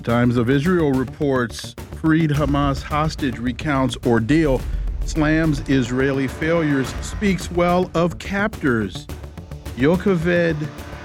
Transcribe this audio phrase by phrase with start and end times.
[0.00, 4.62] The Times of Israel reports freed Hamas hostage recounts ordeal,
[5.04, 9.06] slams Israeli failures, speaks well of captors.
[9.76, 10.56] Yocheved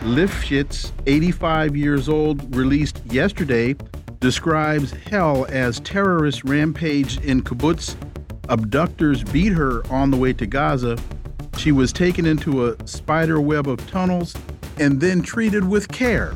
[0.04, 3.76] Lifshitz, 85 years old, released yesterday,
[4.22, 7.98] describes hell as terrorists rampaged in kibbutz.
[8.48, 10.98] Abductors beat her on the way to Gaza.
[11.58, 14.34] She was taken into a spider web of tunnels
[14.80, 16.34] and then treated with care.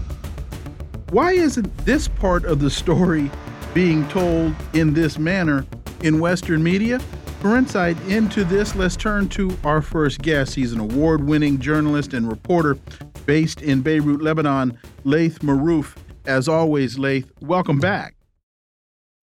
[1.12, 3.32] Why isn't this part of the story
[3.74, 5.66] being told in this manner
[6.04, 7.00] in Western media?
[7.40, 10.54] For insight into this, let's turn to our first guest.
[10.54, 12.78] He's an award winning journalist and reporter
[13.26, 15.96] based in Beirut, Lebanon, Laith Marouf.
[16.28, 18.14] As always, Laith, welcome back.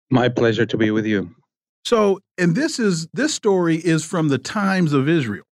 [0.10, 1.36] My pleasure to be with you.
[1.84, 5.44] So, and this is this story is from the Times of Israel.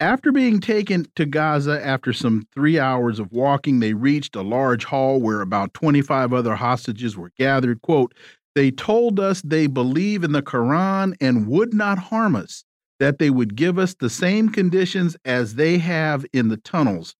[0.00, 4.84] After being taken to Gaza after some three hours of walking, they reached a large
[4.84, 7.82] hall where about 25 other hostages were gathered.
[7.82, 8.14] Quote,
[8.54, 12.64] they told us they believe in the Quran and would not harm us,
[12.98, 17.14] that they would give us the same conditions as they have in the tunnels.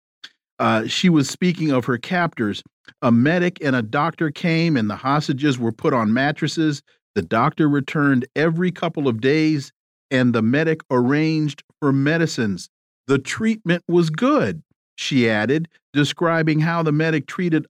[0.59, 2.63] Uh, she was speaking of her captors.
[3.03, 6.83] A medic and a doctor came, and the hostages were put on mattresses.
[7.15, 9.71] The doctor returned every couple of days
[10.11, 12.69] and the medic arranged for medicines.
[13.07, 14.63] The treatment was good,
[14.97, 17.67] she added, describing how the medic treated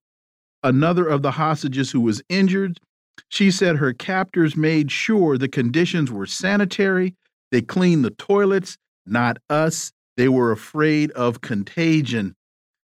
[0.62, 2.79] another of the hostages who was injured.
[3.29, 7.15] She said her captors made sure the conditions were sanitary.
[7.51, 8.77] They cleaned the toilets,
[9.07, 9.93] not us.
[10.17, 12.34] They were afraid of contagion.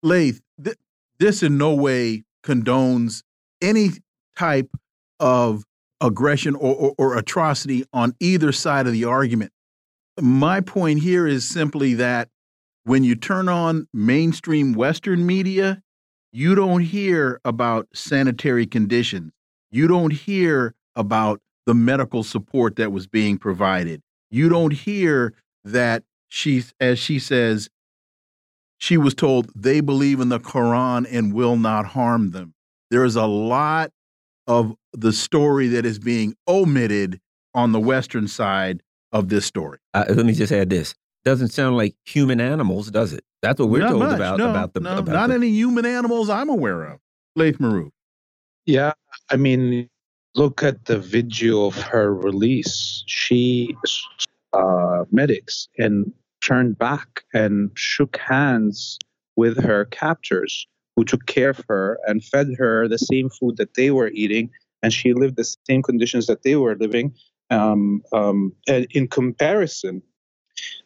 [0.02, 0.76] Laith, th
[1.18, 3.22] this in no way condones
[3.60, 3.90] any
[4.36, 4.70] type
[5.20, 5.64] of
[6.00, 9.52] aggression or, or, or atrocity on either side of the argument.
[10.20, 12.28] My point here is simply that
[12.84, 15.82] when you turn on mainstream Western media,
[16.32, 19.32] you don't hear about sanitary conditions.
[19.70, 24.02] You don't hear about the medical support that was being provided.
[24.30, 25.34] You don't hear
[25.64, 27.70] that she, as she says,
[28.78, 32.54] she was told they believe in the Quran and will not harm them.
[32.90, 33.92] There is a lot
[34.46, 37.20] of the story that is being omitted
[37.54, 38.81] on the Western side
[39.12, 39.78] of this story.
[39.94, 43.24] Uh, let me just add this: doesn't sound like human animals, does it?
[43.42, 44.16] That's what we're not told much.
[44.16, 47.00] about no, about the no, about not the, any human animals I'm aware of.
[47.36, 47.90] Laith Marouf.
[48.66, 48.92] Yeah,
[49.30, 49.88] I mean,
[50.34, 53.02] look at the video of her release.
[53.06, 53.76] She
[54.52, 56.12] uh, medics and
[56.42, 58.98] turned back and shook hands
[59.36, 63.74] with her captors who took care of her and fed her the same food that
[63.74, 64.50] they were eating,
[64.82, 67.14] and she lived the same conditions that they were living.
[67.52, 70.02] Um, um, in comparison,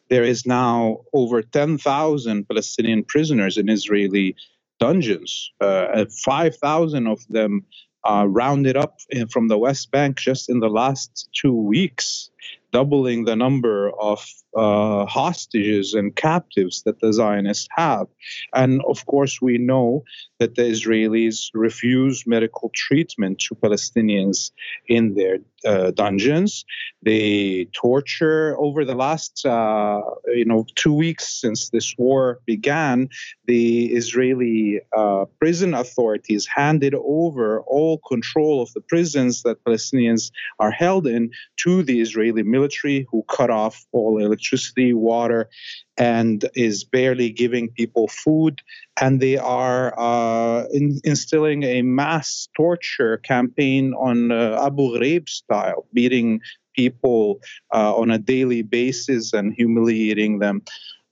[0.09, 4.35] there is now over 10,000 Palestinian prisoners in Israeli
[4.79, 5.51] dungeons.
[5.59, 7.65] Uh, 5,000 of them
[8.07, 12.29] uh, rounded up in, from the West Bank just in the last two weeks,
[12.77, 13.77] doubling the number
[14.11, 14.19] of
[14.55, 18.07] uh, hostages and captives that the Zionists have.
[18.53, 20.03] And of course, we know
[20.39, 24.51] that the Israelis refuse medical treatment to Palestinians
[24.87, 26.65] in their uh, dungeons.
[27.01, 30.01] They torture over the last, uh,
[30.39, 33.09] you know, two weeks since this war began.
[33.45, 33.67] The
[34.01, 41.07] Israeli uh, prison authorities handed over all control of the prisons that Palestinians are held
[41.07, 41.31] in
[41.63, 42.66] to the Israeli military,
[43.11, 45.49] who cut off all electricity electricity, water,
[45.97, 48.61] and is barely giving people food.
[49.01, 55.85] And they are uh, in, instilling a mass torture campaign on uh, Abu Ghraib style,
[55.93, 56.41] beating
[56.75, 57.39] people
[57.73, 60.61] uh, on a daily basis and humiliating them.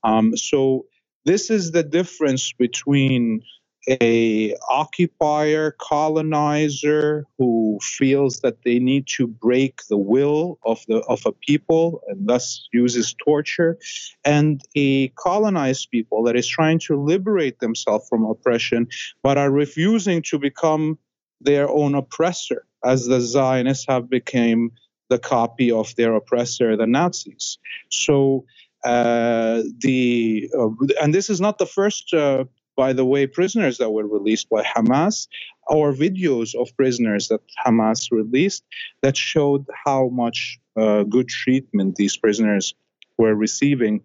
[0.04, 0.86] Um, so
[1.26, 3.42] this is the difference between
[3.88, 11.22] a occupier colonizer who feels that they need to break the will of the of
[11.26, 13.78] a people and thus uses torture
[14.24, 18.88] and a colonized people that is trying to liberate themselves from oppression
[19.22, 20.98] but are refusing to become
[21.42, 24.72] their own oppressor as the zionists have become
[25.10, 27.60] the copy of their oppressor the nazis.
[27.90, 28.46] So
[28.84, 30.70] uh, the uh,
[31.02, 32.46] and this is not the first uh,
[32.76, 35.28] by the way, prisoners that were released by Hamas
[35.68, 38.64] or videos of prisoners that Hamas released
[39.02, 42.74] that showed how much uh, good treatment these prisoners
[43.18, 44.02] were receiving.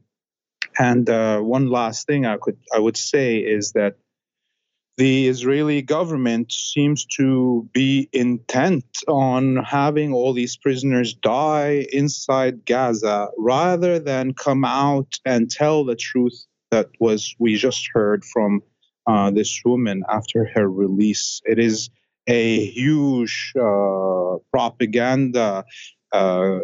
[0.79, 3.97] And uh, one last thing I could I would say is that
[4.97, 13.29] the Israeli government seems to be intent on having all these prisoners die inside Gaza
[13.39, 18.63] rather than come out and tell the truth that was we just heard from
[19.07, 21.41] uh, this woman after her release.
[21.45, 21.91] It is
[22.27, 25.65] a huge uh, propaganda,
[26.13, 26.59] uh,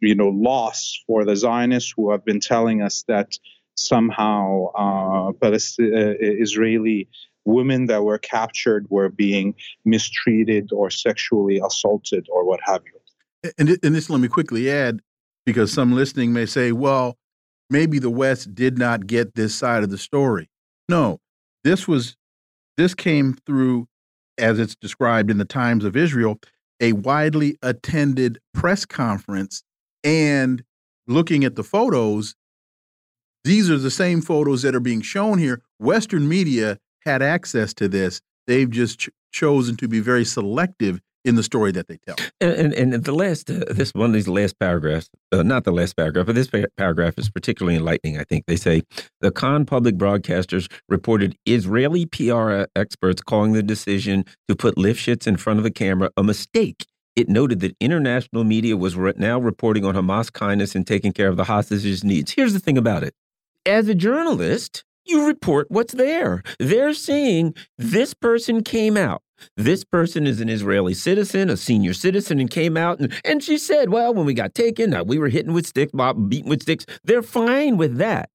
[0.00, 3.38] you know, loss for the Zionists who have been telling us that
[3.76, 7.08] somehow uh, uh, Israeli
[7.44, 9.54] women that were captured were being
[9.84, 13.52] mistreated or sexually assaulted or what have you.
[13.58, 15.00] And, and this, let me quickly add,
[15.44, 17.18] because some listening may say, well,
[17.72, 20.48] maybe the West did not get this side of the story.
[20.88, 21.18] No,
[21.64, 22.16] this was,
[22.76, 23.88] this came through,
[24.38, 26.38] as it's described in the Times of Israel,
[26.80, 29.62] a widely attended press conference.
[30.04, 30.62] And
[31.06, 32.34] looking at the photos,
[33.44, 35.62] these are the same photos that are being shown here.
[35.78, 38.20] Western media had access to this.
[38.46, 42.16] They've just ch chosen to be very selective in the story that they tell.
[42.40, 45.72] And, and, and the last, uh, this one of these last paragraphs, uh, not the
[45.72, 48.46] last paragraph, but this paragraph is particularly enlightening, I think.
[48.46, 48.82] They say
[49.20, 55.36] the Kan public broadcasters reported Israeli PR experts calling the decision to put Lifshitz in
[55.36, 56.86] front of the camera a mistake.
[57.14, 61.36] It noted that international media was now reporting on Hamas kindness and taking care of
[61.36, 62.32] the hostages' needs.
[62.32, 63.14] Here's the thing about it.
[63.66, 66.42] As a journalist, you report what's there.
[66.58, 69.22] They're saying this person came out.
[69.56, 73.58] This person is an Israeli citizen, a senior citizen, and came out and, and she
[73.58, 76.86] said, Well, when we got taken, uh, we were hitting with sticks, beaten with sticks.
[77.04, 78.30] They're fine with that.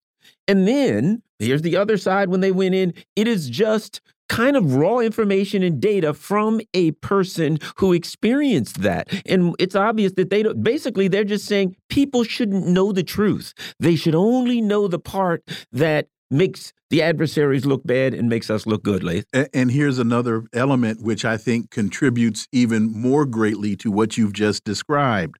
[0.47, 2.93] And then here's the other side when they went in.
[3.15, 9.07] It is just kind of raw information and data from a person who experienced that.
[9.25, 13.53] And it's obvious that they don't, basically, they're just saying people shouldn't know the truth.
[13.79, 18.65] They should only know the part that makes the adversaries look bad and makes us
[18.65, 19.25] look good, Laith.
[19.53, 24.63] And here's another element which I think contributes even more greatly to what you've just
[24.63, 25.37] described.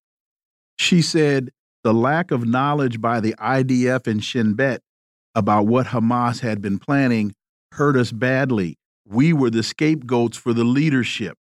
[0.78, 1.50] She said
[1.84, 4.82] the lack of knowledge by the IDF and Shin Bet
[5.36, 7.34] about what Hamas had been planning
[7.74, 8.78] hurt us badly.
[9.08, 11.38] We were the scapegoats for the leadership.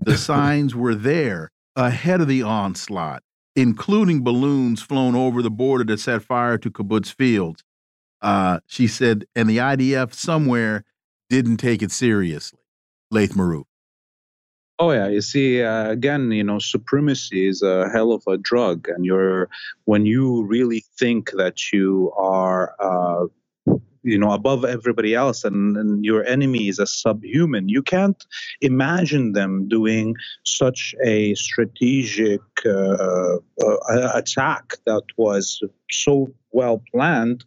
[0.00, 3.22] The signs were there ahead of the onslaught,
[3.56, 7.62] including balloons flown over the border to set fire to kibbutz fields.
[8.22, 10.84] Uh, she said, and the IDF somewhere
[11.28, 12.58] didn't take it seriously.
[13.10, 13.64] Laith Marouf.
[14.78, 18.88] Oh yeah, you see, uh, again, you know, supremacy is a hell of a drug,
[18.88, 19.50] and you're
[19.84, 23.26] when you really think that you are uh,
[24.02, 28.24] you know above everybody else and, and, your enemy is a subhuman you can't
[28.60, 30.14] imagine them doing
[30.44, 37.44] such a strategic uh, uh, attack that was so well planned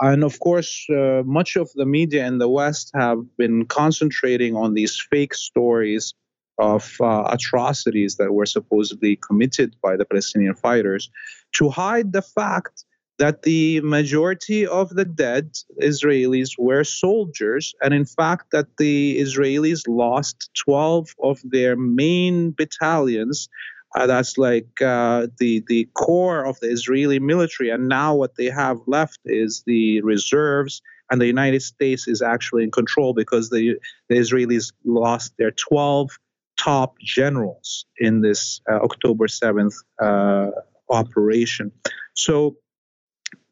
[0.00, 4.74] and of course uh, much of the media in the west have been concentrating on
[4.74, 6.14] these fake stories
[6.58, 11.10] of uh, atrocities that were supposedly committed by the palestinian fighters
[11.52, 12.84] to hide the fact
[13.18, 19.82] that the majority of the dead Israelis were soldiers, and in fact, that the Israelis
[19.88, 23.48] lost 12 of their main battalions.
[23.96, 28.50] Uh, that's like uh, the the core of the Israeli military, and now what they
[28.50, 33.76] have left is the reserves, and the United States is actually in control because the
[34.10, 36.10] the Israelis lost their 12
[36.58, 40.50] top generals in this uh, October 7th uh,
[40.90, 41.72] operation.
[42.14, 42.56] So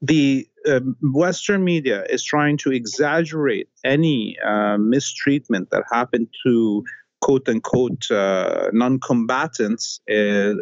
[0.02, 6.84] the um, Western media is trying to exaggerate any uh, mistreatment that happened to
[7.24, 10.54] quote unquote uh, non combatants, uh, uh,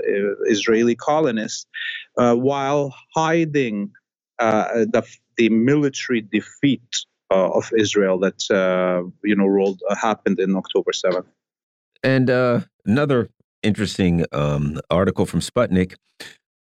[0.47, 1.67] Israeli colonists,
[2.17, 3.91] uh, while hiding
[4.39, 5.03] the,
[5.37, 6.91] the military defeat
[7.31, 8.41] of Israel that
[9.25, 11.27] you know rolled happened in October 7th.
[12.05, 12.29] And
[12.87, 13.29] another
[13.63, 15.95] interesting um, article from Sputnik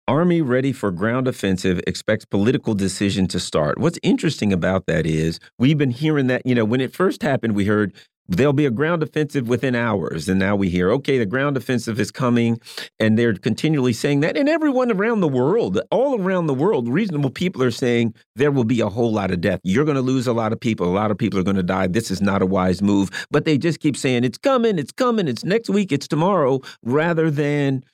[0.06, 3.78] Army ready for ground offensive expects political decision to start.
[3.78, 7.54] What's interesting about that is we've been hearing that, you know, when it first happened,
[7.54, 7.94] we heard
[8.28, 10.28] there'll be a ground offensive within hours.
[10.28, 12.60] And now we hear, okay, the ground offensive is coming.
[12.98, 14.36] And they're continually saying that.
[14.36, 18.64] And everyone around the world, all around the world, reasonable people are saying there will
[18.64, 19.60] be a whole lot of death.
[19.62, 20.88] You're going to lose a lot of people.
[20.88, 21.86] A lot of people are going to die.
[21.86, 23.10] This is not a wise move.
[23.30, 27.30] But they just keep saying, it's coming, it's coming, it's next week, it's tomorrow, rather
[27.30, 27.84] than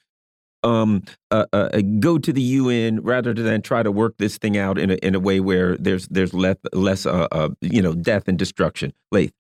[0.62, 4.78] um, uh, uh, go to the UN rather than try to work this thing out
[4.78, 8.28] in a in a way where there's there's less less uh, uh, you know death
[8.28, 8.92] and destruction.
[9.10, 9.32] Laith.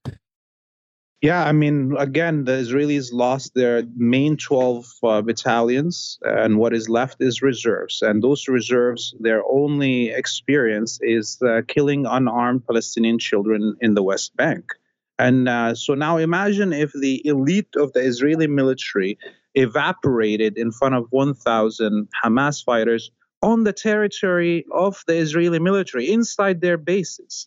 [1.22, 6.88] Yeah, I mean, again, the Israelis lost their main 12 uh, battalions, and what is
[6.88, 8.00] left is reserves.
[8.00, 14.34] And those reserves, their only experience is uh, killing unarmed Palestinian children in the West
[14.34, 14.72] Bank.
[15.18, 19.18] And uh, so now imagine if the elite of the Israeli military
[19.54, 23.10] evaporated in front of 1,000 Hamas fighters
[23.42, 27.46] on the territory of the Israeli military inside their bases.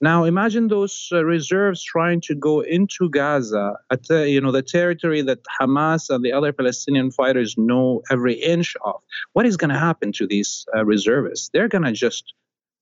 [0.00, 5.22] Now imagine those uh, reserves trying to go into Gaza, at you know the territory
[5.22, 9.00] that Hamas and the other Palestinian fighters know every inch of.
[9.32, 11.50] What is going to happen to these uh, reservists?
[11.52, 12.32] They're going to just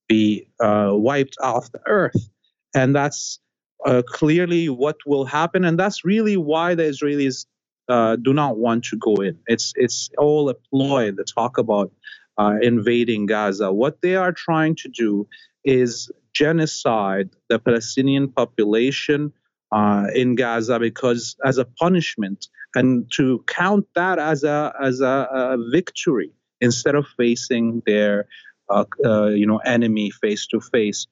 [0.08, 2.28] be uh, wiped off the earth,
[2.74, 3.40] and that's
[3.86, 5.64] uh, clearly what will happen.
[5.64, 7.46] And that's really why the Israelis
[7.88, 9.38] uh, do not want to go in.
[9.46, 11.12] It's it's all a ploy.
[11.12, 11.90] The talk about
[12.36, 13.72] uh, invading Gaza.
[13.72, 15.26] What they are trying to do
[15.64, 19.32] is genocide the Palestinian population
[19.72, 25.16] uh, in Gaza because as a punishment, and to count that as a as a,
[25.30, 28.26] a victory instead of facing their
[28.68, 31.06] uh, uh, you know enemy face to face.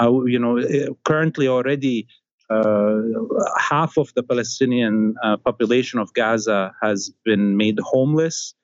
[0.00, 0.54] Uh, you know,
[1.04, 2.06] currently already.
[2.50, 3.02] Uh,
[3.58, 8.54] half of the Palestinian uh, population of Gaza has been made homeless.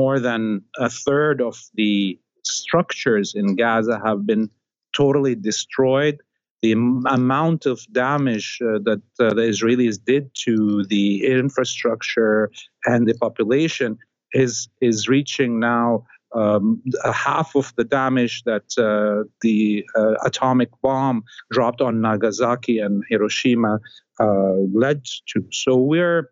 [0.00, 0.42] more than
[0.86, 4.48] a third of the structures in Gaza have been
[4.96, 6.18] totally destroyed.
[6.62, 12.50] The amount of damage uh, that uh, the Israelis did to the infrastructure
[12.84, 13.98] and the population
[14.32, 16.04] is is reaching now
[16.34, 23.02] um, half of the damage that uh, the uh, atomic bomb dropped on Nagasaki and
[23.08, 23.80] Hiroshima
[24.20, 25.44] uh, led to.
[25.52, 26.30] So we're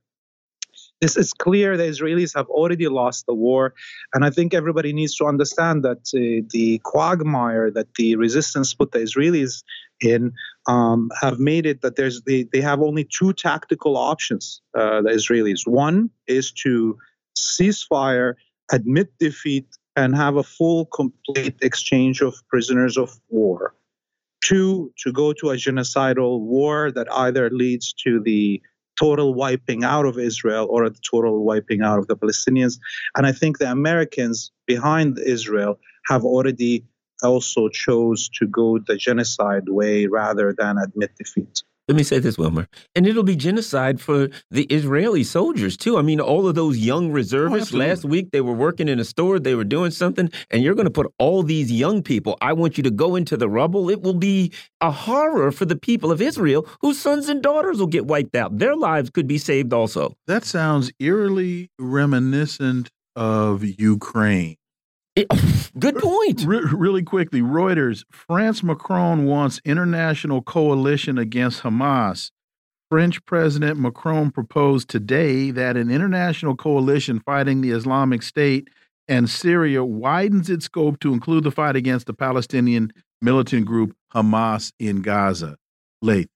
[1.01, 3.75] this is clear the Israelis have already lost the war.
[4.15, 8.93] And I think everybody needs to understand that uh, the quagmire that the resistance put
[8.93, 9.63] the Israelis
[10.01, 10.33] in
[10.67, 15.11] um, have made it that there's they, they have only two tactical options, uh, the
[15.11, 15.67] Israelis.
[15.67, 16.99] One is to
[17.37, 18.37] cease fire,
[18.73, 23.75] admit defeat, and have a full, complete exchange of prisoners of war.
[24.45, 28.61] Two, to go to a genocidal war that either leads to the
[28.99, 32.79] total wiping out of Israel or a total wiping out of the Palestinians.
[33.17, 36.85] And I think the Americans behind Israel have already
[37.23, 41.63] also chose to go the genocide way rather than admit defeat.
[41.89, 42.67] Let me say this, Wilmer.
[42.97, 45.99] And it'll be genocide for the Israeli soldiers, too.
[45.99, 48.99] I mean, all of those young oh, reservists, oh, last week they were working in
[48.99, 52.37] a store, they were doing something, and you're going to put all these young people,
[52.41, 53.89] I want you to go into the rubble.
[53.89, 57.87] It will be a horror for the people of Israel whose sons and daughters will
[57.87, 58.59] get wiped out.
[58.59, 60.17] Their lives could be saved also.
[60.27, 64.57] That sounds eerily reminiscent of Ukraine.
[65.17, 65.27] It,
[65.79, 66.45] good point.
[66.47, 72.31] Re really quickly, Reuters France Macron wants international coalition against Hamas.
[72.91, 78.69] French President Macron proposed today that an international coalition fighting the Islamic State
[79.09, 84.73] and Syria widens its scope to include the fight against the Palestinian militant group Hamas
[84.79, 85.57] in Gaza.
[86.03, 86.29] Laith.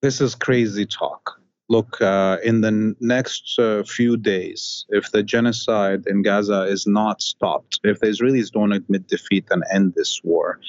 [0.00, 1.38] This is crazy talk
[1.68, 7.22] look, uh, in the next uh, few days, if the genocide in Gaza is not
[7.22, 10.60] stopped, if the Israelis don't admit defeat and end this war,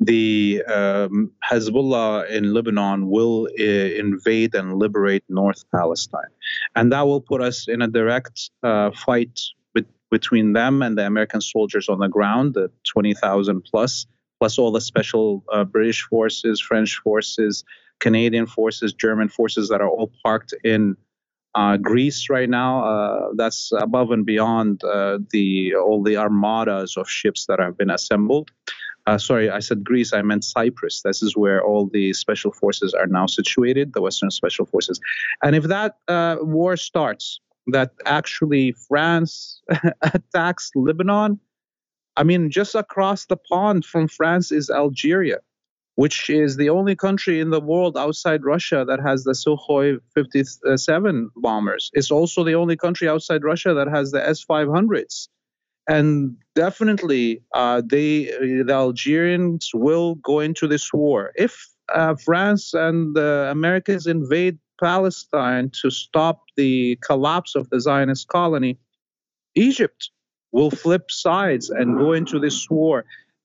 [0.00, 6.32] the um, Hezbollah in Lebanon will uh, invade and liberate North Palestine.
[6.76, 9.40] And that will put us in a direct uh, fight
[9.74, 14.06] with, between them and the American soldiers on the ground, the 20,000 plus,
[14.38, 17.64] plus all the special uh, British forces, French forces,
[18.00, 20.96] Canadian forces, German forces that are all parked in
[21.54, 22.84] uh, Greece right now.
[22.84, 27.90] Uh, that's above and beyond uh, the all the armadas of ships that have been
[27.90, 28.50] assembled.
[29.06, 30.12] Uh, sorry, I said Greece.
[30.14, 31.02] I meant Cyprus.
[31.02, 34.98] This is where all the special forces are now situated, the Western Special Forces.
[35.42, 39.60] And if that uh, war starts, that actually France
[40.02, 41.38] attacks Lebanon,
[42.16, 45.38] I mean, just across the pond from France is Algeria
[45.96, 51.30] which is the only country in the world outside Russia that has the Sukhoi 57
[51.36, 51.90] bombers.
[51.92, 55.28] It's also the only country outside Russia that has the S 500s.
[55.88, 61.32] And definitely, uh, they, the Algerians will go into this war.
[61.36, 68.28] If uh, France and the Americans invade Palestine to stop the collapse of the Zionist
[68.28, 68.78] colony,
[69.54, 70.10] Egypt
[70.52, 73.04] will flip sides and go into this war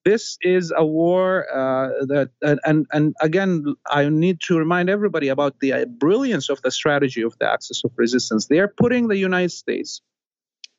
[0.09, 5.59] this is a war uh, that, and, and again, I need to remind everybody about
[5.59, 8.47] the uh, brilliance of the strategy of the axis of resistance.
[8.47, 10.01] They are putting the United States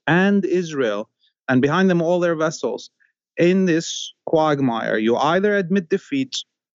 [0.07, 1.09] and Israel,
[1.49, 2.91] and behind them all their vessels,
[3.37, 4.99] in this quagmire.
[4.99, 6.35] You either admit defeat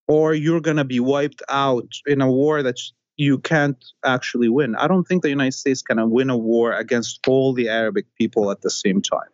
[0.06, 2.78] or you're going to be wiped out in a war that
[3.16, 4.76] you can't actually win.
[4.76, 8.50] I don't think the United States can win a war against all the Arabic people
[8.50, 9.32] at the same time.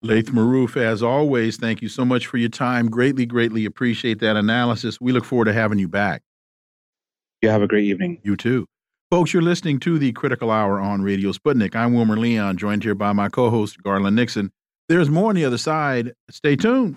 [0.00, 2.88] Laith Marouf, as always, thank you so much for your time.
[2.88, 5.00] Greatly, greatly appreciate that analysis.
[5.00, 6.22] We look forward to having you back.
[7.42, 8.20] You have a great evening.
[8.22, 8.66] You too.
[9.10, 11.74] Folks, you're listening to the Critical Hour on Radio Sputnik.
[11.74, 14.52] I'm Wilmer Leon, joined here by my co host, Garland Nixon.
[14.88, 16.12] There's more on the other side.
[16.30, 16.96] Stay tuned.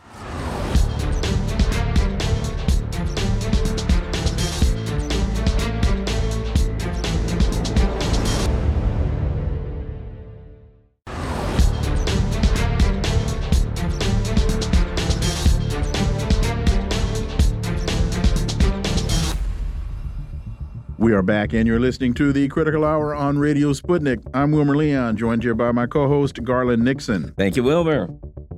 [21.12, 24.26] We are back, and you're listening to the Critical Hour on Radio Sputnik.
[24.34, 27.34] I'm Wilmer Leon, joined here by my co host, Garland Nixon.
[27.38, 28.08] Thank you, Wilmer.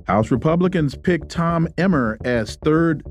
[0.06, 3.02] House Republicans picked Tom Emmer as third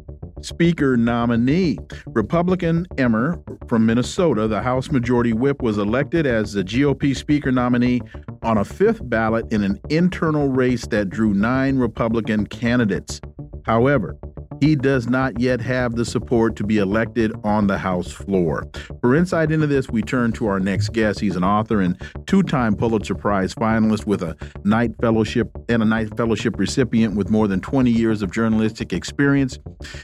[0.42, 1.78] Speaker nominee.
[2.08, 8.00] Republican Emmer from Minnesota, the House Majority Whip, was elected as the GOP Speaker nominee
[8.44, 13.20] on a fifth ballot in an internal race that drew nine Republican candidates.
[13.66, 14.18] However,
[14.64, 18.66] he does not yet have the support to be elected on the House floor.
[19.02, 21.20] For insight into this, we turn to our next guest.
[21.20, 26.16] He's an author and two-time Pulitzer Prize finalist with a Knight Fellowship and a Knight
[26.16, 29.60] Fellowship recipient with more than 20 years of journalistic experience.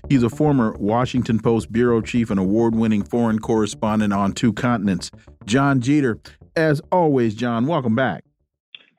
[0.09, 5.09] He's a former Washington Post bureau chief and award-winning foreign correspondent on two continents.
[5.45, 6.19] Jon Jeter,
[6.57, 8.25] as always, Jon, welcome back.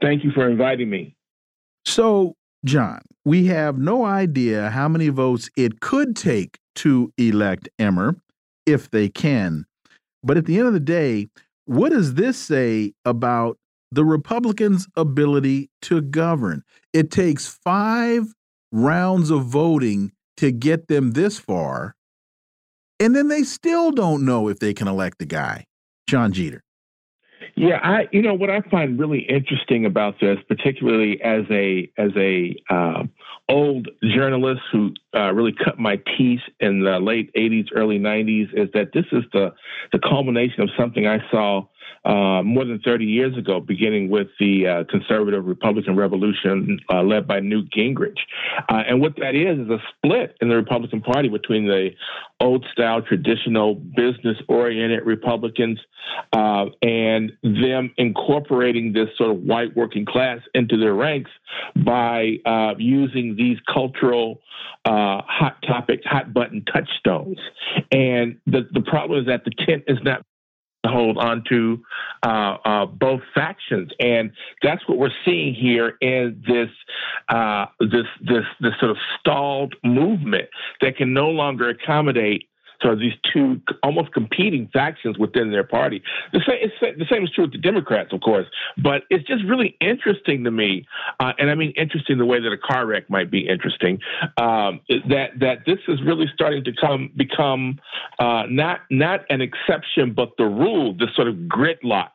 [0.01, 1.17] Thank you for inviting me.
[1.85, 8.17] So, Jon, we have no idea how many votes it could take to elect Emmer,
[8.67, 9.65] if they can.
[10.23, 11.29] But at the end of the day,
[11.65, 13.57] what does this say about
[13.91, 16.63] the Republicans' ability to govern?
[16.93, 18.35] It takes five
[18.73, 21.95] rounds of voting to get them this far,
[22.99, 25.65] and then they still don't know if they can elect the guy,
[26.07, 26.63] Jon Jeter.
[27.61, 32.11] Yeah, I you know what I find really interesting about this, particularly as a as
[32.17, 33.03] a uh,
[33.51, 38.71] old journalist who uh, really cut my teeth in the late '80s, early '90s, is
[38.73, 39.53] that this is the
[39.93, 41.67] the culmination of something I saw
[42.05, 47.27] uh, more than 30 years ago, beginning with the uh, conservative Republican revolution uh, led
[47.27, 48.17] by Newt Gingrich.
[48.71, 51.91] Uh, and what that is is a split in the Republican Party between the
[52.41, 55.79] old style, traditional, business oriented Republicans
[56.33, 61.31] uh, and them incorporating this sort of white working class into their ranks
[61.85, 62.39] by
[62.79, 64.41] using these cultural
[64.87, 67.39] hot topics, hot button touchstones.
[67.93, 70.25] And the, the problem is that the tent is not
[70.87, 71.83] hold on to
[72.23, 76.71] uh, uh, both factions, and that's what we're seeing here in this
[77.29, 80.49] uh, this this this sort of stalled movement
[80.81, 82.49] that can no longer accommodate
[82.83, 86.03] so these two almost competing factions within their party.
[86.33, 88.47] The same, the same is true with the Democrats, of course.
[88.79, 90.87] But it's just really interesting to me,
[91.19, 94.01] uh, and I mean interesting the way that a car wreck might be interesting.
[94.37, 97.79] Um, that that this is really starting to come become
[98.19, 100.95] uh, not not an exception, but the rule.
[100.95, 102.11] This sort of gridlock,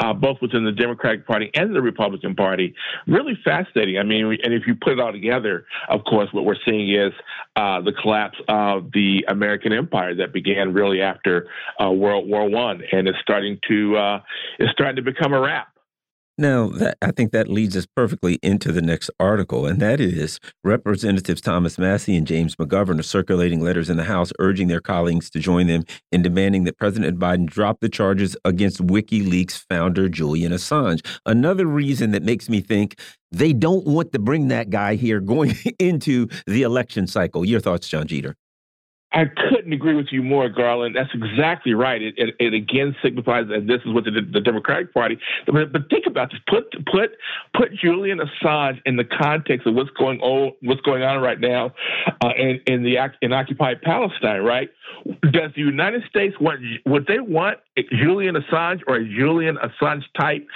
[0.00, 2.74] uh, both within the Democratic Party and the Republican Party.
[3.06, 3.98] Really fascinating.
[3.98, 7.12] I mean, and if you put it all together, of course, what we're seeing is
[7.56, 11.48] uh, the collapse of the American empire empire that began really after
[11.82, 14.20] uh, World War One, and it's starting to uh,
[14.58, 15.68] it's starting to become a wrap.
[16.40, 20.38] Now, that, I think that leads us perfectly into the next article, and that is
[20.62, 25.30] Representatives Thomas Massie and James McGovern are circulating letters in the House urging their colleagues
[25.30, 30.52] to join them in demanding that President Biden drop the charges against WikiLeaks founder Julian
[30.52, 31.04] Assange.
[31.26, 33.00] Another reason that makes me think
[33.32, 37.44] they don't want to bring that guy here going into the election cycle.
[37.44, 38.36] Your thoughts, Jon Jeter?
[39.12, 40.94] I couldn't agree with you more, Garland.
[40.94, 42.02] That's exactly right.
[42.02, 45.18] It, it, it again signifies that this is what the, the Democratic Party.
[45.46, 46.40] But, but, think about this.
[46.46, 47.12] Put put
[47.54, 51.72] put Julian Assange in the context of what's going on what's going on right now
[52.22, 54.42] uh, in in the in occupied Palestine.
[54.42, 54.68] Right?
[55.22, 57.58] Does the United States want would they want
[57.90, 60.46] Julian Assange or a Julian Assange type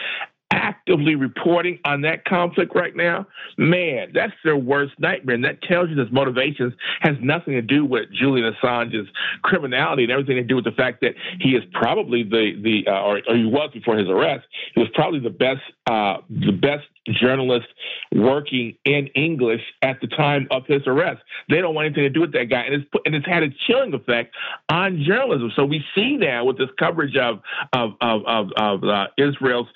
[0.53, 5.35] actively reporting on that conflict right now, man, that's their worst nightmare.
[5.35, 9.09] And that tells you that motivations has nothing to do with Julian Assange's
[9.43, 13.01] criminality and everything to do with the fact that he is probably the the uh,
[13.03, 14.47] or, or he was before his arrest.
[14.75, 17.67] He was probably the best uh, the best journalist
[18.15, 21.23] working in English at the time of his arrest.
[21.49, 23.43] They don't want anything to do with that guy, and it's put, and it's had
[23.43, 24.35] a chilling effect
[24.69, 25.53] on journalism.
[25.57, 27.41] So we see now with this coverage of
[27.73, 29.69] of of of, of uh, Israel's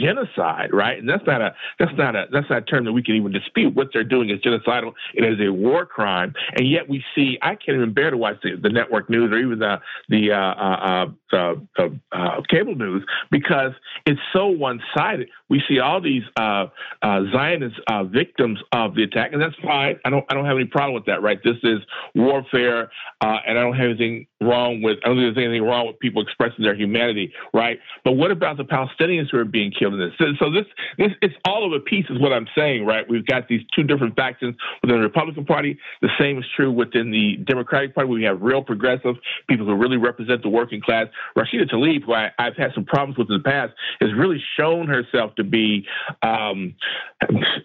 [0.00, 0.98] genocide, right?
[0.98, 3.32] And that's not a that's not a that's not a term that we can even
[3.32, 3.74] dispute.
[3.74, 4.92] What they're doing is genocidal.
[5.14, 8.36] It is a war crime, and yet we see I can't even bear to watch
[8.42, 13.72] the, the network news or even the the uh, uh, uh, uh, cable news because
[14.06, 15.28] it's so one sided.
[15.48, 16.66] We see all these uh,
[17.02, 19.98] uh, Zionist uh, victims of the attack, and that's fine.
[20.04, 21.22] I don't I don't have any problem with that.
[21.22, 21.38] Right?
[21.42, 21.78] This is
[22.14, 25.86] warfare, uh, and I don't have anything wrong with I don't think there's anything wrong
[25.86, 27.32] with people expressing their humanity.
[27.52, 27.78] Right?
[28.04, 30.12] But what about the Palestinians who are being killed in this?
[30.18, 30.66] So, so this
[30.98, 32.84] this it's all of a piece is what I'm saying.
[32.84, 33.08] Right?
[33.08, 35.78] We've got these two different factions within the Republican Party.
[36.00, 38.08] The same is true within the Democratic Party.
[38.08, 39.16] We have real progressive
[39.48, 41.06] people who really represent the working class.
[41.36, 44.86] Rashida Tlaib, who I, have had some problems with in the past, has really shown
[44.86, 45.86] herself to be
[46.22, 46.74] um,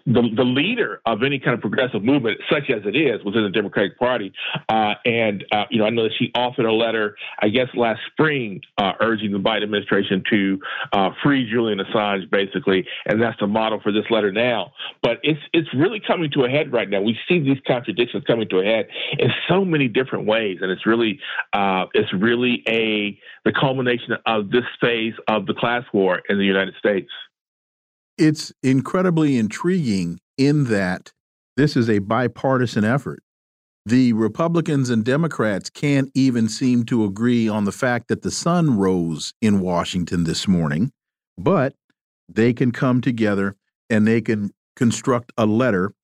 [0.06, 3.50] the, the leader of any kind of progressive movement, such as it is within the
[3.50, 4.32] Democratic Party.
[4.68, 8.00] Uh, and, uh, you know, I know that she authored a letter, I guess, last
[8.12, 10.58] spring, uh, urging the Biden administration to
[10.92, 12.86] uh, free Julian Assange, basically.
[13.06, 14.72] And that's the model for this letter now.
[15.02, 17.00] But it's, it's really coming to a head right now.
[17.00, 20.58] We see these contradictions coming to a head in so many different ways.
[20.60, 21.18] And it's really,
[21.52, 26.44] uh, it's really a, the culmination of this phase of the class war in the
[26.44, 27.10] United States
[28.18, 31.12] it's incredibly intriguing in that
[31.56, 33.20] this is a bipartisan effort.
[33.88, 38.76] The Republicans and Democrats can't even seem to agree on the fact that the sun
[38.76, 40.92] rose in Washington this morning,
[41.38, 41.72] but
[42.28, 43.56] they can come together
[43.88, 45.94] and they can construct a letter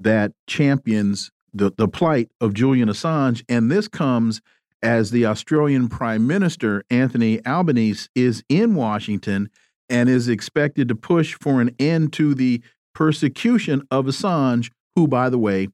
[0.00, 3.44] that champions the, the plight of Julian Assange.
[3.46, 4.40] And this comes
[4.82, 9.50] as the Australian Prime Minister, Anthony Albanese, is in Washington
[9.90, 12.62] and is expected to push for an end to the
[12.94, 15.68] persecution of Assange, who, by the way,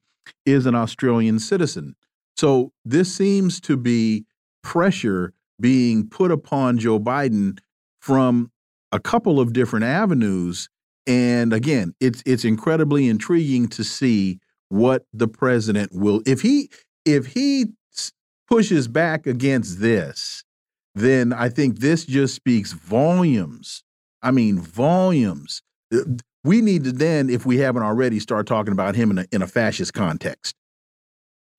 [0.46, 1.96] is an Australian citizen.
[2.36, 4.24] So this seems to be
[4.62, 7.58] pressure being put upon Joe Biden
[8.00, 8.50] from
[8.92, 10.68] a couple of different avenues.
[11.06, 16.70] And again, it's it's incredibly intriguing to see what the president will if he
[17.04, 17.66] if he
[18.48, 20.44] pushes back against this,
[20.94, 23.82] then I think this just speaks volumes
[24.22, 25.62] I mean, volumes.
[25.92, 26.00] Uh,
[26.42, 29.42] We need to then, if we haven't already, start talking about him in a, in
[29.42, 30.54] a fascist context.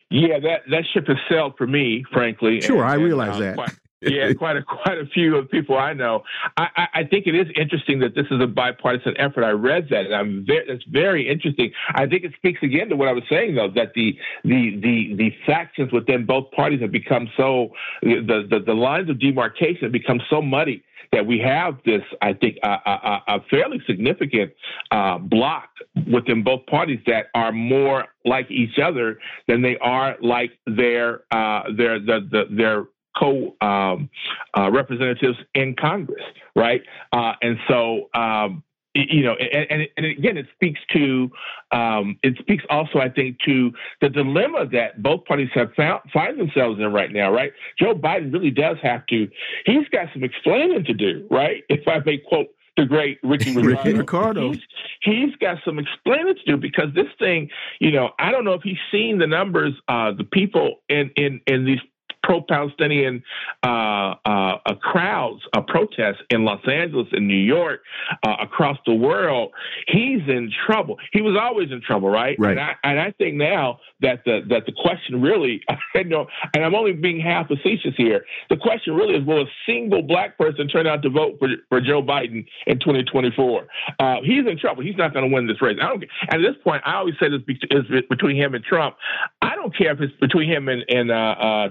[0.09, 2.61] Yeah, that, that ship has sailed for me, frankly.
[2.61, 3.55] Sure, and, I realize and, uh, that.
[3.55, 6.23] Quite, yeah, quite a quite a few of people I know.
[6.57, 9.43] I, I, I, think it is interesting that this is a bipartisan effort.
[9.43, 11.71] I read that, and I'm very, that's very interesting.
[11.93, 15.15] I think it speaks again to what I was saying, though, that the the the
[15.15, 17.69] the factions within both parties have become so
[18.01, 22.33] the the, the lines of demarcation have become so muddy that we have this, I
[22.33, 24.51] think, a, a, a fairly significant
[24.91, 25.69] uh, block
[26.11, 31.63] within both parties that are more like each other than they are like their uh,
[31.75, 32.85] their the, the, their
[33.17, 34.09] co um,
[34.57, 36.23] uh, representatives in Congress,
[36.55, 36.81] right?
[37.11, 41.31] Uh, and so um, you know, and, and, and, again, it speaks to,
[41.71, 46.39] um, it speaks also, I think, to the dilemma that both parties have found find
[46.39, 47.31] themselves in right now.
[47.31, 49.29] Right, Joe Biden really does have to.
[49.65, 51.27] He's got some explaining to do.
[51.31, 53.97] Right, if I may quote the great Ricky Ricardo.
[53.97, 54.51] Ricardo.
[54.51, 54.61] He's,
[55.01, 57.49] he's got some explaining to do because this thing,
[57.79, 61.41] you know, I don't know if he's seen the numbers, uh, the people in in
[61.47, 61.79] in these
[62.23, 63.23] pro-Palestinian
[63.63, 67.81] uh, uh, crowds, uh, protests in Los Angeles, in New York,
[68.23, 69.51] uh, across the world,
[69.87, 70.97] he's in trouble.
[71.11, 72.35] He was always in trouble, right?
[72.39, 72.51] Right.
[72.51, 75.61] And I, and I think now that the that the question really,
[75.95, 78.25] you know, and I'm only being half facetious here.
[78.49, 81.81] The question really is: Will a single black person turn out to vote for for
[81.81, 83.67] Joe Biden in 2024?
[83.99, 84.83] Uh, he's in trouble.
[84.83, 85.77] He's not going to win this race.
[85.81, 86.03] I don't.
[86.29, 88.95] At this point, I always say this is between him and Trump.
[89.41, 91.67] I don't care if it's between him and, and uh,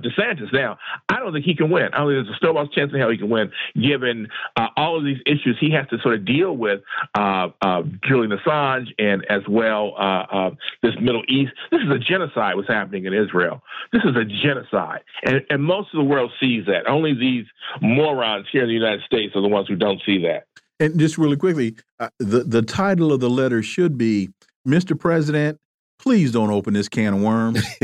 [0.53, 0.79] Now.
[1.09, 1.89] I don't think he can win.
[1.93, 4.99] I don't think there's a snowball's chance in hell he can win, given uh, all
[4.99, 6.81] of these issues he has to sort of deal with.
[7.15, 10.51] Uh, uh, Julian Assange and as well uh, uh,
[10.83, 11.53] this Middle East.
[11.71, 12.57] This is a genocide.
[12.57, 13.63] What's happening in Israel?
[13.93, 16.89] This is a genocide, and, and most of the world sees that.
[16.89, 17.45] Only these
[17.81, 20.47] morons here in the United States are the ones who don't see that.
[20.79, 24.31] And just really quickly, uh, the the title of the letter should be,
[24.67, 24.99] "Mr.
[24.99, 25.59] President,
[26.01, 27.65] please don't open this can of worms.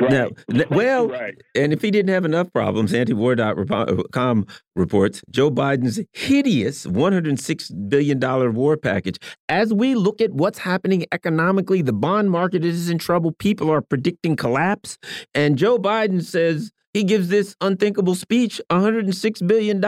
[0.00, 0.10] right.
[0.10, 0.28] Now,
[0.70, 1.34] well, right.
[1.54, 8.76] and if he didn't have enough problems, antiwar.com reports Joe Biden's hideous $106 billion war
[8.76, 9.18] package.
[9.48, 13.32] As we look at what's happening economically, the bond market is in trouble.
[13.32, 14.98] People are predicting collapse.
[15.34, 19.80] And Joe Biden says, he gives this unthinkable speech, $106 billion,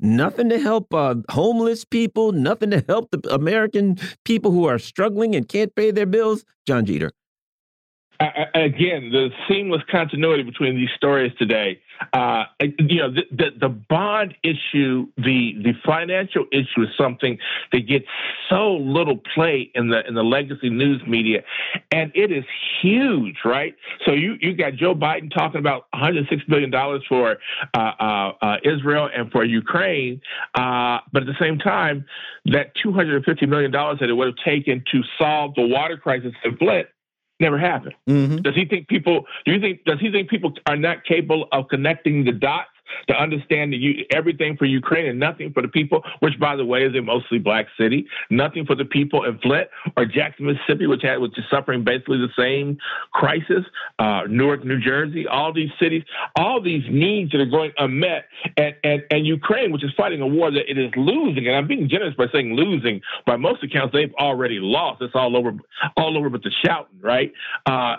[0.00, 5.34] nothing to help uh, homeless people, nothing to help the American people who are struggling
[5.34, 6.44] and can't pay their bills.
[6.66, 7.12] Jon Jeter
[8.54, 11.80] again, the seamless continuity between these stories today.
[12.12, 17.38] Uh, you know, the, the, the, bond issue, the the financial issue is something
[17.72, 18.06] that gets
[18.50, 21.42] so little play in the in the legacy news media,
[21.92, 22.44] and it is
[22.82, 23.74] huge, right?
[24.04, 27.36] So you you got Joe Biden talking about 106 billion dollars for
[27.74, 30.20] uh, uh, uh, Israel and for Ukraine,
[30.54, 32.04] uh, but at the same time,
[32.46, 36.56] that 250 million dollars that it would have taken to solve the water crisis in
[36.56, 36.88] Flint
[37.40, 37.94] never happened.
[38.08, 38.38] Mm-hmm.
[38.38, 39.24] Does he think people?
[39.44, 39.84] Do you think?
[39.84, 42.68] Does he think people are not capable of connecting the dots
[43.08, 46.84] to understand the, everything for Ukraine and nothing for the people, which, by the way,
[46.84, 48.06] is a mostly black city.
[48.30, 52.18] Nothing for the people in Flint or Jackson, Mississippi, which had which is suffering basically
[52.18, 52.78] the same
[53.12, 53.64] crisis.
[53.98, 56.02] Uh, Newark, New Jersey, all these cities,
[56.36, 58.24] all these needs that are going unmet,
[58.56, 61.46] and, and and Ukraine, which is fighting a war that it is losing.
[61.46, 63.00] And I'm being generous by saying losing.
[63.26, 65.02] By most accounts, they've already lost.
[65.02, 65.52] It's all over,
[65.96, 67.32] all over, but the shouting, right?
[67.66, 67.96] Uh,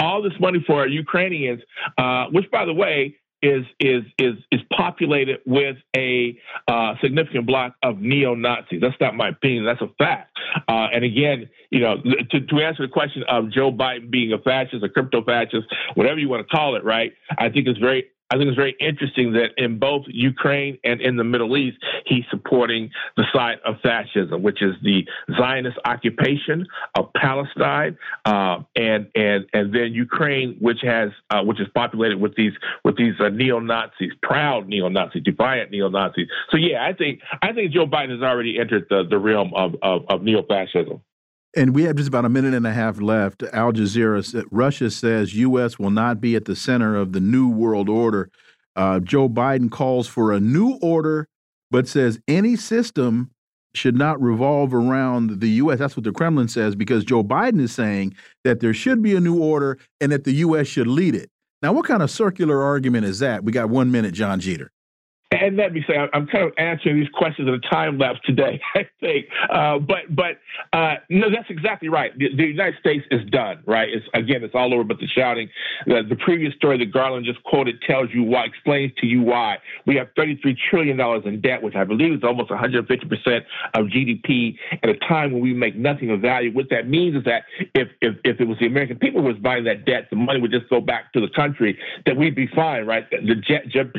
[0.00, 1.60] all this money for Ukrainians,
[1.98, 7.74] uh, which, by the way, is is is is populated with a uh, significant block
[7.82, 8.80] of neo Nazis.
[8.80, 9.66] That's not my opinion.
[9.66, 10.36] That's a fact.
[10.66, 11.96] Uh, and again, you know,
[12.30, 16.18] to, to answer the question of Joe Biden being a fascist, a crypto fascist, whatever
[16.18, 17.12] you want to call it, right?
[17.36, 21.16] I think it's very I think it's very interesting that in both Ukraine and in
[21.16, 25.06] the Middle East, he's supporting the side of fascism, which is the
[25.36, 31.68] Zionist occupation of Palestine, uh, and and and then Ukraine, which has uh, which is
[31.74, 32.52] populated with these
[32.84, 36.28] with these uh, neo Nazis, proud neo Nazis, defiant neo Nazis.
[36.50, 39.76] So yeah, I think I think Joe Biden has already entered the, the realm of,
[39.82, 41.02] of, of neo fascism.
[41.56, 43.42] And we have just about a minute and a half left.
[43.52, 45.78] Al Jazeera, Russia says U.S.
[45.78, 48.28] will not be at the center of the new world order.
[48.74, 51.28] Uh, Joe Biden calls for a new order,
[51.70, 53.30] but says any system
[53.74, 55.78] should not revolve around the U.S.
[55.78, 59.20] That's what the Kremlin says, because Joe Biden is saying that there should be a
[59.20, 60.66] new order and that the U.S.
[60.66, 61.30] should lead it.
[61.62, 63.44] Now, what kind of circular argument is that?
[63.44, 64.70] We got one minute, Jon Jeter.
[65.40, 68.60] And let me say, I'm kind of answering these questions in a time lapse today,
[68.74, 69.26] I think.
[69.50, 70.38] Uh, but but
[70.72, 72.16] uh, no, that's exactly right.
[72.16, 73.88] The, the, United States is done, right?
[73.88, 74.84] It's again, it's all over.
[74.84, 75.48] But the shouting,
[75.86, 79.58] the, the previous story that Garland just quoted tells you why, explains to you why
[79.86, 83.44] we have 33 trillion dollars in debt, which I believe is almost 150 percent
[83.74, 86.52] of GDP at a time when we make nothing of value.
[86.52, 87.44] What that means is that
[87.74, 90.40] if if if it was the American people who was buying that debt, the money
[90.40, 93.08] would just go back to the country, that we'd be fine, right?
[93.10, 93.34] The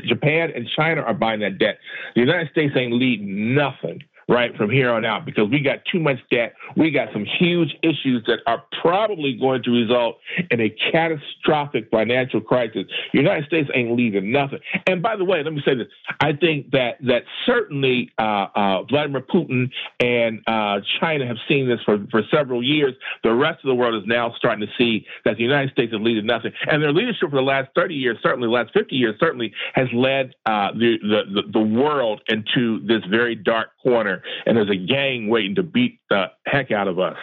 [0.05, 1.79] Japan and China are buying that debt.
[2.13, 5.99] The United States ain't leading nothing right, from here on out because we got too
[5.99, 6.53] much debt.
[6.75, 10.17] We got some huge issues that are probably going to result
[10.49, 12.85] in a catastrophic financial crisis.
[13.13, 14.59] The United States ain't leaving nothing.
[14.87, 15.87] And by the way, let me say this:
[16.19, 21.79] I think that that certainly uh, uh, Vladimir Putin and uh, China have seen this
[21.85, 22.93] for, for several years.
[23.23, 25.99] The rest of the world is now starting to see that the United States is
[26.01, 29.15] leading nothing, and their leadership for the last 30 years, certainly the last 50 years,
[29.19, 34.69] certainly has led uh, the, the the world into this very dark corner and there's
[34.69, 37.17] a gang waiting to beat the heck out of us.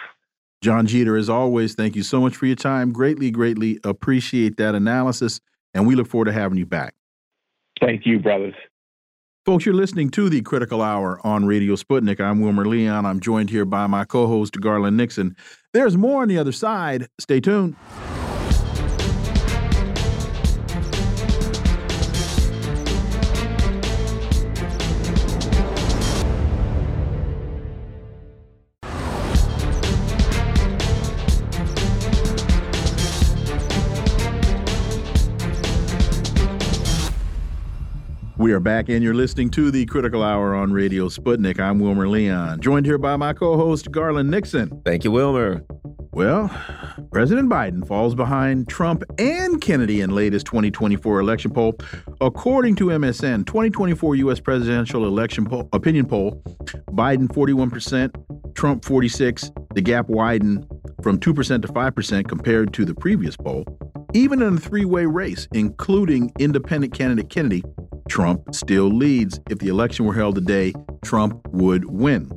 [0.63, 2.93] Jon Jeter, as always, thank you so much for your time.
[2.93, 5.41] Greatly, greatly appreciate that analysis,
[5.75, 6.95] and we look forward to having you back.
[7.81, 8.55] Thank you, brothers.
[9.45, 12.21] Folks, you're listening to the Critical Hour on Radio Sputnik.
[12.21, 13.05] I'm Wilmer Leon.
[13.05, 15.35] I'm joined here by my co host, Garland Nixon.
[15.73, 17.09] There's more on the other side.
[17.19, 17.75] Stay tuned.
[38.53, 41.59] We are back, and you're listening to the Critical Hour on Radio Sputnik.
[41.59, 44.83] I'm Wilmer Leon, joined here by my co host, Garland Nixon.
[44.85, 45.65] Thank you, Wilmer.
[46.13, 46.51] Well,
[47.13, 51.79] President Biden falls behind Trump and Kennedy in latest 2024 election poll.
[52.21, 54.39] According to MSN, 2024 U.S.
[54.39, 56.43] presidential election poll, opinion poll,
[56.91, 59.51] Biden 41%, Trump 46.
[59.75, 60.67] The gap widened
[61.03, 63.65] from 2% to 5% compared to the previous poll.
[64.13, 67.63] Even in a three-way race, including independent candidate Kennedy,
[68.09, 69.41] Trump still leads.
[69.51, 70.73] If the election were held today,
[71.05, 72.31] Trump would win.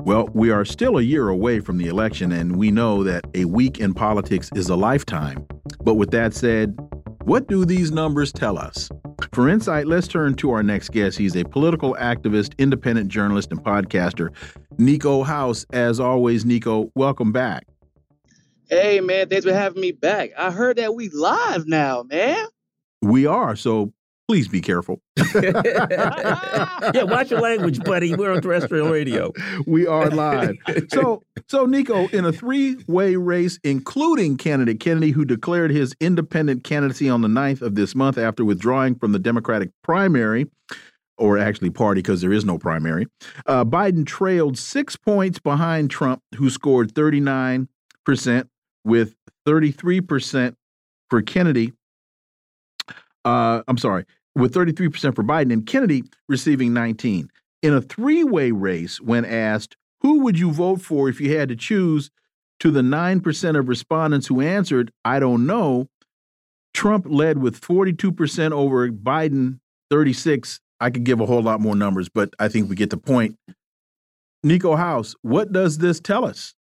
[0.00, 3.44] Well, we are still a year away from the election, and we know that a
[3.44, 5.46] week in politics is a lifetime.
[5.84, 6.78] But with that said,
[7.24, 8.88] what do these numbers tell us?
[9.32, 11.18] For insight, let's turn to our next guest.
[11.18, 14.30] He's a political activist, independent journalist, and podcaster,
[14.76, 15.66] Niko House.
[15.72, 17.66] As always, Niko, welcome back.
[18.70, 20.30] Hey, man, thanks for having me back.
[20.38, 22.46] I heard that we live now, man.
[23.02, 23.54] We are.
[23.54, 23.92] So
[24.30, 25.02] please be careful.
[25.34, 28.14] yeah, watch your language, buddy.
[28.14, 29.32] We're on terrestrial radio.
[29.66, 30.54] We are live.
[30.92, 37.08] So, so Niko, in a three-way race, including candidate Kennedy, who declared his independent candidacy
[37.08, 40.48] on the 9th of this month after withdrawing from the Democratic primary,
[41.18, 43.08] or actually party because there is no primary,
[43.46, 47.66] uh, Biden trailed six points behind Trump, who scored 39
[48.06, 48.48] percent,
[48.84, 50.56] with 33 percent
[51.08, 51.72] for Kennedy.
[53.24, 57.30] Uh, I'm sorry, with 33% for Biden and Kennedy receiving 19.
[57.62, 61.56] In a three-way race, when asked who would you vote for if you had to
[61.56, 62.10] choose,
[62.60, 65.88] to the 9% of respondents who answered, I don't know,
[66.74, 70.60] Trump led with 42% over Biden 36.
[70.78, 73.36] I could give a whole lot more numbers, but I think we get the point.
[74.44, 76.54] Niko House, what does this tell us?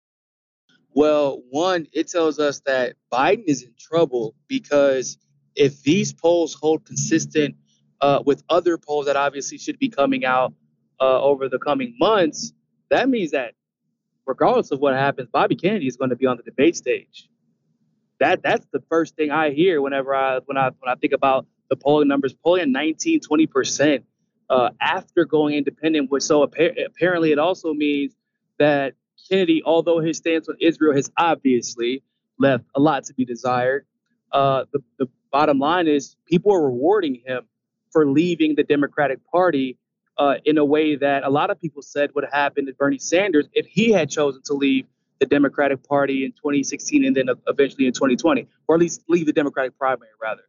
[0.95, 5.19] Well, one, it tells us that Biden is in trouble because
[5.57, 7.57] if these polls hold consistent
[8.01, 10.53] uh, with other polls that obviously should be coming out
[11.01, 12.53] uh, over the coming months,
[12.91, 13.55] that means that
[14.27, 17.29] regardless of what happens, Bobby Kennedy is going to be on the debate stage.
[18.21, 21.47] That that's the first thing I hear whenever I when I when I think about
[21.69, 24.05] the polling numbers, polling at 19, 20 percent
[24.49, 26.11] uh, after going independent.
[26.11, 28.15] Which so apparently it also means
[28.59, 28.95] that
[29.29, 32.03] Kennedy, although his stance on Israel has obviously
[32.39, 33.87] left a lot to be desired,
[34.33, 37.47] uh, the, the bottom line is people are rewarding him
[37.91, 39.79] for leaving the Democratic Party
[40.19, 43.47] uh, in a way that a lot of people said would happen to Bernie Sanders
[43.53, 44.87] if he had chosen to leave
[45.19, 49.33] the Democratic Party in 2016 and then eventually in 2020, or at least leave the
[49.33, 50.43] Democratic primary, rather.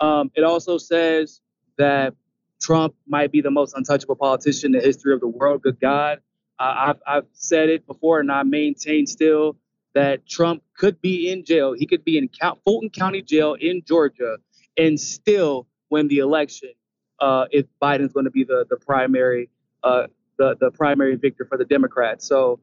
[0.00, 1.40] Um, it also says
[1.76, 2.14] that
[2.60, 5.62] Trump might be the most untouchable politician in the history of the world.
[5.62, 6.18] Good God.
[6.58, 9.56] Uh, I've, I've said it before and I maintain still
[9.98, 11.72] that Trump could be in jail.
[11.72, 12.30] He could be in
[12.64, 14.36] Fulton County Jail in Georgia
[14.76, 16.70] and still win the election
[17.18, 19.50] uh, if Biden's going to be the the primary
[19.82, 20.06] uh,
[20.38, 22.28] the the primary victor for the Democrats.
[22.28, 22.60] So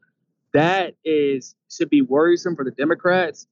[0.54, 3.46] that is should be worrisome for the Democrats.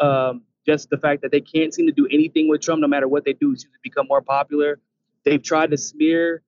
[0.00, 3.08] Um, just the fact that they can't seem to do anything with Trump, no matter
[3.08, 4.80] what they do, seems to become more popular.
[5.24, 6.42] They've tried to smear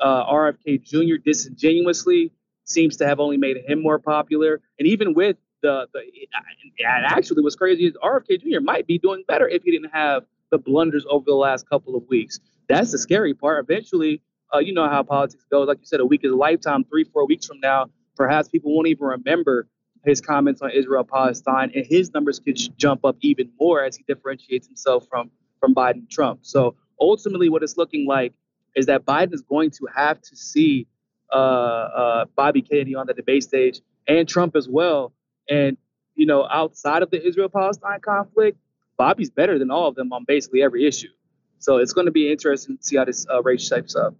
[0.00, 1.16] uh, RFK Jr.
[1.24, 2.30] disingenuously,
[2.62, 4.60] seems to have only made him more popular.
[4.78, 8.60] And even with the, the actually what's crazy is RFK Jr.
[8.60, 12.04] might be doing better if he didn't have the blunders over the last couple of
[12.08, 12.38] weeks.
[12.68, 13.64] That's the scary part.
[13.68, 14.22] Eventually,
[14.54, 15.68] uh, you know how politics goes.
[15.68, 16.84] Like you said, a week is a lifetime.
[16.84, 19.68] Three, four weeks from now, perhaps people won't even remember
[20.04, 24.04] his comments on Israel Palestine, and his numbers could jump up even more as he
[24.06, 26.40] differentiates himself from from Biden Trump.
[26.42, 28.32] So ultimately, what it's looking like
[28.76, 30.86] is that Biden is going to have to see
[31.32, 35.12] uh, uh, Bobby Kennedy on the debate stage and Trump as well
[35.48, 35.76] and,
[36.14, 38.58] you know, outside of the Israel Palestine conflict,
[38.96, 41.08] Bobby's better than all of them on basically every issue.
[41.58, 44.14] So it's going to be interesting to see how this uh, race shapes up.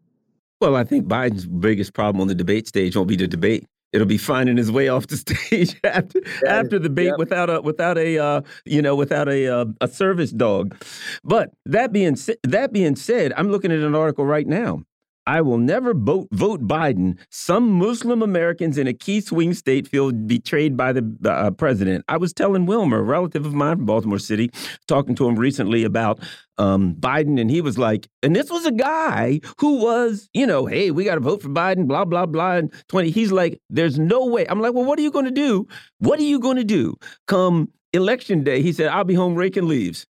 [0.61, 3.67] Well, I think Biden's biggest problem on the debate stage won't be the debate.
[3.93, 7.61] It'll be finding his way off the stage after yeah, after the debate without a
[7.61, 10.77] without a uh, you know without a uh, a service dog.
[11.25, 14.83] But that being that being said, I'm looking at an article right now
[15.27, 17.19] I will never vote, vote Biden.
[17.31, 22.05] Some Muslim Americans in a key swing state feel betrayed by the uh, president.
[22.09, 24.51] I was telling Wilmer, a relative of mine from Baltimore City,
[24.87, 26.21] talking to him recently about
[26.59, 30.67] um, Biden, and he was like, and this was a guy who was, you know,
[30.67, 32.53] hey, we got to vote for Biden, blah, blah, blah.
[32.53, 34.47] And 20, he's like, there's no way.
[34.49, 35.67] I'm like, well, what are you going to do?
[35.99, 36.95] What are you going to do
[37.27, 38.63] come election day?
[38.63, 40.07] He said, I'll be home raking leaves.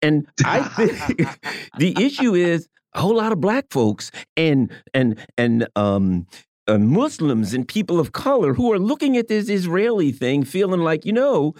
[0.00, 1.38] And I think
[1.78, 6.26] the issue is a whole lot of black folks and and and um
[6.70, 11.04] uh, Muslims and people of color who are looking at this Israeli thing, feeling like,
[11.04, 11.54] you know,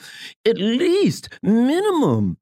[0.47, 2.37] at least minimum,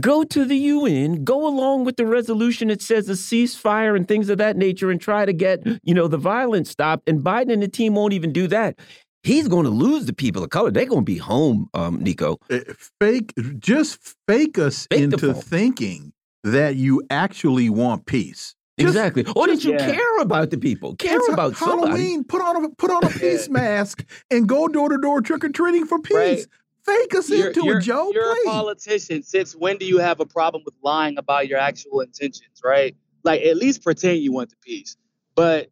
[0.00, 4.28] go to the UN, go along with the resolution that says a ceasefire and things
[4.28, 7.08] of that nature, and try to get, you know, the violence stopped.
[7.08, 8.78] And Biden and the team won't even do that.
[9.22, 10.70] He's going to lose the people of color.
[10.70, 12.38] They're going to be home, um, Niko.
[12.50, 16.12] Uh, fake, just fake us fake into thinking
[16.44, 18.54] that you actually want peace.
[18.78, 19.24] Just, exactly.
[19.36, 19.92] Or did you yeah.
[19.92, 20.96] care about the people?
[20.96, 21.82] Care it's about Halloween.
[21.90, 22.22] Somebody.
[22.24, 25.50] Put on a put on a peace mask and go door to door trick or
[25.50, 26.14] treating for peace.
[26.14, 26.46] Right.
[26.82, 28.10] Fake us you're, into you're, it, Joe.
[28.12, 28.46] You're please.
[28.46, 29.22] a politician.
[29.22, 32.60] Since when do you have a problem with lying about your actual intentions?
[32.64, 32.96] Right.
[33.22, 34.96] Like at least pretend you want the peace.
[35.34, 35.70] But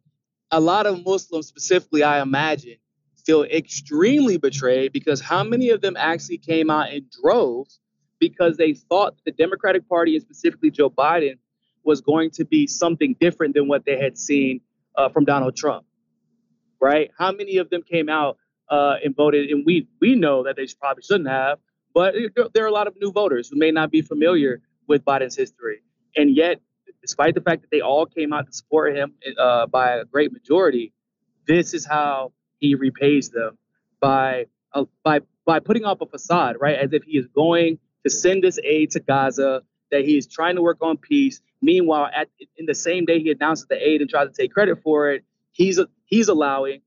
[0.51, 2.77] a lot of Muslims, specifically, I imagine,
[3.25, 7.79] feel extremely betrayed because how many of them actually came out in droves
[8.19, 11.37] because they thought the Democratic Party, and specifically Joe Biden,
[11.83, 14.61] was going to be something different than what they had seen
[14.95, 15.85] uh, from Donald Trump.
[16.81, 17.11] Right?
[17.17, 18.37] How many of them came out
[18.69, 19.49] uh, and voted?
[19.49, 21.59] And we we know that they probably shouldn't have,
[21.93, 22.15] but
[22.53, 25.81] there are a lot of new voters who may not be familiar with Biden's history,
[26.15, 26.61] and yet
[27.01, 30.31] despite the fact that they all came out to support him uh, by a great
[30.31, 30.93] majority,
[31.47, 33.57] this is how he repays them
[33.99, 38.09] by uh, by by putting up a facade, right, as if he is going to
[38.09, 41.41] send this aid to Gaza, that he is trying to work on peace.
[41.61, 44.81] Meanwhile, at in the same day he announces the aid and tries to take credit
[44.83, 46.81] for it, he's he's allowing,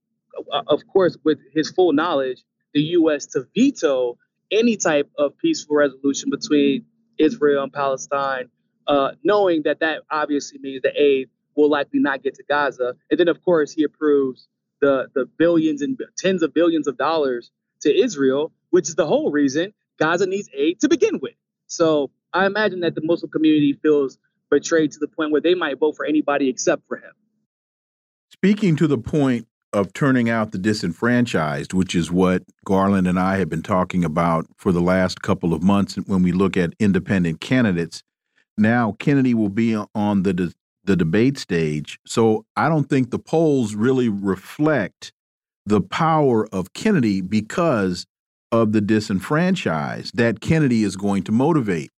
[0.52, 2.42] uh, of course, with his full knowledge,
[2.72, 3.26] the U.S.
[3.26, 4.18] to veto
[4.50, 6.84] any type of peaceful resolution between
[7.18, 8.48] Israel and Palestine,
[8.86, 12.94] uh, knowing that that obviously means the aid will likely not get to Gaza.
[13.10, 14.48] And then, of course, he approves
[14.80, 17.50] the the billions and tens of billions of dollars
[17.82, 21.34] to Israel, which is the whole reason Gaza needs aid to begin with.
[21.66, 24.18] So I imagine that the Muslim community feels
[24.51, 27.12] betrayed to the point where they might vote for anybody except for him.
[28.30, 33.38] Speaking to the point of turning out the disenfranchised, which is what Garland and I
[33.38, 37.40] have been talking about for the last couple of months when we look at independent
[37.40, 38.03] candidates.
[38.59, 40.53] Now, Kennedy will be on the
[40.84, 41.99] the debate stage.
[42.05, 45.12] So I don't think the polls really reflect
[45.64, 48.07] the power of Kennedy because
[48.53, 51.90] of the disenfranchised that Kennedy is going to motivate.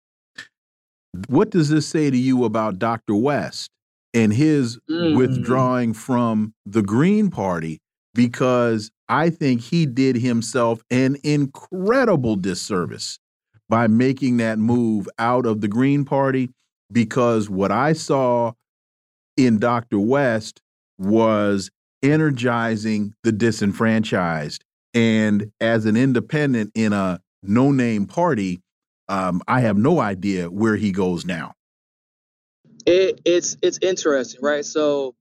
[1.29, 3.15] What does this say to you about Dr.
[3.15, 3.71] West
[4.15, 5.17] and his mm.
[5.17, 7.81] withdrawing from the Green Party?
[8.15, 13.19] Because I think he did himself an incredible disservice
[13.69, 16.51] by making that move out of the Green Party.
[16.93, 18.53] Because what I saw
[19.37, 19.99] in Dr.
[19.99, 20.61] West
[20.99, 21.71] was
[22.03, 24.64] energizing the disenfranchised.
[24.95, 28.63] And as an independent in a no name party,
[29.09, 31.55] um, I have no idea where he goes now.
[32.87, 34.65] It, it's it's interesting, right?
[34.65, 35.15] So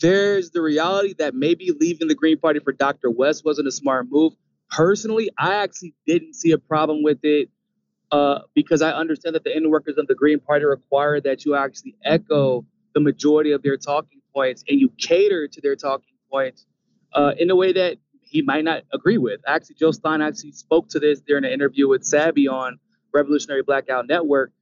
[0.00, 3.10] there's the reality that maybe leaving the Green Party for Dr.
[3.10, 4.32] West wasn't a smart move.
[4.70, 7.50] Personally, I actually didn't see a problem with it
[8.12, 11.54] uh, because I understand that the inner workers of the Green Party require that you
[11.54, 12.64] actually echo
[12.94, 16.66] the majority of their talking points and you cater to their talking points
[17.12, 17.96] uh, in a way that
[18.30, 19.40] he might not agree with.
[19.46, 22.78] Actually, Jill Stein actually spoke to this during an interview with Sabby on
[23.12, 24.52] Revolutionary Blackout Network.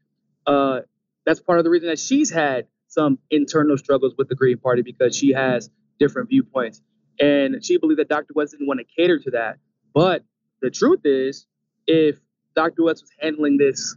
[0.47, 0.81] Uh,
[1.27, 4.81] that's part of the reason that she's had some internal struggles with the Green Party
[4.81, 6.81] because she has different viewpoints.
[7.21, 8.33] And she believed that Dr.
[8.35, 9.59] West didn't want to cater to that.
[9.93, 10.25] But
[10.62, 11.47] the truth is,
[11.87, 12.19] if
[12.57, 12.85] Dr.
[12.85, 13.97] West was handling this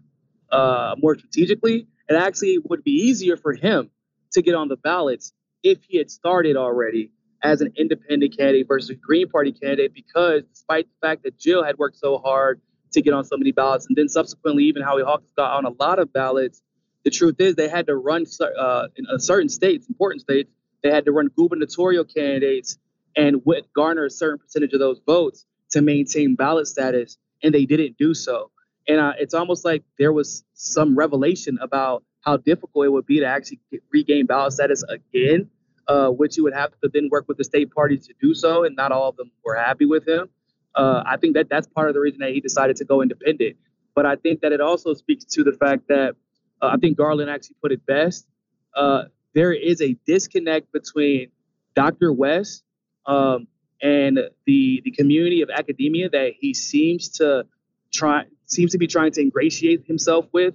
[0.51, 3.89] uh, more strategically, it actually would be easier for him
[4.33, 5.31] to get on the ballots
[5.63, 7.11] if he had started already
[7.43, 11.63] as an independent candidate versus a Green Party candidate, because despite the fact that Jill
[11.63, 12.61] had worked so hard
[12.91, 15.71] to get on so many ballots, and then subsequently even Howie Hawkins got on a
[15.79, 16.61] lot of ballots,
[17.03, 18.25] the truth is they had to run
[18.59, 20.51] uh, in certain states, important states,
[20.83, 22.77] they had to run gubernatorial candidates
[23.15, 23.41] and
[23.75, 28.13] garner a certain percentage of those votes to maintain ballot status, and they didn't do
[28.13, 28.51] so.
[28.87, 33.19] And uh, it's almost like there was some revelation about how difficult it would be
[33.19, 35.49] to actually get, regain ballot status again,
[35.91, 38.63] uh, which he would have to then work with the state parties to do so,
[38.63, 40.29] and not all of them were happy with him.
[40.73, 43.57] Uh, I think that that's part of the reason that he decided to go independent.
[43.93, 46.15] But I think that it also speaks to the fact that
[46.61, 48.25] uh, I think Garland actually put it best.
[48.73, 51.29] Uh, there is a disconnect between
[51.75, 52.13] Dr.
[52.13, 52.63] West
[53.05, 53.47] um,
[53.81, 57.45] and the the community of academia that he seems to
[57.93, 60.53] try seems to be trying to ingratiate himself with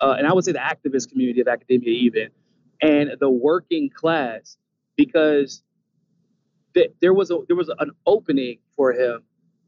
[0.00, 2.28] uh, and I would say the activist community of academia, even,
[2.80, 4.56] and the working class,
[4.98, 5.62] because
[6.74, 9.24] th- there was a there was an opening for him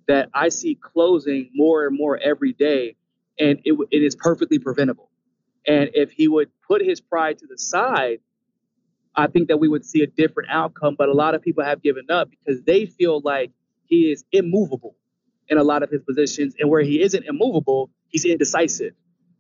[0.09, 2.97] that I see closing more and more every day,
[3.39, 5.11] and it, it is perfectly preventable.
[5.67, 8.21] And if he would put his pride to the side,
[9.17, 10.97] I think that we would see a different outcome.
[10.99, 13.53] But a lot of people have given up because they feel like
[13.87, 14.97] he is immovable
[15.49, 18.95] in a lot of his positions, and where he isn't immovable, he's indecisive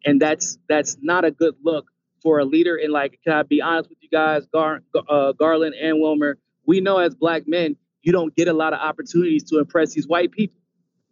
[0.04, 1.89] and that's that's not a good look
[2.22, 2.76] for a leader.
[2.76, 6.38] And like, can I be honest with you guys, Gar, uh, Garland and Wilmer?
[6.66, 10.06] We know as black men, you don't get a lot of opportunities to impress these
[10.06, 10.60] white people,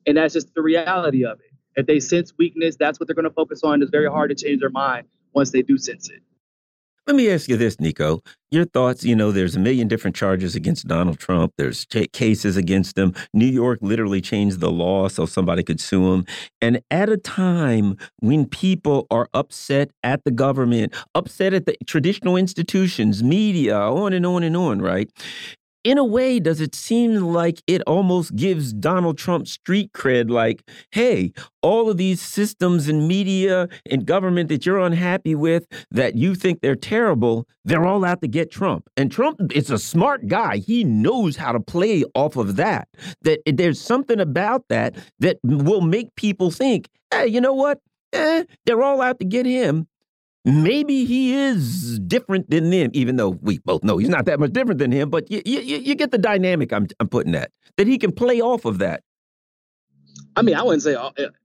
[0.06, 1.52] and that's just the reality of it.
[1.76, 3.82] If they sense weakness, that's what they're going to focus on.
[3.82, 6.22] It's very hard to change their mind once they do sense it.
[7.08, 8.20] Let me ask you this, Niko.
[8.50, 11.54] Your thoughts, you know, there's a million different charges against Donald Trump.
[11.56, 13.14] There's cases against him.
[13.32, 16.26] New York literally changed the law so somebody could sue him.
[16.60, 22.36] And at a time when people are upset at the government, upset at the traditional
[22.36, 25.10] institutions, media, on and on and on, right?
[25.88, 30.28] In a way, does it seem like it almost gives Donald Trump street cred?
[30.30, 31.32] Like, hey,
[31.62, 36.60] all of these systems and media and government that you're unhappy with, that you think
[36.60, 38.86] they're terrible, they're all out to get Trump.
[38.98, 40.58] And Trump is a smart guy.
[40.58, 42.86] He knows how to play off of that.
[43.22, 47.80] That there's something about that that will make people think, hey, you know what?
[48.12, 49.87] Eh, they're all out to get him.
[50.48, 54.52] Maybe he is different than them, even though we both know he's not that much
[54.52, 55.10] different than him.
[55.10, 58.40] But you, you, you get the dynamic I'm, I'm putting that, that he can play
[58.40, 59.02] off of that.
[60.36, 60.96] I mean, I wouldn't say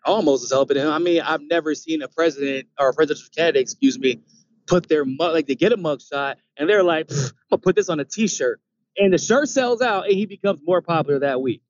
[0.05, 0.87] almost as helping him.
[0.87, 4.21] I mean, I've never seen a president or a presidential candidate, excuse me,
[4.67, 7.75] put their mug, like they get a mug shot and they're like, I'm gonna put
[7.75, 8.61] this on a t-shirt.
[8.97, 11.61] And the shirt sells out and he becomes more popular that week.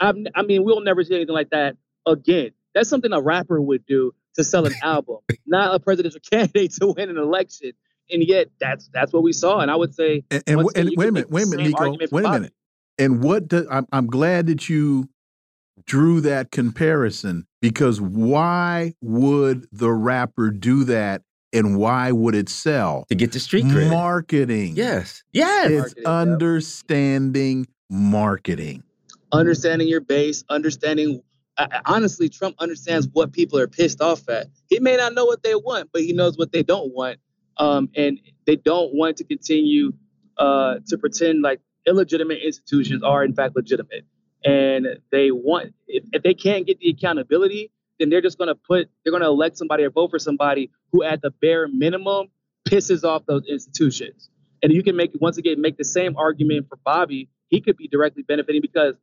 [0.00, 1.76] i I mean, we'll never see anything like that
[2.06, 2.50] again.
[2.74, 6.94] That's something a rapper would do to sell an album, not a presidential candidate to
[6.96, 7.72] win an election.
[8.10, 9.60] And yet, that's that's what we saw.
[9.60, 12.24] And I would say, and, and, and wait a minute, wait a minute, Niko, wait
[12.24, 12.54] a minute.
[12.98, 15.08] And what do, I'm, I'm glad that you
[15.84, 21.22] drew that comparison because why would the rapper do that
[21.52, 23.04] and why would it sell?
[23.08, 23.90] To get the street cred.
[23.90, 24.74] Marketing.
[24.74, 25.22] Yes.
[25.32, 25.70] Yes.
[25.70, 28.82] It's marketing, understanding marketing.
[29.30, 31.22] Understanding your base, understanding
[31.84, 34.48] honestly, Trump understands what people are pissed off at.
[34.68, 37.18] He may not know what they want, but he knows what they don't want.
[37.56, 39.92] Um, and they don't want to continue
[40.38, 44.04] uh, to pretend like illegitimate institutions are in fact legitimate.
[44.44, 48.54] And they want, if, if they can't get the accountability, then they're just going to
[48.54, 52.28] put, they're going to elect somebody or vote for somebody who, at the bare minimum,
[52.68, 54.30] pisses off those institutions.
[54.62, 57.28] And you can make, once again, make the same argument for Bobby.
[57.48, 58.96] He could be directly benefiting because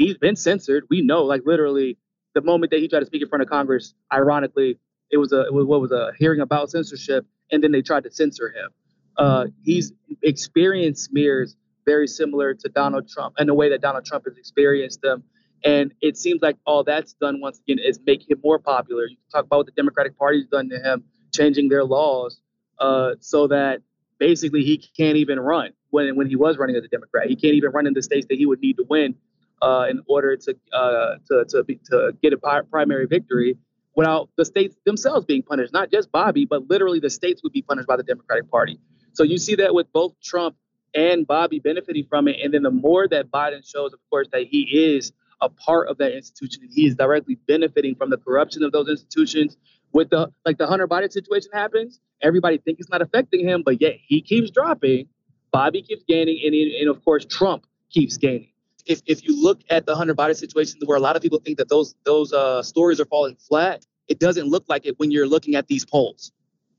[0.00, 0.84] he's been censored.
[0.88, 1.98] We know, like literally,
[2.34, 4.78] the moment that he tried to speak in front of Congress, ironically,
[5.10, 8.04] it was a it was what was a hearing about censorship, and then they tried
[8.04, 8.70] to censor him.
[9.16, 9.92] Uh, he's
[10.22, 15.02] experienced smears very similar to Donald Trump and the way that Donald Trump has experienced
[15.02, 15.22] them.
[15.64, 19.02] And it seems like all that's done once again is make him more popular.
[19.02, 22.40] You can talk about what the Democratic Party's done to him, changing their laws
[22.78, 23.82] uh, so that
[24.18, 27.28] basically he can't even run when when he was running as a Democrat.
[27.28, 29.16] He can't even run in the states that he would need to win
[29.62, 33.58] uh, in order to uh, to to, be, to get a primary victory
[33.94, 35.72] without the states themselves being punished.
[35.72, 38.78] Not just Bobby, but literally the states would be punished by the Democratic Party.
[39.12, 40.56] So you see that with both Trump
[40.94, 42.36] and Bobby benefiting from it.
[42.42, 45.98] And then the more that Biden shows, of course, that he is a part of
[45.98, 49.56] that institution and he is directly benefiting from the corruption of those institutions.
[49.92, 53.80] With the like the Hunter Biden situation happens, everybody think it's not affecting him, but
[53.80, 55.08] yet he keeps dropping.
[55.52, 58.49] Bobby keeps gaining, and, and of course Trump keeps gaining
[58.86, 61.58] if, if you look at the Hunter Biden situation, where a lot of people think
[61.58, 65.28] that those those uh, stories are falling flat, it doesn't look like it when you're
[65.28, 66.32] looking at these polls.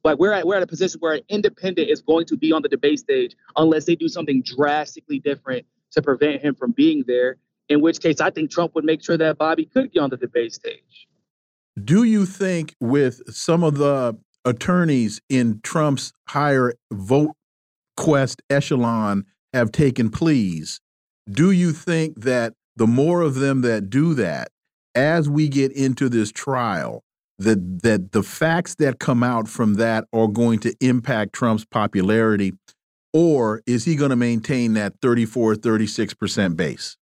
[0.04, 2.62] Like we're at we're at a position where an independent is going to be on
[2.62, 7.38] the debate stage unless they do something drastically different to prevent him from being there.
[7.70, 10.18] In which case, I think Trump would make sure that Bobby could be on the
[10.18, 11.08] debate stage.
[11.82, 17.36] Do you think, with some of the attorneys in Trump's higher vote
[17.96, 20.82] quest echelon have taken pleas,
[21.30, 24.50] do you think that the more of them that do that,
[24.96, 27.04] as we get into this trial,
[27.40, 32.54] that that the facts that come out from that are going to impact Trump's popularity,
[33.14, 36.98] or is he going to maintain that 34, 36 percent base?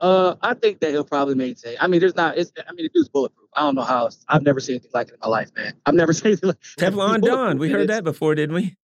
[0.00, 1.76] Uh, I think that he'll probably maintain.
[1.80, 2.38] I mean, there's not.
[2.38, 3.48] It's, I mean, the dude's bulletproof.
[3.54, 4.04] I don't know how.
[4.04, 4.24] Else.
[4.28, 5.74] I've never seen anything like it in my life, man.
[5.86, 7.58] I've never seen anything like Teflon Don.
[7.58, 8.76] We heard that before, didn't we?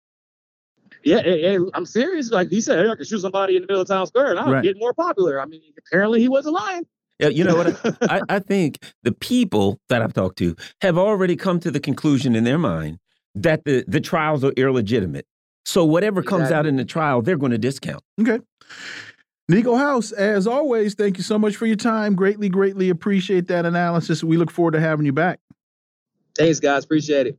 [1.05, 2.31] Yeah, I'm serious.
[2.31, 4.39] Like he said, hey, I could shoot somebody in the middle of town square and
[4.39, 4.63] I'll right.
[4.63, 5.41] get more popular.
[5.41, 6.87] I mean, apparently he wasn't lying.
[7.19, 7.97] Yeah, you know what?
[8.11, 12.35] I, I think the people that I've talked to have already come to the conclusion
[12.35, 12.99] in their mind
[13.35, 15.27] that the, the trials are illegitimate.
[15.67, 16.39] So whatever exactly.
[16.39, 18.03] comes out in the trial, they're going to discount.
[18.21, 18.41] Okay.
[19.51, 22.15] Niko House, as always, thank you so much for your time.
[22.15, 24.25] Greatly, greatly appreciate that analysis.
[24.25, 25.39] We look forward to having you back.
[26.37, 26.85] Thanks, guys.
[26.85, 27.39] Appreciate it.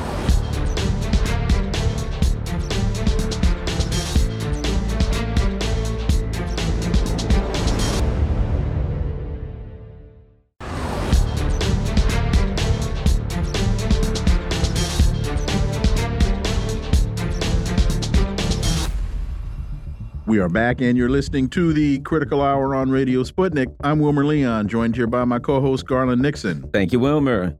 [20.31, 23.67] We are back, and you're listening to the Critical Hour on Radio Sputnik.
[23.83, 26.69] I'm Wilmer Leon, joined here by my co host, Garland Nixon.
[26.71, 27.53] Thank you, Wilmer.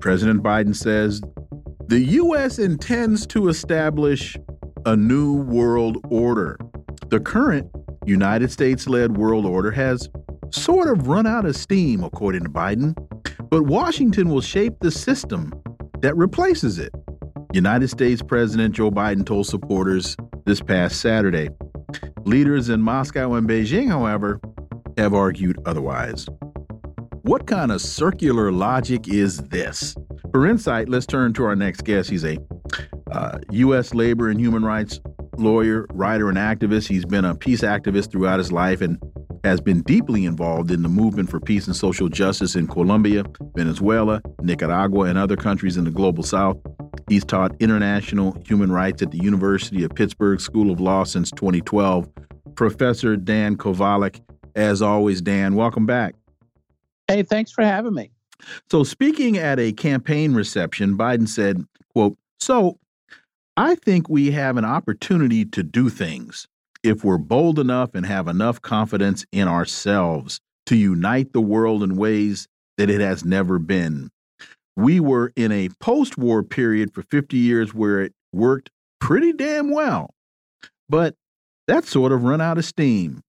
[0.00, 1.22] President Biden says
[1.86, 2.58] the U.S.
[2.58, 4.36] intends to establish
[4.84, 6.58] a new world order.
[7.10, 7.70] The current
[8.04, 10.08] United States led world order has
[10.50, 12.96] sort of run out of steam, according to Biden,
[13.50, 15.52] but Washington will shape the system
[16.00, 16.92] that replaces it.
[17.52, 21.50] United States President Joe Biden told supporters this past Saturday.
[22.24, 24.40] Leaders in Moscow and Beijing, however,
[24.96, 26.26] have argued otherwise.
[27.22, 29.96] What kind of circular logic is this?
[30.30, 32.10] For insight, let's turn to our next guest.
[32.10, 32.38] He's a
[33.10, 33.94] uh, U.S.
[33.94, 35.00] labor and human rights
[35.36, 36.88] lawyer, writer, and activist.
[36.88, 38.98] He's been a peace activist throughout his life and
[39.42, 43.24] has been deeply involved in the movement for peace and social justice in Colombia,
[43.56, 46.56] Venezuela, Nicaragua, and other countries in the global south.
[47.08, 52.08] He's taught international human rights at the University of Pittsburgh School of Law since 2012.
[52.54, 54.20] Professor Dan Kovalik,
[54.54, 56.14] as always, Dan, welcome back.
[57.08, 58.10] Hey, thanks for having me.
[58.70, 62.78] So, speaking at a campaign reception, Biden said, quote, So,
[63.56, 66.48] I think we have an opportunity to do things
[66.82, 71.96] if we're bold enough and have enough confidence in ourselves to unite the world in
[71.96, 74.10] ways that it has never been.
[74.76, 78.70] We were in a post war period for 50 years where it worked
[79.00, 80.14] pretty damn well.
[80.88, 81.14] But
[81.66, 83.22] that sort of run out of steam.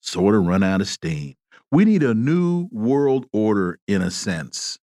[0.00, 1.34] Sort of run out of steam.
[1.70, 4.78] We need a new world order in a sense,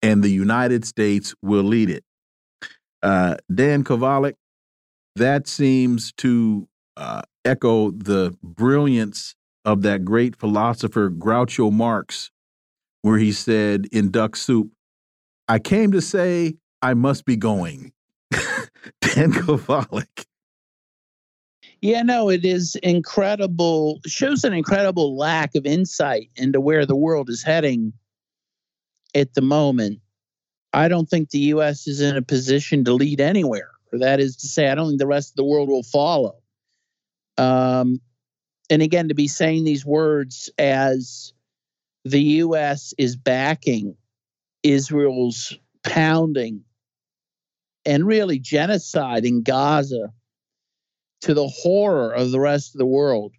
[0.00, 2.04] and the United States will lead it.
[3.02, 4.34] Uh, Dan Kovalik,
[5.16, 9.34] that seems to uh, echo the brilliance
[9.64, 12.30] of that great philosopher Groucho Marx,
[13.02, 14.70] where he said in Duck Soup,
[15.50, 17.92] I came to say I must be going.
[18.30, 20.26] Dan Kovalik.
[21.80, 27.28] Yeah, no, it is incredible, shows an incredible lack of insight into where the world
[27.28, 27.92] is heading
[29.12, 29.98] at the moment.
[30.72, 33.72] I don't think the US is in a position to lead anywhere.
[33.92, 36.36] Or that is to say, I don't think the rest of the world will follow.
[37.38, 38.00] Um,
[38.70, 41.32] and again, to be saying these words as
[42.04, 42.94] the U.S.
[42.98, 43.96] is backing
[44.62, 46.64] Israel's pounding
[47.84, 50.12] and really genocide in Gaza
[51.22, 53.32] to the horror of the rest of the world,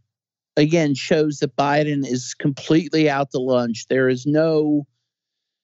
[0.57, 3.87] again, shows that Biden is completely out to lunch.
[3.87, 4.85] There is no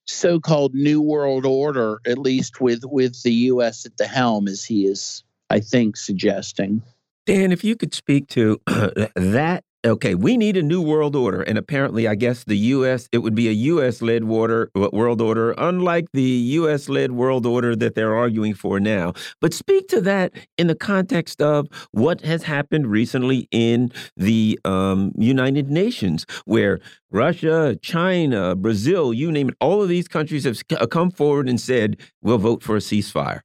[0.05, 3.86] so-called new world order, at least with with the U.S.
[3.86, 6.82] at the helm, as he is, I think, suggesting.
[7.26, 8.62] Dan, if you could speak to
[9.16, 9.64] that.
[9.86, 13.07] Okay, we need a new world order, and apparently, I guess the U.S.
[13.11, 18.55] it would be a U.S.-led world order, unlike the U.S.-led world order that they're arguing
[18.55, 19.13] for now.
[19.39, 25.11] But speak to that in the context of what has happened recently in the um,
[25.15, 26.80] United Nations, where
[27.11, 30.59] Russia, China, Brazil, you name it, all of these countries have
[30.89, 33.41] come forward and said we'll vote for a ceasefire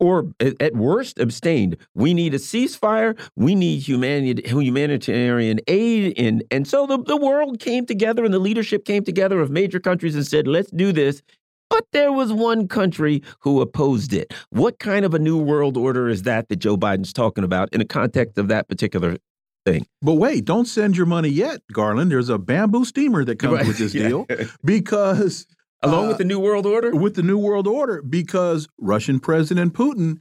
[0.00, 1.76] or at worst abstained.
[1.94, 3.18] We need a ceasefire.
[3.36, 8.84] We need humanitarian aid, and and so the the world came together and the leadership
[8.84, 11.22] came together of major countries and said, let's do this.
[11.70, 14.32] But there was one country who opposed it.
[14.50, 17.78] What kind of a new world order is that that Joe Biden's talking about in
[17.78, 19.16] the context of that particular
[19.64, 19.86] thing?
[20.02, 22.10] But wait, don't send your money yet, Garland.
[22.10, 23.66] There's a bamboo steamer that comes right.
[23.66, 24.26] with this deal
[24.64, 25.46] because
[25.84, 26.94] Along uh, with the New World Order?
[26.94, 30.18] With the New World Order, because Russian President Putin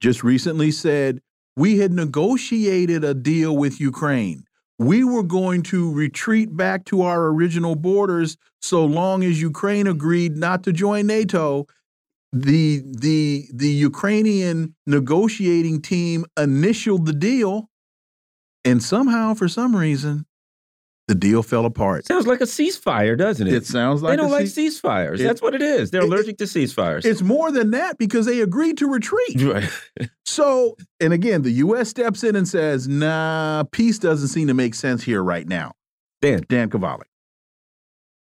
[0.00, 1.20] just recently said
[1.56, 4.44] we had negotiated a deal with Ukraine.
[4.78, 10.36] We were going to retreat back to our original borders so long as Ukraine agreed
[10.36, 11.66] not to join NATO.
[12.32, 17.68] The the the Ukrainian negotiating team initialed the deal,
[18.64, 20.24] and somehow, for some reason,
[21.08, 22.06] the deal fell apart.
[22.06, 23.54] Sounds like a ceasefire, doesn't it?
[23.54, 25.18] It sounds like they don't like ceasefires.
[25.18, 25.90] It, That's what it is.
[25.90, 27.04] They're it, allergic to ceasefires.
[27.04, 29.42] It's more than that because they agreed to retreat.
[29.42, 29.68] Right.
[30.24, 31.88] so, and again, the U.S.
[31.88, 35.72] steps in and says, "Nah, peace doesn't seem to make sense here right now."
[36.22, 37.02] Dan, Dan Kovalik.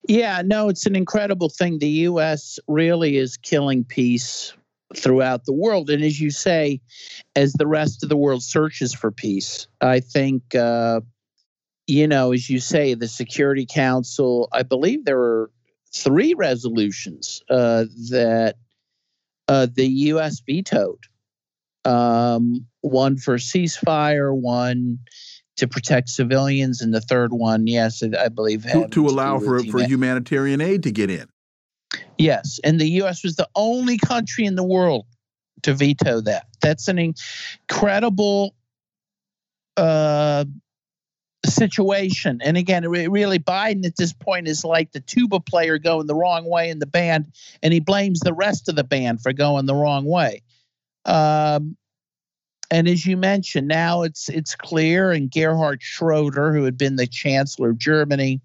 [0.07, 1.79] Yeah, no, it's an incredible thing.
[1.79, 2.59] The U.S.
[2.69, 4.53] really is killing peace
[4.95, 6.81] throughout the world, and as you say,
[7.35, 10.55] as the rest of the world searches for peace, I think.
[10.55, 11.01] Uh,
[11.87, 15.51] you know, as you say, the Security Council, I believe there were
[15.95, 18.57] three resolutions uh, that
[19.49, 20.41] uh, the U.S.
[20.45, 21.05] vetoed.
[21.85, 24.99] Um, one for ceasefire, one
[25.57, 29.83] to protect civilians, and the third one, yes, I believe, to, to allow for, for
[29.83, 31.29] humanitarian aid to get in.
[32.19, 33.23] Yes, and the U.S.
[33.23, 35.07] was the only country in the world
[35.63, 36.47] to veto that.
[36.61, 38.57] That's an incredible
[39.77, 40.45] uh,
[41.47, 42.41] situation.
[42.43, 46.49] And again, really, Biden at this point is like the tuba player going the wrong
[46.49, 47.33] way in the band,
[47.63, 50.43] and he blames the rest of the band for going the wrong way.
[51.05, 51.77] Um,
[52.71, 57.07] and as you mentioned, now it's it's clear, and Gerhard Schroeder, who had been the
[57.07, 58.41] chancellor of Germany,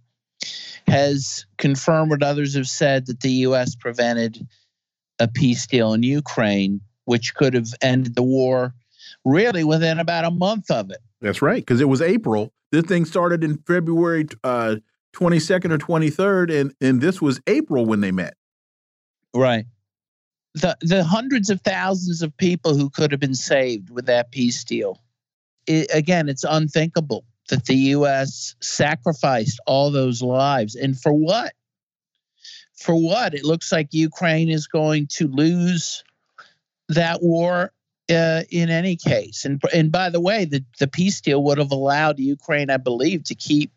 [0.87, 3.75] has confirmed what others have said that the U.S.
[3.75, 4.47] prevented
[5.19, 8.73] a peace deal in Ukraine, which could have ended the war
[9.25, 10.99] really within about a month of it.
[11.19, 14.77] That's right, because it was April this thing started in February uh,
[15.13, 18.35] 22nd or 23rd, and, and this was April when they met.
[19.33, 19.65] Right.
[20.55, 24.63] The, the hundreds of thousands of people who could have been saved with that peace
[24.63, 24.99] deal
[25.67, 28.55] it, again, it's unthinkable that the U.S.
[28.61, 30.75] sacrificed all those lives.
[30.75, 31.53] And for what?
[32.77, 33.33] For what?
[33.33, 36.03] It looks like Ukraine is going to lose
[36.89, 37.71] that war
[38.11, 39.45] uh, in any case.
[39.45, 43.23] And and by the way, the, the peace deal would have allowed Ukraine, I believe,
[43.25, 43.71] to keep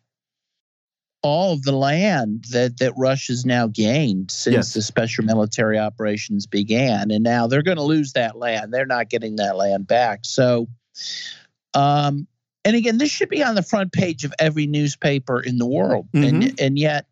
[1.21, 4.73] all of the land that that Russia's now gained since yes.
[4.73, 8.73] the special military operations began, and now they're going to lose that land.
[8.73, 10.19] They're not getting that land back.
[10.23, 10.67] So,
[11.73, 12.27] um,
[12.63, 16.07] and again, this should be on the front page of every newspaper in the world,
[16.13, 16.41] mm-hmm.
[16.41, 17.07] and and yet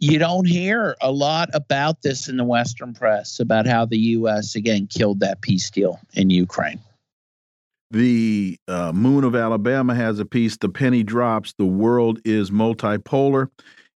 [0.00, 4.54] you don't hear a lot about this in the Western press about how the U.S.
[4.54, 6.80] again killed that peace deal in Ukraine.
[7.90, 10.56] The uh, Moon of Alabama has a piece.
[10.56, 11.54] The penny drops.
[11.58, 13.48] The world is multipolar.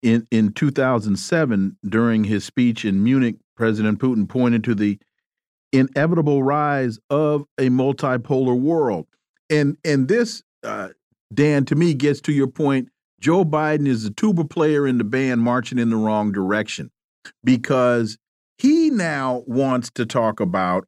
[0.02, 5.00] In in 2007, during his speech in Munich, President Putin pointed to the
[5.74, 9.08] inevitable rise of a multipolar world.
[9.50, 10.90] And and this, uh,
[11.34, 12.90] Dan, to me, gets to your point
[13.20, 16.90] Joe Biden is a tuba player in the band marching in the wrong direction
[17.44, 18.18] because
[18.58, 20.86] he now wants to talk about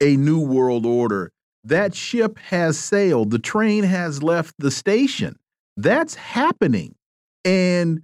[0.00, 1.32] a new world order.
[1.64, 5.36] That ship has sailed, the train has left the station.
[5.76, 6.94] That's happening.
[7.44, 8.02] And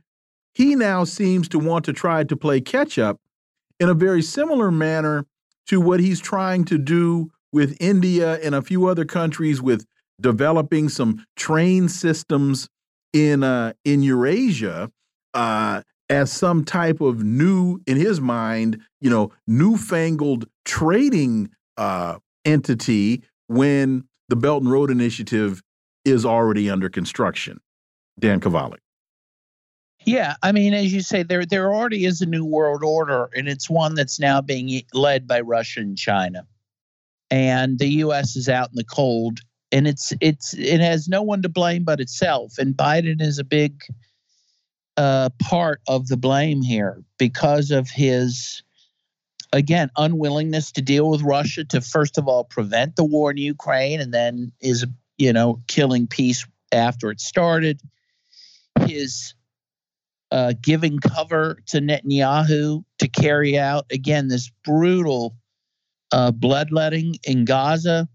[0.55, 3.20] he now seems to want to try to play catch up
[3.78, 5.26] in a very similar manner
[5.66, 9.84] to what he's trying to do with India and a few other countries with
[10.20, 12.68] developing some train systems
[13.13, 14.91] in uh, in Eurasia
[15.35, 23.23] uh, as some type of new, in his mind, you know, newfangled trading uh, entity
[23.47, 25.63] when the Belt and Road Initiative
[26.05, 27.61] is already under construction.
[28.19, 28.79] Dan Kovalik.
[30.05, 33.49] Yeah, I mean, as you say, there there already is a new world order, and
[33.49, 36.45] it's one that's now being led by Russia and China,
[37.31, 38.35] and the U.S.
[38.35, 39.41] is out in the cold
[39.73, 42.59] and it's it's it has no one to blame but itself.
[42.59, 43.83] And Biden is a big
[44.99, 48.62] uh, part of the blame here because of his
[49.53, 54.01] again unwillingness to deal with Russia to first of all prevent the war in Ukraine
[54.01, 54.85] and then is
[55.16, 57.81] you know killing peace after it started.
[58.87, 59.35] His
[60.31, 65.37] uh, giving cover to Netanyahu to carry out again this brutal
[66.11, 68.09] uh, bloodletting in Gaza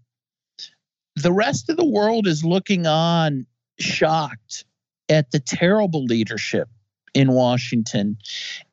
[1.22, 3.46] the rest of the world is looking on
[3.78, 4.64] shocked
[5.08, 6.68] at the terrible leadership
[7.14, 8.18] in Washington.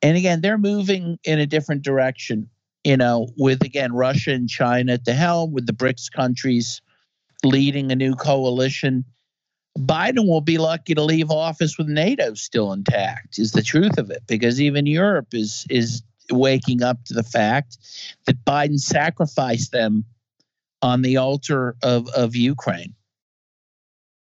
[0.02, 2.48] And again, they're moving in a different direction,
[2.84, 6.82] you know, with again Russia and China at the helm, with the BRICS countries
[7.44, 9.04] leading a new coalition.
[9.78, 14.10] Biden will be lucky to leave office with NATO still intact, is the truth of
[14.10, 17.78] it, because even Europe is is waking up to the fact
[18.26, 20.04] that Biden sacrificed them
[20.82, 22.94] on the altar of, of Ukraine.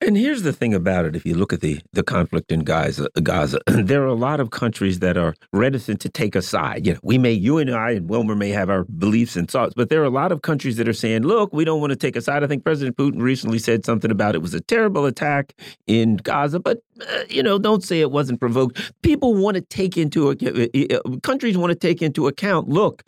[0.06, 3.08] And here's the thing about it: if you look at the the conflict in Gaza,
[3.22, 6.86] Gaza, there are a lot of countries that are reticent to take a side.
[6.86, 9.74] You know, we may, you and I and Wilmer may have our beliefs and thoughts,
[9.78, 11.96] but there are a lot of countries that are saying, "Look, we don't want to
[11.96, 15.06] take a side." I think President Putin recently said something about it was a terrible
[15.06, 15.54] attack
[15.88, 18.92] in Gaza, but uh, you know, don't say it wasn't provoked.
[19.04, 22.68] People want to take into account, countries want to take into account.
[22.68, 23.04] Look,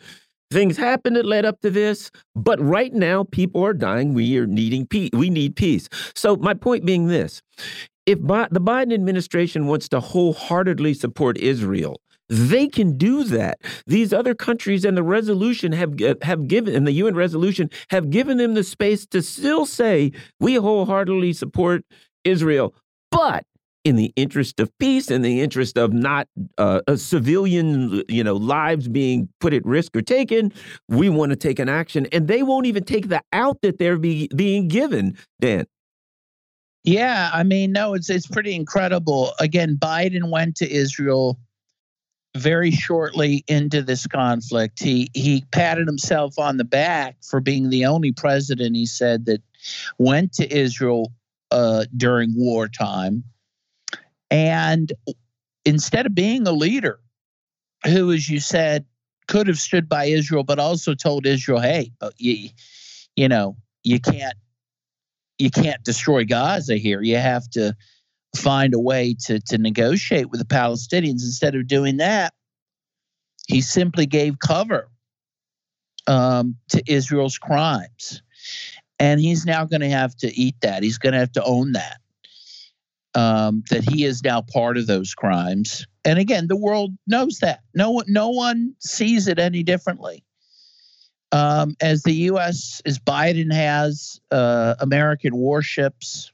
[0.50, 4.14] Things happened that led up to this, but right now people are dying.
[4.14, 5.10] We are needing peace.
[5.12, 5.88] We need peace.
[6.14, 7.42] So my point being this:
[8.06, 13.58] if Bi the Biden administration wants to wholeheartedly support Israel, they can do that.
[13.86, 18.38] These other countries and the resolution have have given and the UN resolution have given
[18.38, 21.84] them the space to still say we wholeheartedly support
[22.24, 22.72] Israel.
[23.10, 23.44] But
[23.86, 26.26] in the interest of peace, in the interest of not
[26.58, 30.52] uh, civilian, you know, lives being put at risk or taken,
[30.88, 33.96] we want to take an action, and they won't even take the out that they're
[33.96, 35.16] be, being given.
[35.40, 35.66] Dan.
[36.82, 39.32] Yeah, I mean, no, it's it's pretty incredible.
[39.38, 41.38] Again, Biden went to Israel
[42.36, 44.82] very shortly into this conflict.
[44.82, 49.42] He he patted himself on the back for being the only president he said that
[49.98, 51.12] went to Israel
[51.52, 53.22] uh, during wartime
[54.30, 54.92] and
[55.64, 57.00] instead of being a leader
[57.84, 58.84] who, as you said,
[59.28, 62.48] could have stood by Israel, but also told Israel, hey, you,
[63.16, 64.34] you know, you can't
[65.38, 67.02] you can't destroy Gaza here.
[67.02, 67.76] You have to
[68.34, 71.22] find a way to to negotiate with the Palestinians.
[71.22, 72.34] Instead of doing that,
[73.46, 74.88] he simply gave cover
[76.06, 78.22] um, to Israel's crimes,
[78.98, 80.82] and he's now going to have to eat that.
[80.82, 81.98] He's going to have to own that
[83.16, 85.86] um, that he is now part of those crimes.
[86.04, 87.62] And again, the world knows that.
[87.74, 90.22] No one, no one sees it any differently.
[91.32, 92.80] Um, as the U.S.
[92.86, 96.30] as Biden has uh, American warships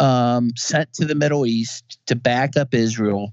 [0.00, 3.32] um, sent to the Middle East to back up Israel,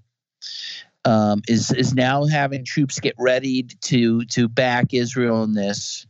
[1.04, 6.08] um, is is now having troops get ready to to back Israel in this.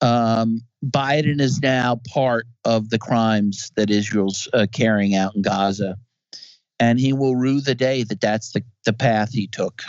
[0.00, 5.96] Um, Biden is now part of the crimes that Israel's uh, carrying out in Gaza,
[6.78, 9.82] and he will rue the day that that's the, the path he took.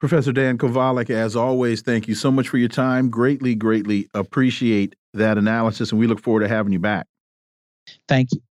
[0.00, 3.10] Professor Dan Kovalik, as always, thank you so much for your time.
[3.10, 7.06] Greatly, greatly appreciate that analysis, and we look forward to having you back.
[8.06, 8.42] Thank you.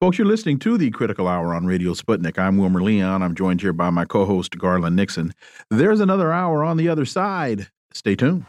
[0.00, 2.38] Folks, you're listening to the Critical Hour on Radio Sputnik.
[2.38, 3.22] I'm Wilmer Leon.
[3.22, 5.34] I'm joined here by my co host, Garland Nixon.
[5.70, 7.68] There's another hour on the other side.
[7.92, 8.46] Stay tuned.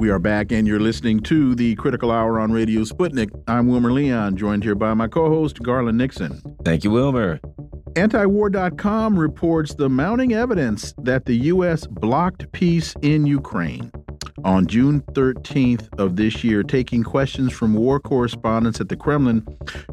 [0.00, 3.28] We are back, and you're listening to the Critical Hour on Radio Sputnik.
[3.46, 6.40] I'm Wilmer Leon, joined here by my co host, Garland Nixon.
[6.64, 7.38] Thank you, Wilmer.
[7.92, 11.86] Antiwar.com reports the mounting evidence that the U.S.
[11.86, 13.92] blocked peace in Ukraine.
[14.42, 19.46] On June 13th of this year, taking questions from war correspondents at the Kremlin,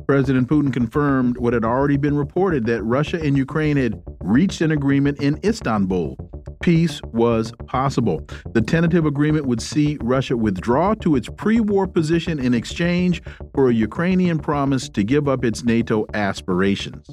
[0.08, 4.72] President Putin confirmed what had already been reported that Russia and Ukraine had reached an
[4.72, 6.16] agreement in Istanbul
[6.62, 8.26] peace was possible.
[8.54, 13.22] The tentative agreement would see Russia withdraw to its pre war position in exchange
[13.54, 17.08] for a Ukrainian promise to give up its NATO aspirations.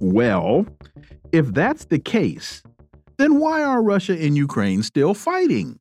[0.00, 0.66] Well,
[1.32, 2.62] if that's the case,
[3.18, 5.78] then why are Russia and Ukraine still fighting?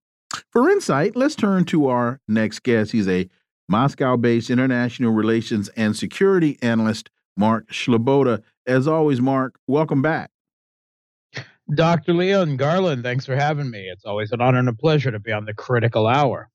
[0.51, 2.91] For insight, let's turn to our next guest.
[2.91, 3.29] He's a
[3.69, 8.41] Moscow based international relations and security analyst, Mark Sleboda.
[8.65, 10.31] As always, Mark, welcome back.
[11.73, 12.13] Dr.
[12.13, 13.89] Leon Garland, thanks for having me.
[13.89, 16.49] It's always an honor and a pleasure to be on the critical hour.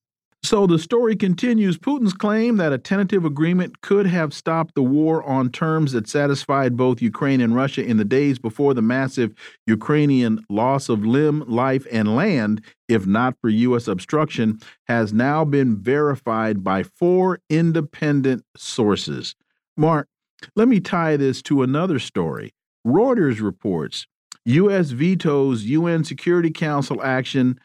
[0.44, 1.78] So the story continues.
[1.78, 6.76] Putin's claim that a tentative agreement could have stopped the war on terms that satisfied
[6.76, 9.34] both Ukraine and Russia in the days before the massive
[9.68, 13.86] Ukrainian loss of limb, life, and land, if not for U.S.
[13.86, 14.58] obstruction,
[14.88, 19.36] has now been verified by four independent sources.
[19.76, 20.08] Mark,
[20.56, 22.52] let me tie this to another story.
[22.84, 24.08] Reuters reports
[24.45, 24.90] U.S.
[24.90, 27.59] vetoes UN Security Council action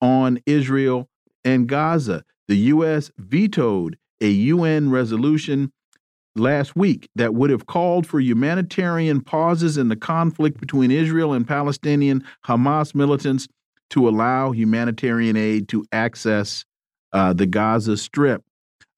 [0.00, 1.08] on Israel
[1.44, 2.24] and Gaza.
[2.48, 3.10] The U.S.
[3.18, 5.72] vetoed a UN resolution
[6.36, 11.46] last week that would have called for humanitarian pauses in the conflict between Israel and
[11.46, 13.48] Palestinian Hamas militants
[13.90, 16.64] to allow humanitarian aid to access
[17.12, 18.42] uh, the Gaza Strip.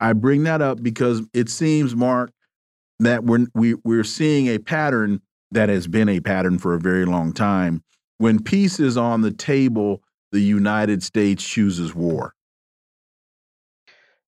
[0.01, 2.33] I bring that up because it seems, Mark,
[2.99, 5.20] that we're we, are we are seeing a pattern
[5.53, 7.82] that has been a pattern for a very long time.
[8.18, 12.34] When peace is on the table, the United States chooses war.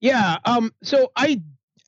[0.00, 0.38] Yeah.
[0.44, 1.40] Um, so I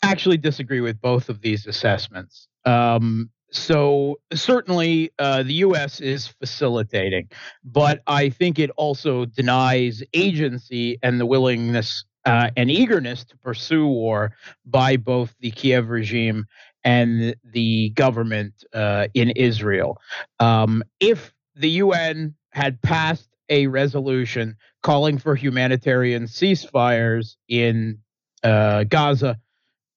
[0.02, 2.46] actually disagree with both of these assessments.
[2.64, 6.00] Um, so certainly uh, the U.S.
[6.00, 7.28] is facilitating,
[7.64, 13.86] but I think it also denies agency and the willingness uh, and eagerness to pursue
[13.86, 14.32] war
[14.64, 16.46] by both the Kiev regime
[16.84, 20.00] and the government uh, in Israel.
[20.38, 27.98] Um, if the UN had passed a resolution calling for humanitarian ceasefires in
[28.42, 29.38] uh, Gaza,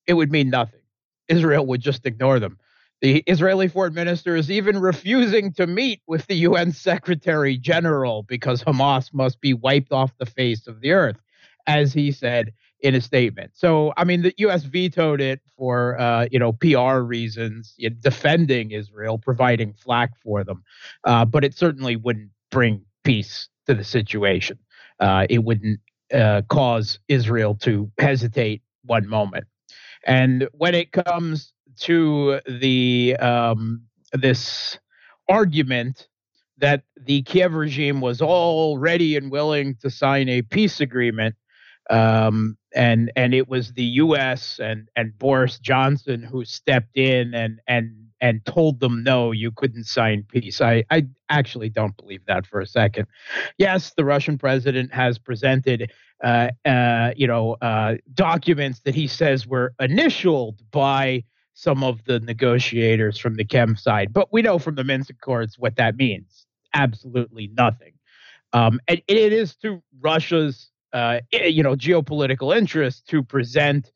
[0.08, 0.80] it would mean nothing.
[1.28, 2.58] Israel would just ignore them.
[3.02, 8.64] The Israeli foreign minister is even refusing to meet with the UN Secretary General because
[8.64, 11.18] Hamas must be wiped off the face of the earth,
[11.68, 13.52] as he said in a statement.
[13.54, 14.64] So, I mean, the U.S.
[14.64, 20.64] vetoed it for, uh, you know, PR reasons, defending Israel, providing flack for them.
[21.04, 24.60] Uh, but it certainly wouldn't bring peace to the situation.
[25.00, 25.80] Uh, it wouldn't
[26.14, 29.46] uh, cause Israel to hesitate one moment.
[30.06, 33.82] And when it comes to the um,
[34.14, 34.80] this
[35.30, 36.08] argument
[36.58, 41.36] that the Kiev regime was all ready and willing to sign a peace agreement
[41.90, 44.60] um, and and it was the U.S.
[44.60, 49.86] and and Boris Johnson who stepped in and and and told them no, you couldn't
[49.86, 50.62] sign peace.
[50.62, 53.08] I I actually don't believe that for a second.
[53.58, 55.92] Yes, the Russian president has presented.
[56.24, 61.24] Uh, uh, you know, uh, documents that he says were initialed by
[61.54, 65.60] some of the negotiators from the Kiev side, but we know from the Minsk Accords
[65.60, 66.48] what that means.
[66.74, 67.94] Absolutely nothing.
[68.54, 73.92] Um, and it is to Russia's uh, you know geopolitical interest to present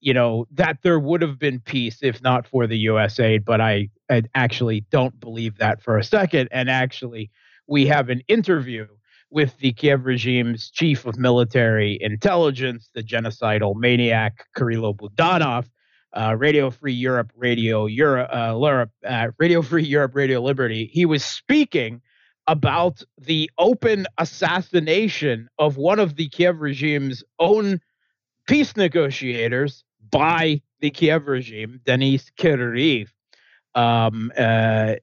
[0.00, 3.18] you know, that there would have been peace if not for the U.S.
[3.18, 3.44] aid.
[3.44, 6.48] But I, I actually don't believe that for a second.
[6.52, 7.30] And actually,
[7.66, 8.86] we have an interview
[9.30, 15.68] with the Kiev regime's chief of military intelligence, the genocidal maniac Kirilo Budanov,
[16.12, 20.88] uh, Radio Free Europe, Radio Europe, uh, uh, Radio Free Europe, Radio Liberty.
[20.92, 22.00] He was speaking
[22.46, 27.80] about the open assassination of one of the Kiev regime's own
[28.46, 33.08] peace negotiators by the Kiev regime, Denis Kireev.
[33.74, 34.94] Um, uh,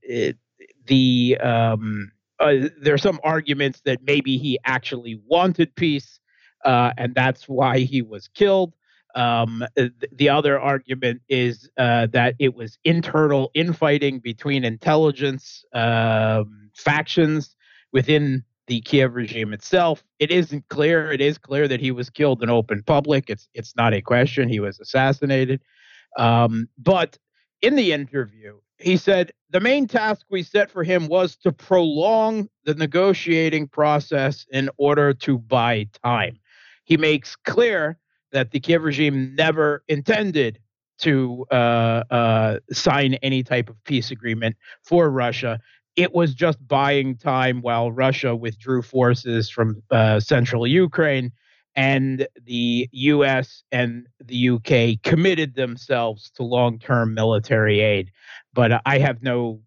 [0.85, 6.19] the um, uh, there are some arguments that maybe he actually wanted peace,
[6.65, 8.73] uh, and that's why he was killed.
[9.15, 16.62] Um, th- the other argument is uh, that it was internal infighting between intelligence um,
[16.73, 17.55] factions
[17.91, 20.03] within the Kiev regime itself.
[20.19, 21.11] It isn't clear.
[21.11, 23.29] It is clear that he was killed in open public.
[23.29, 24.49] It's it's not a question.
[24.49, 25.61] He was assassinated.
[26.17, 27.17] Um, but
[27.61, 32.49] in the interview, he said the main task we set for him was to prolong
[32.65, 36.39] the negotiating process in order to buy time.
[36.85, 37.97] He makes clear
[38.31, 40.59] that the Kiev regime never intended
[40.99, 45.59] to uh, uh, sign any type of peace agreement for Russia.
[45.95, 51.31] It was just buying time while Russia withdrew forces from uh, central Ukraine
[51.75, 58.11] and the US and the UK committed themselves to long term military aid.
[58.53, 59.61] But I have no,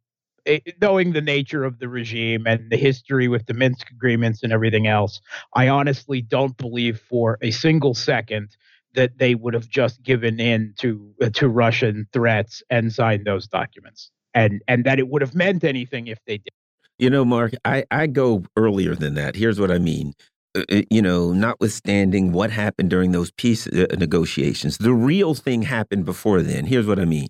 [0.46, 4.52] eh, knowing the nature of the regime and the history with the Minsk agreements and
[4.52, 5.20] everything else,
[5.54, 8.56] I honestly don't believe for a single second
[8.94, 13.46] that they would have just given in to uh, to Russian threats and signed those
[13.46, 16.52] documents, and and that it would have meant anything if they did.
[16.98, 19.34] You know, Mark, I, I go earlier than that.
[19.34, 20.14] Here's what I mean.
[20.56, 25.62] Uh, uh, you know, notwithstanding what happened during those peace uh, negotiations, the real thing
[25.62, 26.64] happened before then.
[26.64, 27.28] Here's what I mean.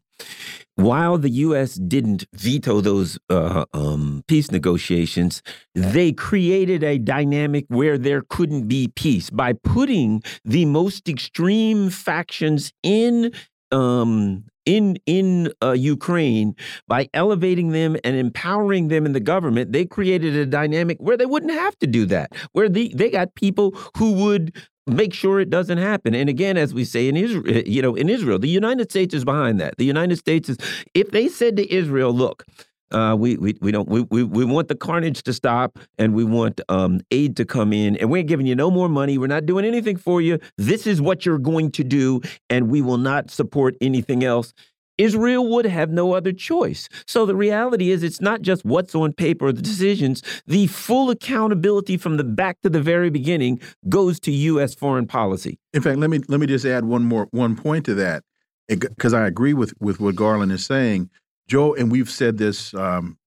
[0.77, 1.75] While the U.S.
[1.75, 5.43] didn't veto those uh, um, peace negotiations,
[5.75, 12.73] they created a dynamic where there couldn't be peace by putting the most extreme factions
[12.83, 13.33] in
[13.73, 16.55] um, in in uh, Ukraine
[16.87, 21.27] by elevating them and empowering them in the government, they created a dynamic where they
[21.27, 22.33] wouldn't have to do that.
[22.53, 24.55] Where the, they got people who would
[24.87, 26.15] make sure it doesn't happen.
[26.15, 29.15] And again, as we say in Israel, eh, you know, in Israel, the United States
[29.15, 29.77] is behind that.
[29.79, 30.59] The United States is
[30.95, 32.45] if they said to Israel, look,
[32.93, 36.25] uh, we, we we don't we, we we want the carnage to stop and we
[36.25, 39.19] want um, aid to come in and we're giving you no more money.
[39.19, 40.39] We're not doing anything for you.
[40.57, 44.53] This is what you're going to do, and we will not support anything else.
[44.99, 46.89] Israel would have no other choice.
[47.07, 50.23] So the reality is, it's not just what's on paper the decisions.
[50.47, 54.75] The full accountability from the back to the very beginning goes to U.S.
[54.75, 55.59] foreign policy.
[55.75, 58.23] In fact, let me let me just add one more one point to that,
[58.69, 61.11] because I agree with with what Garland is saying.
[61.49, 63.19] Joe, and we've said this um,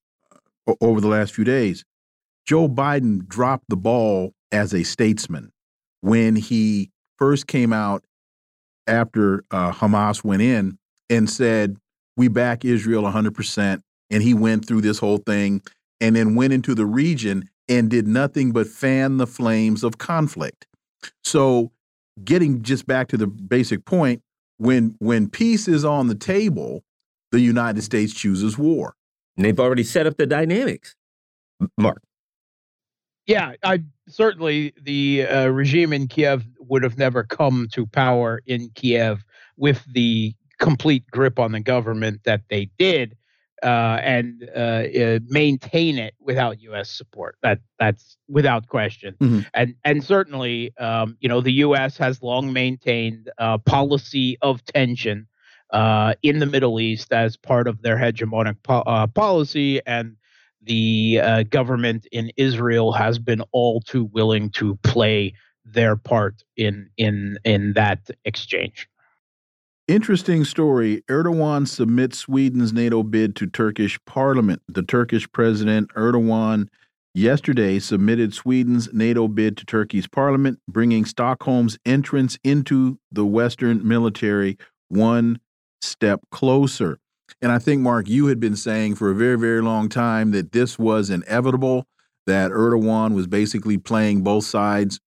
[0.82, 1.86] over the last few days.
[2.46, 5.52] Joe Biden dropped the ball as a statesman
[6.02, 8.04] when he first came out
[8.88, 10.78] after uh, Hamas went in
[11.10, 11.78] and said,
[12.18, 13.82] We back Israel 100%.
[14.12, 15.62] And he went through this whole thing
[16.02, 20.66] and then went into the region and did nothing but fan the flames of conflict.
[21.24, 21.72] So,
[22.24, 24.24] getting just back to the basic point,
[24.58, 26.84] when when peace is on the table,
[27.32, 28.96] the United States chooses war.
[29.38, 30.96] And they've already set up the dynamics.
[31.78, 32.02] Mark.
[33.26, 38.72] Yeah, I certainly the uh, regime in Kiev would have never come to power in
[38.74, 39.24] Kiev
[39.56, 43.16] with the complete grip on the government that they did
[43.62, 46.90] uh, and uh, uh, maintain it without U.S.
[46.90, 47.36] support.
[47.44, 49.16] That that's without question.
[49.20, 49.42] Mm-hmm.
[49.54, 51.98] And and certainly, um, you know, the U.S.
[51.98, 55.28] has long maintained a policy of tension
[55.72, 60.16] uh, in the Middle East as part of their hegemonic po- uh, policy, and
[60.62, 65.34] the uh, government in Israel has been all too willing to play
[65.66, 68.90] their part in in in that exchange.
[69.88, 71.04] Interesting story.
[71.10, 74.62] Erdogan submits Sweden's NATO bid to Turkish parliament.
[74.68, 76.68] The Turkish president Erdogan
[77.16, 84.58] yesterday submitted Sweden's NATO bid to Turkey's parliament, bringing Stockholm's entrance into the Western military
[84.90, 85.40] one
[85.82, 87.00] step closer.
[87.42, 90.52] And I think, Mark, you had been saying for a very, very long time that
[90.52, 91.86] this was inevitable,
[92.26, 95.00] that Erdogan was basically playing both sides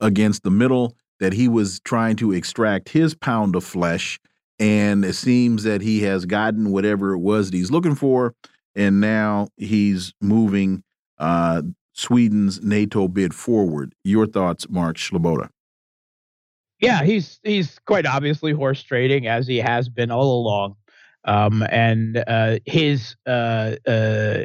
[0.00, 4.20] against the middle, that he was trying to extract his pound of flesh
[4.58, 8.34] and it seems that he has gotten whatever it was that he's looking for,
[8.74, 10.82] and now he's moving
[11.18, 11.62] uh,
[11.92, 13.94] Sweden's NATO bid forward.
[14.04, 15.50] Your thoughts, Mark Sleboda?
[16.80, 20.76] Yeah, he's he's quite obviously horse trading as he has been all along.
[21.24, 24.44] Um, and uh, his uh, uh,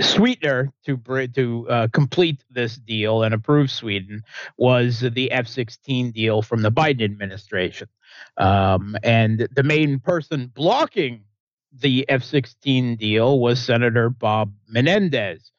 [0.00, 4.22] sweetener to to uh, complete this deal and approve Sweden
[4.58, 7.88] was the F-16 deal from the Biden administration.
[8.36, 11.24] Um, and the main person blocking
[11.72, 15.50] the F-16 deal was Senator Bob Menendez,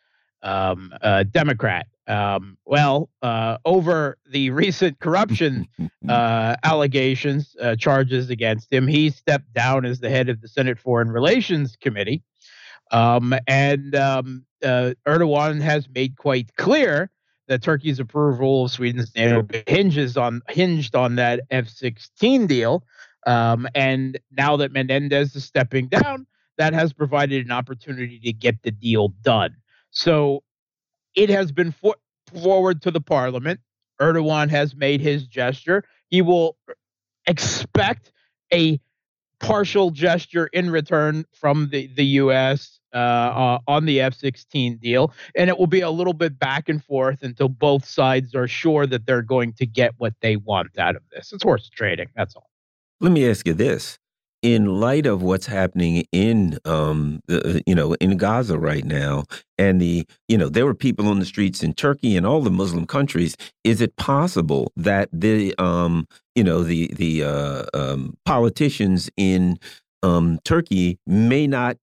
[0.43, 1.87] um, a Democrat.
[2.07, 5.67] Um, well, uh, over the recent corruption
[6.09, 10.79] uh, allegations, uh, charges against him, he stepped down as the head of the Senate
[10.79, 12.23] Foreign Relations Committee.
[12.91, 17.09] Um, and um, uh, Erdogan has made quite clear
[17.47, 22.83] that Turkey's approval of Sweden's NATO hinges on hinged on that F-16 deal.
[23.25, 26.27] Um, and now that Menendez is stepping down,
[26.57, 29.55] that has provided an opportunity to get the deal done.
[29.91, 30.43] So
[31.15, 31.97] it has been for-
[32.41, 33.59] forward to the parliament.
[34.01, 35.83] Erdogan has made his gesture.
[36.09, 36.57] He will
[37.27, 38.11] expect
[38.53, 38.79] a
[39.39, 42.79] partial gesture in return from the, the U.S.
[42.93, 45.13] Uh, uh, on the F 16 deal.
[45.35, 48.85] And it will be a little bit back and forth until both sides are sure
[48.87, 51.33] that they're going to get what they want out of this.
[51.33, 52.09] It's horse trading.
[52.15, 52.49] That's all.
[53.01, 53.99] Let me ask you this
[54.43, 59.23] in light of what's happening in um the, uh, you know in Gaza right now
[59.57, 62.51] and the you know there were people on the streets in Turkey and all the
[62.51, 69.09] Muslim countries is it possible that the um you know the the uh, um, politicians
[69.17, 69.57] in
[70.03, 71.77] um Turkey may not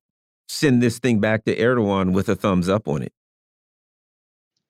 [0.49, 3.13] send this thing back to Erdogan with a thumbs up on it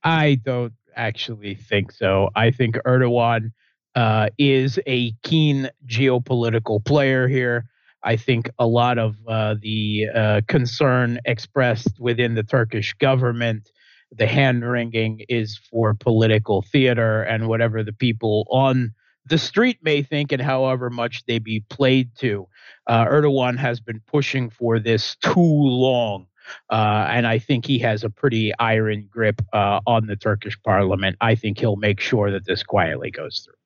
[0.05, 3.53] I don't actually think so I think Erdogan
[3.97, 7.67] uh, is a keen geopolitical player here.
[8.03, 13.71] I think a lot of uh, the uh, concern expressed within the Turkish government,
[14.11, 18.95] the hand wringing is for political theater and whatever the people on
[19.27, 22.49] the street may think and however much they be played to.
[22.87, 26.27] Uh, Erdogan has been pushing for this too long.
[26.69, 31.17] Uh, and I think he has a pretty iron grip uh, on the Turkish parliament.
[31.21, 33.60] I think he'll make sure that this quietly goes through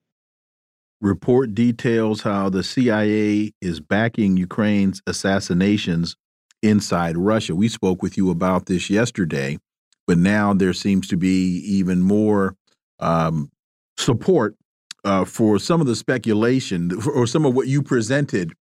[1.00, 6.16] report details how the CIA is backing Ukraine's assassinations
[6.62, 7.54] inside Russia.
[7.54, 9.58] We spoke with you about this yesterday,
[10.06, 12.56] but now there seems to be even more
[13.00, 13.50] um,
[13.98, 14.56] support
[15.04, 18.52] uh, for some of the speculation or some of what you presented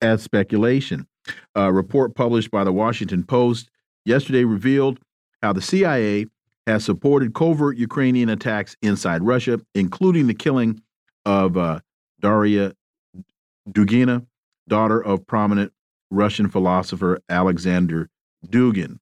[0.00, 1.06] as speculation.
[1.54, 3.70] A report published by the Washington Post
[4.04, 4.98] yesterday revealed
[5.40, 6.26] how the CIA
[6.66, 10.80] has supported covert Ukrainian attacks inside Russia, including the killing
[11.24, 11.80] of uh,
[12.20, 12.74] Daria
[13.68, 14.26] Dugina,
[14.68, 15.72] daughter of prominent
[16.10, 18.08] Russian philosopher Alexander
[18.46, 18.98] Dugin.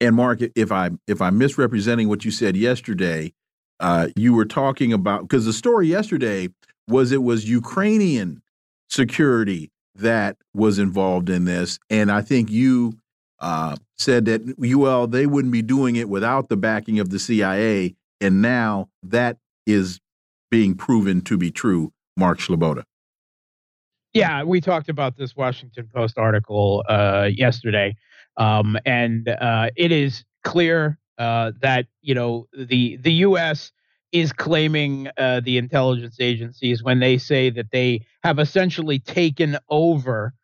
[0.00, 3.32] And Mark, if I if I'm misrepresenting what you said yesterday,
[3.78, 6.48] uh, you were talking about because the story yesterday
[6.88, 8.42] was it was Ukrainian
[8.88, 12.94] security that was involved in this, and I think you
[13.38, 17.20] uh, said that you well they wouldn't be doing it without the backing of the
[17.20, 20.00] CIA, and now that is
[20.52, 22.84] being proven to be true Mark Sleboda.
[24.12, 27.96] Yeah, we talked about this Washington Post article uh, yesterday,
[28.36, 33.72] um, and uh, it is clear uh, that you know the the U.S.
[34.12, 40.34] is claiming uh, the intelligence agencies when they say that they have essentially taken over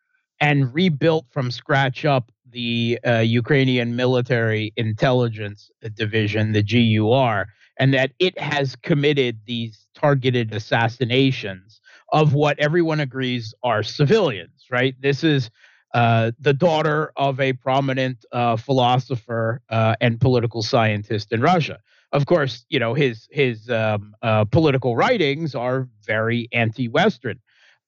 [0.41, 7.45] and rebuilt from scratch up the uh, Ukrainian military intelligence division, the GUR,
[7.79, 11.79] and that it has committed these targeted assassinations
[12.11, 14.95] of what everyone agrees are civilians, right?
[15.01, 15.49] This is
[15.93, 21.79] uh, the daughter of a prominent uh, philosopher uh, and political scientist in Russia.
[22.11, 27.39] Of course, you know his his um, uh, political writings are very anti-Western,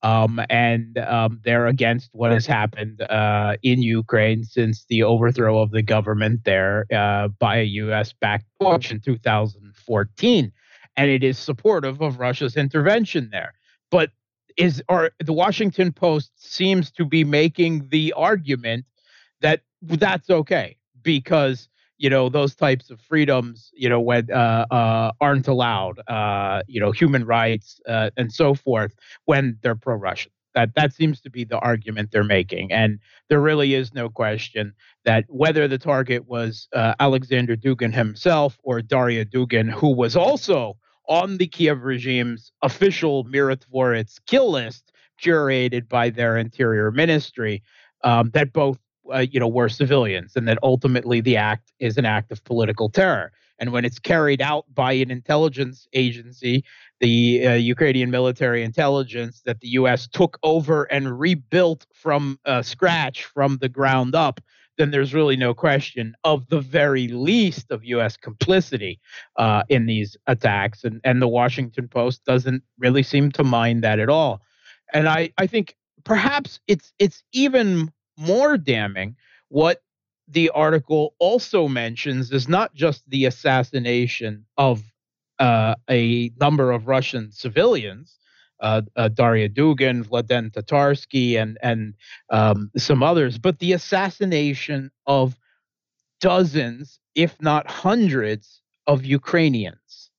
[0.04, 5.72] um, and um, they're against what has happened uh, in Ukraine since the overthrow of
[5.72, 9.02] the government there uh, by a U.S.-backed push in
[9.86, 10.52] 2014,
[10.98, 13.54] and it is supportive of Russia's intervention there.
[13.90, 14.12] But
[14.58, 18.86] is or the Washington Post seems to be making the argument
[19.42, 21.68] that that's okay because
[21.98, 26.80] you know those types of freedoms you know when uh, uh, aren't allowed uh, you
[26.80, 28.96] know human rights uh, and so forth
[29.26, 33.00] when they're pro-russian that that seems to be the argument they're making and
[33.30, 34.74] there really is no question
[35.06, 40.78] that whether the target was uh, alexander dugin himself or daria dugin who was also
[41.08, 44.92] on the kiev regime's official mirotvorets kill list
[45.22, 47.62] curated by their interior ministry
[48.04, 48.78] um, that both
[49.14, 52.90] uh, you know, were civilians, and that ultimately the act is an act of political
[52.90, 53.32] terror.
[53.60, 56.64] And when it's carried out by an intelligence agency,
[57.02, 60.08] the uh, Ukrainian military intelligence that the U.S.
[60.08, 64.40] took over and rebuilt from uh, scratch, from the ground up,
[64.78, 68.16] then there's really no question of the very least of U.S.
[68.16, 69.00] complicity
[69.36, 70.84] uh, in these attacks.
[70.84, 74.42] And, and the Washington Post doesn't really seem to mind that at all.
[74.94, 79.16] And I, I think perhaps it's it's even more damning
[79.50, 79.82] what
[80.28, 84.91] the article also mentions is not just the assassination of
[85.42, 88.18] uh, a number of Russian civilians,
[88.62, 91.96] uh, uh, Daria Dugin, Vladlen Tatarsky, and and
[92.30, 95.36] um, some others, but the assassination of
[96.22, 100.12] dozens, if not hundreds, of Ukrainians,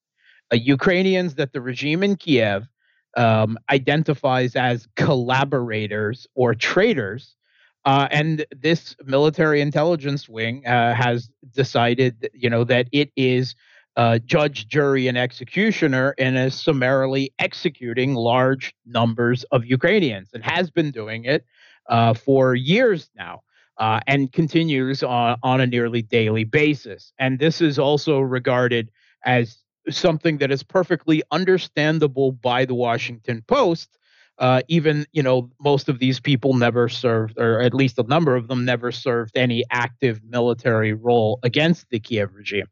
[0.52, 2.68] uh, Ukrainians that the regime in Kiev
[3.16, 7.36] um, identifies as collaborators or traitors
[7.84, 13.54] uh, and this military intelligence wing uh, has decided, you know, that it is
[13.96, 20.70] uh, judge, jury, and executioner and is summarily executing large numbers of Ukrainians and has
[20.70, 21.44] been doing it
[21.88, 23.42] uh, for years now.
[23.78, 27.12] Uh, and continues on, on a nearly daily basis.
[27.18, 28.90] And this is also regarded
[29.24, 33.98] as something that is perfectly understandable by the Washington Post
[34.38, 38.34] uh, even you know most of these people never served or at least a number
[38.36, 42.66] of them never served any active military role against the kiev regime.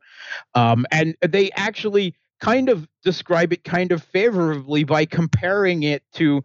[0.55, 6.43] Um, and they actually kind of describe it kind of favorably by comparing it to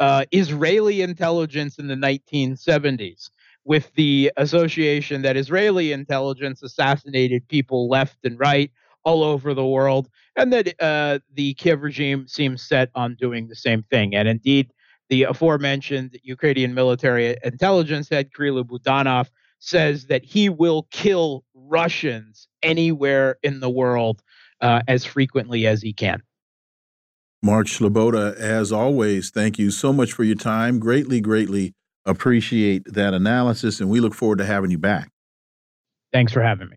[0.00, 3.30] uh, israeli intelligence in the 1970s
[3.64, 8.72] with the association that israeli intelligence assassinated people left and right
[9.08, 10.06] all over the world,
[10.36, 14.14] and that uh, the Kiev regime seems set on doing the same thing.
[14.14, 14.70] And indeed,
[15.08, 19.28] the aforementioned Ukrainian military intelligence head Kirill Budanov
[19.60, 24.22] says that he will kill Russians anywhere in the world
[24.60, 26.22] uh, as frequently as he can.
[27.42, 30.78] Mark Sleboda, as always, thank you so much for your time.
[30.78, 31.72] Greatly, greatly
[32.04, 35.10] appreciate that analysis, and we look forward to having you back.
[36.12, 36.76] Thanks for having me.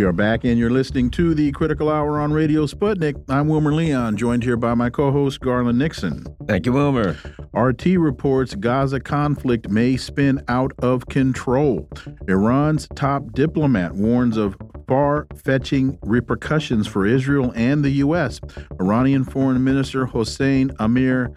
[0.00, 3.22] We are back, and you're listening to the Critical Hour on Radio Sputnik.
[3.28, 6.24] I'm Wilmer Leon, joined here by my co host, Garland Nixon.
[6.46, 7.18] Thank you, Wilmer.
[7.52, 11.86] RT reports Gaza conflict may spin out of control.
[12.28, 14.56] Iran's top diplomat warns of
[14.88, 18.40] far fetching repercussions for Israel and the U.S.
[18.80, 21.30] Iranian Foreign Minister Hossein Amir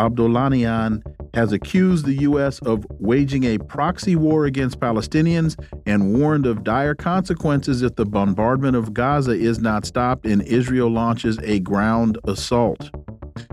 [0.00, 1.02] Abdollahian
[1.34, 2.58] has accused the U.S.
[2.60, 8.76] of waging a proxy war against Palestinians and warned of dire consequences if the bombardment
[8.76, 12.90] of Gaza is not stopped and Israel launches a ground assault.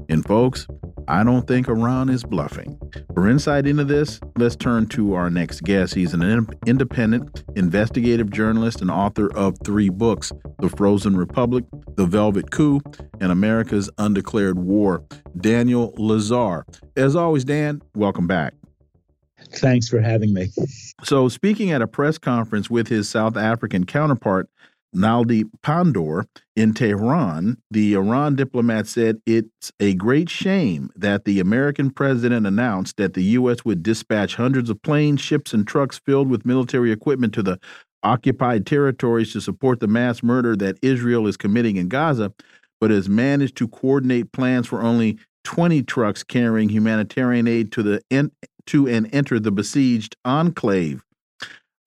[0.08, 0.68] And, folks,
[1.10, 2.78] I don't think Iran is bluffing.
[3.14, 5.94] For insight into this, let's turn to our next guest.
[5.94, 11.64] He's an independent investigative journalist and author of three books The Frozen Republic,
[11.96, 12.82] The Velvet Coup,
[13.22, 15.02] and America's Undeclared War.
[15.40, 16.64] Daniel Lazare.
[16.98, 18.54] As always, Dan, welcome back.
[19.54, 20.50] Thanks for having me.
[21.04, 24.50] So, speaking at a press conference with his South African counterpart,
[24.96, 31.92] Naledi Pandor in Tehran, the Iran diplomat said it's a great shame that the American
[31.92, 33.64] president announced that the U.S.
[33.66, 37.60] would dispatch hundreds of planes, ships, and trucks filled with military equipment to the
[38.04, 42.34] occupied territories to support the mass murder that Israel is committing in Gaza,
[42.80, 48.02] but has managed to coordinate plans for only 20 trucks carrying humanitarian aid to the
[48.68, 51.04] to and enter the besieged enclave.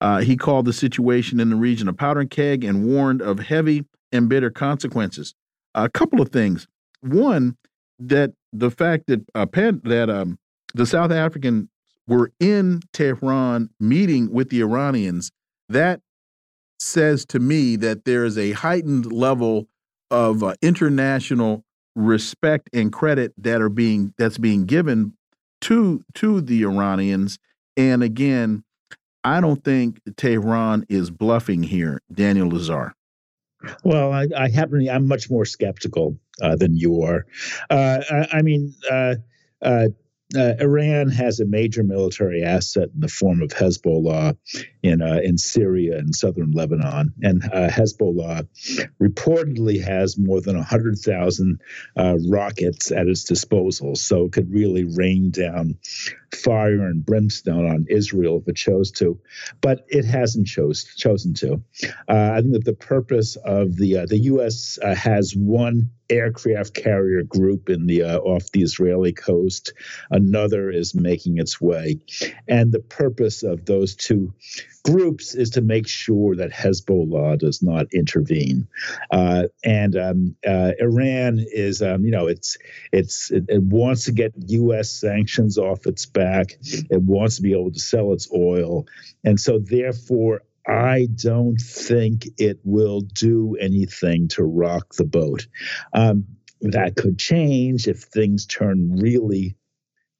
[0.01, 3.85] Uh, he called the situation in the region a powder keg and warned of heavy
[4.11, 5.35] and bitter consequences.
[5.75, 6.67] A couple of things.
[7.01, 7.55] One,
[7.99, 10.39] that the fact that uh, that um,
[10.73, 11.69] the South Africans
[12.07, 15.31] were in Tehran meeting with the Iranians,
[15.69, 16.01] that
[16.79, 19.67] says to me that there is a heightened level
[20.09, 21.63] of uh, international
[21.95, 25.13] respect and credit that are being that's being given
[25.61, 27.37] to to the Iranians.
[27.77, 28.63] And again,
[29.23, 32.93] I don't think Tehran is bluffing here, Daniel Lazare.
[33.83, 37.25] Well, I, I happen I'm much more skeptical uh, than you are.
[37.69, 39.15] Uh, I, I, mean, uh,
[40.35, 44.37] uh Iran has a major military asset in the form of Hezbollah
[44.83, 48.47] in uh, in Syria and southern Lebanon, and uh, Hezbollah
[49.01, 51.61] reportedly has more than hundred thousand
[51.97, 55.77] uh, rockets at its disposal, so it could really rain down
[56.33, 59.19] fire and brimstone on Israel if it chose to,
[59.61, 61.61] but it hasn't chose chosen to.
[62.07, 64.79] Uh, I think that the purpose of the uh, the U.S.
[64.83, 69.73] has one aircraft carrier group in the uh, off the Israeli coast.
[70.09, 71.99] Another is making its way,
[72.47, 74.33] and the purpose of those two
[74.83, 78.67] groups is to make sure that Hezbollah does not intervene.
[79.11, 82.57] Uh, and um, uh, Iran is, um, you know, it's
[82.91, 84.91] it's it, it, wants to get U.S.
[84.91, 86.57] sanctions off its back.
[86.61, 88.85] It wants to be able to sell its oil,
[89.23, 90.43] and so therefore.
[90.67, 95.47] I don't think it will do anything to rock the boat.
[95.93, 96.25] Um,
[96.61, 99.55] that could change if things turn really,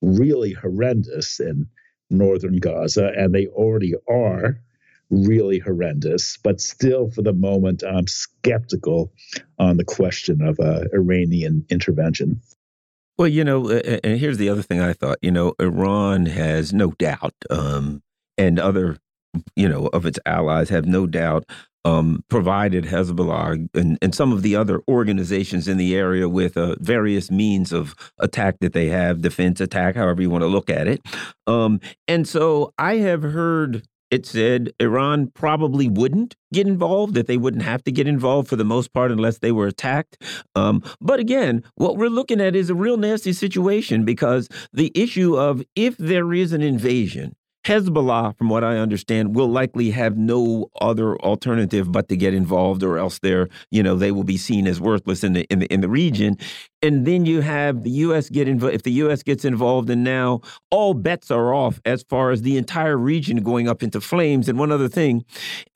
[0.02, 1.68] really horrendous in
[2.10, 4.60] northern Gaza, and they already are
[5.10, 6.38] really horrendous.
[6.38, 9.14] But still, for the moment, I'm skeptical
[9.60, 12.42] on the question of uh, Iranian intervention.
[13.18, 15.20] Well, you know, and here's the other thing I thought.
[15.22, 18.02] You know, Iran has no doubt, um,
[18.38, 18.98] and other
[19.56, 21.46] you know, of its allies have no doubt
[21.84, 26.76] um, provided Hezbollah and, and, some of the other organizations in the area with uh,
[26.80, 30.88] various means of attack that they have, defense attack, however you want to look at
[30.88, 31.02] it.
[31.48, 37.38] Um, and so I have heard it said Iran probably wouldn't get involved, that they
[37.38, 40.22] wouldn't have to get involved for the most part unless they were attacked.
[40.54, 45.38] Um, but again, what we're looking at is a real nasty situation because the issue
[45.38, 47.34] of if there is an invasion,
[47.66, 52.82] Hezbollah, from what I understand, will likely have no other alternative but to get involved,
[52.82, 55.68] or else they're, you know, they will be seen as worthless in the in the
[55.68, 56.38] in the region.
[56.82, 58.30] And then you have the U.S.
[58.30, 58.74] get involved.
[58.74, 59.22] If the U.S.
[59.22, 63.68] gets involved, and now all bets are off as far as the entire region going
[63.68, 64.50] up into flames.
[64.50, 65.24] And one other thing,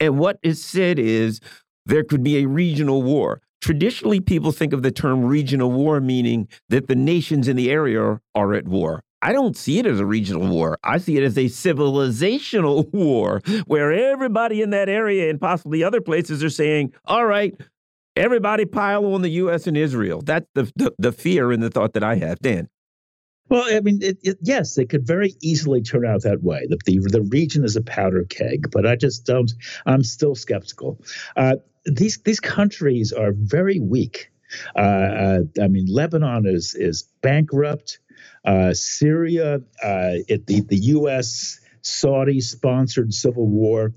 [0.00, 1.40] and what is said is
[1.84, 3.40] there could be a regional war.
[3.60, 8.20] Traditionally, people think of the term regional war meaning that the nations in the area
[8.34, 9.02] are at war.
[9.22, 10.78] I don't see it as a regional war.
[10.84, 16.00] I see it as a civilizational war where everybody in that area and possibly other
[16.00, 17.54] places are saying, all right,
[18.14, 19.66] everybody pile on the U.S.
[19.66, 20.20] and Israel.
[20.22, 22.40] That's the, the, the fear and the thought that I have.
[22.40, 22.68] Dan.
[23.48, 26.66] Well, I mean, it, it, yes, it could very easily turn out that way.
[26.68, 29.52] The, the, the region is a powder keg, but I just don't.
[29.86, 31.00] I'm still skeptical.
[31.36, 34.30] Uh, these these countries are very weak.
[34.74, 38.00] Uh, uh, I mean, Lebanon is is bankrupt.
[38.46, 41.60] Uh, Syria, uh, it, the, the U.S.
[41.82, 43.92] Saudi sponsored civil war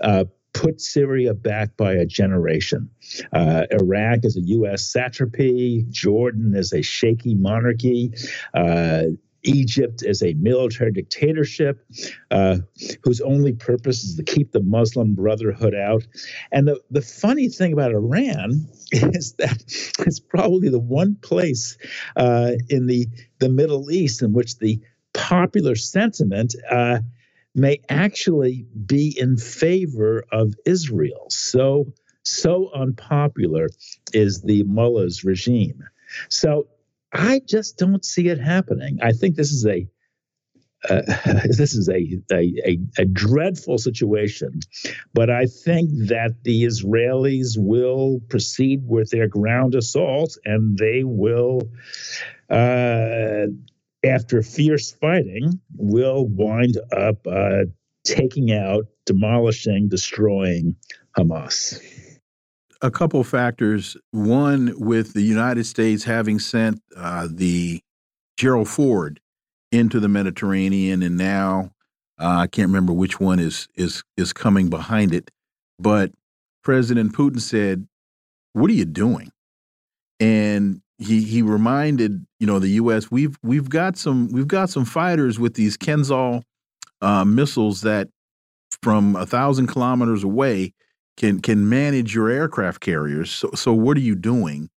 [0.00, 2.90] uh, put Syria back by a generation.
[3.32, 4.90] Uh, Iraq is a U.S.
[4.92, 5.84] satrapy.
[5.90, 8.12] Jordan is a shaky monarchy.
[8.54, 9.04] Uh,
[9.44, 11.86] Egypt is a military dictatorship
[12.30, 12.58] uh,
[13.02, 16.06] whose only purpose is to keep the Muslim Brotherhood out.
[16.50, 19.62] And the, the funny thing about Iran is that
[20.06, 21.76] it's probably the one place
[22.16, 23.06] uh, in the,
[23.38, 24.80] the Middle East in which the
[25.12, 26.98] popular sentiment uh,
[27.54, 31.26] may actually be in favor of Israel.
[31.28, 31.92] So,
[32.24, 33.68] so unpopular
[34.12, 35.84] is the mullah's regime.
[36.28, 36.66] So
[37.14, 38.98] I just don't see it happening.
[39.00, 39.86] I think this is a
[40.90, 41.00] uh,
[41.56, 44.60] this is a, a, a, dreadful situation,
[45.14, 51.62] but I think that the Israelis will proceed with their ground assault and they will,
[52.50, 53.46] uh,
[54.04, 57.64] after fierce fighting, will wind up uh,
[58.04, 60.76] taking out, demolishing, destroying
[61.16, 61.80] Hamas
[62.84, 63.96] a couple factors.
[64.10, 67.80] One, with the United States having sent uh, the
[68.36, 69.20] Gerald Ford
[69.72, 71.70] into the Mediterranean, and now
[72.20, 75.30] uh, I can't remember which one is is is coming behind it,
[75.78, 76.12] but
[76.62, 77.88] President Putin said,
[78.52, 79.32] "What are you doing?"
[80.20, 83.10] And he he reminded you know the U.S.
[83.10, 86.42] we've we've got some we've got some fighters with these Kinzhal
[87.00, 88.08] uh, missiles that
[88.82, 90.74] from a thousand kilometers away
[91.16, 93.30] can can manage your aircraft carriers.
[93.30, 94.68] So, so what are you doing?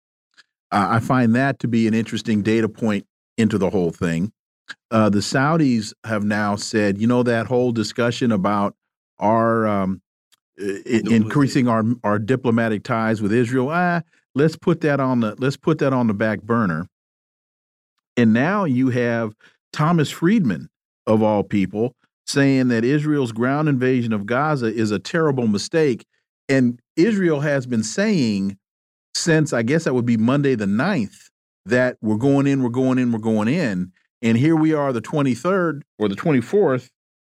[0.70, 3.06] Uh, I find that to be an interesting data point
[3.38, 4.32] into the whole thing.
[4.90, 8.74] Uh, the Saudis have now said, you know, that whole discussion about
[9.18, 10.02] our um,
[10.58, 13.68] increasing our our diplomatic ties with Israel.
[13.70, 14.02] Ah,
[14.34, 16.86] let's put that on the let's put that on the back burner.
[18.16, 19.34] And now you have
[19.72, 20.68] Thomas Friedman
[21.06, 21.94] of all people
[22.26, 26.04] saying that Israel's ground invasion of Gaza is a terrible mistake
[26.48, 28.58] and Israel has been saying
[29.14, 31.30] since I guess that would be Monday the 9th
[31.64, 33.92] that we're going in, we're going in, we're going in.
[34.22, 36.90] and here we are, the 23rd or the 24th,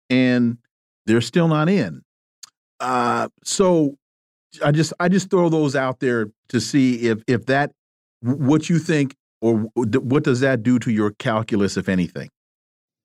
[0.09, 0.57] and
[1.05, 2.01] they're still not in.
[2.79, 3.97] Uh, so
[4.63, 7.71] I just I just throw those out there to see if if that
[8.21, 12.29] what you think or what does that do to your calculus, if anything.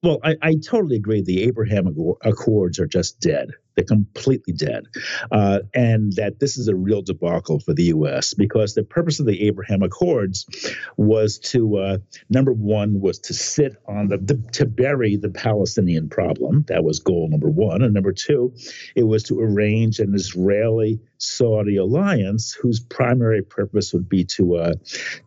[0.03, 1.23] Well, I, I totally agree.
[1.23, 1.87] The Abraham
[2.23, 3.51] Accords are just dead.
[3.77, 4.87] They're completely dead.
[5.31, 8.35] Uh, and that this is a real debacle for the U.S.
[8.35, 10.47] because the purpose of the Abraham Accords
[10.97, 11.99] was to, uh,
[12.31, 16.65] number one, was to sit on the, the, to bury the Palestinian problem.
[16.69, 17.83] That was goal number one.
[17.83, 18.55] And number two,
[18.95, 24.75] it was to arrange an Israeli Saudi alliance whose primary purpose would be to, uh,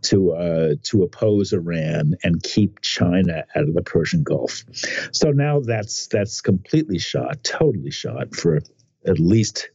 [0.04, 4.64] to, uh, to oppose Iran and keep China out of the Persian Gulf.
[5.12, 8.60] So now that's, that's completely shot, totally shot for
[9.06, 9.70] at least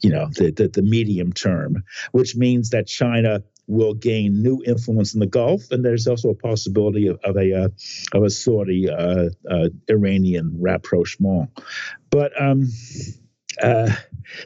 [0.00, 5.14] you know the, the, the medium term, which means that China will gain new influence
[5.14, 7.68] in the Gulf, and there's also a possibility of, of a uh,
[8.12, 11.50] of a Saudi uh, uh, Iranian rapprochement.
[12.10, 12.68] But um,
[13.62, 13.92] uh,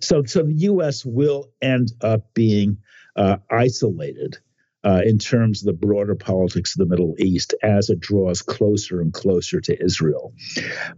[0.00, 1.04] so so the U.S.
[1.04, 2.78] will end up being
[3.16, 4.38] uh, isolated.
[4.84, 9.00] Uh, in terms of the broader politics of the Middle East, as it draws closer
[9.00, 10.34] and closer to Israel.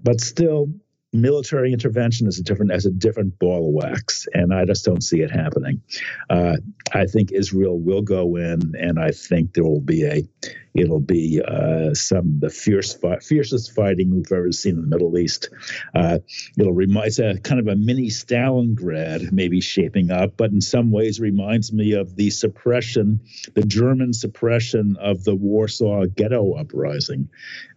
[0.03, 0.73] But still,
[1.15, 5.03] military intervention is a different as a different ball of wax, and I just don't
[5.03, 5.81] see it happening.
[6.29, 6.57] Uh,
[6.93, 10.29] I think Israel will go in, and I think there will be a
[10.75, 15.17] it'll be uh, some the fierce fi- fiercest fighting we've ever seen in the Middle
[15.19, 15.49] East.
[15.95, 16.19] Uh,
[16.59, 20.91] it'll remind it's a kind of a mini Stalingrad maybe shaping up, but in some
[20.91, 23.21] ways reminds me of the suppression,
[23.55, 27.29] the German suppression of the Warsaw Ghetto uprising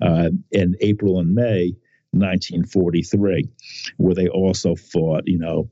[0.01, 1.75] uh, in April and May
[2.11, 3.47] 1943,
[3.97, 5.69] where they also fought, you know,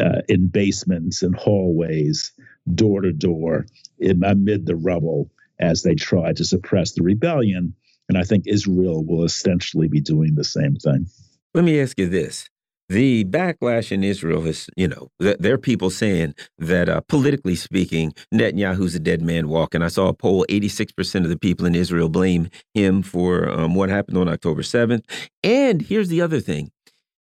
[0.00, 2.32] uh, in basements and hallways,
[2.74, 3.66] door to door,
[4.00, 7.74] amid the rubble, as they try to suppress the rebellion.
[8.08, 11.06] And I think Israel will essentially be doing the same thing.
[11.54, 12.48] Let me ask you this
[12.88, 18.12] the backlash in Israel is, you know, there are people saying that uh, politically speaking,
[18.32, 19.82] Netanyahu's a dead man walking.
[19.82, 23.88] I saw a poll 86% of the people in Israel blame him for um, what
[23.88, 25.04] happened on October 7th.
[25.42, 26.70] And here's the other thing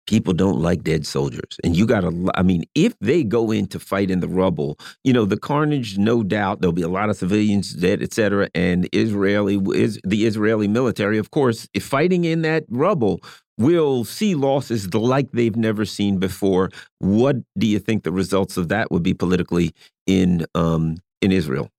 [0.07, 1.57] people don't like dead soldiers.
[1.63, 4.79] And you got to, I mean, if they go in to fight in the rubble,
[5.03, 8.49] you know, the carnage, no doubt, there'll be a lot of civilians dead, etc.
[8.53, 13.21] And Israeli is the Israeli military, of course, if fighting in that rubble
[13.57, 16.69] will see losses like they've never seen before.
[16.99, 19.71] What do you think the results of that would be politically
[20.05, 21.69] in um, in Israel?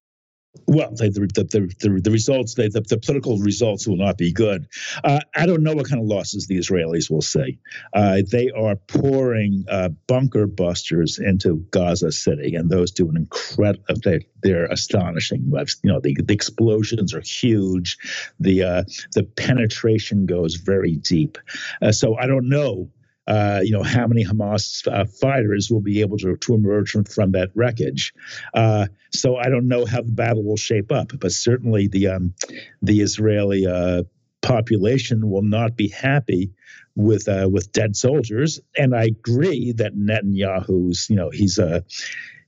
[0.67, 4.67] Well, the, the, the, the, results, the, the, political results will not be good.
[5.05, 7.59] Uh, I don't know what kind of losses the Israelis will see.
[7.93, 13.85] Uh, they are pouring uh, bunker busters into Gaza City, and those do an incredible.
[14.03, 15.53] They, they're astonishing.
[15.53, 17.99] You know, the, the explosions are huge.
[18.41, 18.85] The uh,
[19.15, 21.39] the penetration goes very deep.
[21.83, 22.91] Uh, so I don't know
[23.27, 27.05] uh, you know, how many Hamas uh, fighters will be able to, to emerge from,
[27.05, 28.13] from that wreckage.
[28.55, 32.35] Uh, so I don't know how the battle will shape up, but certainly the um,
[32.83, 34.05] the Israeli uh,
[34.43, 36.53] population will not be happy
[36.95, 38.61] with uh, with dead soldiers.
[38.77, 41.85] And I agree that Netanyahu's, you know, he's a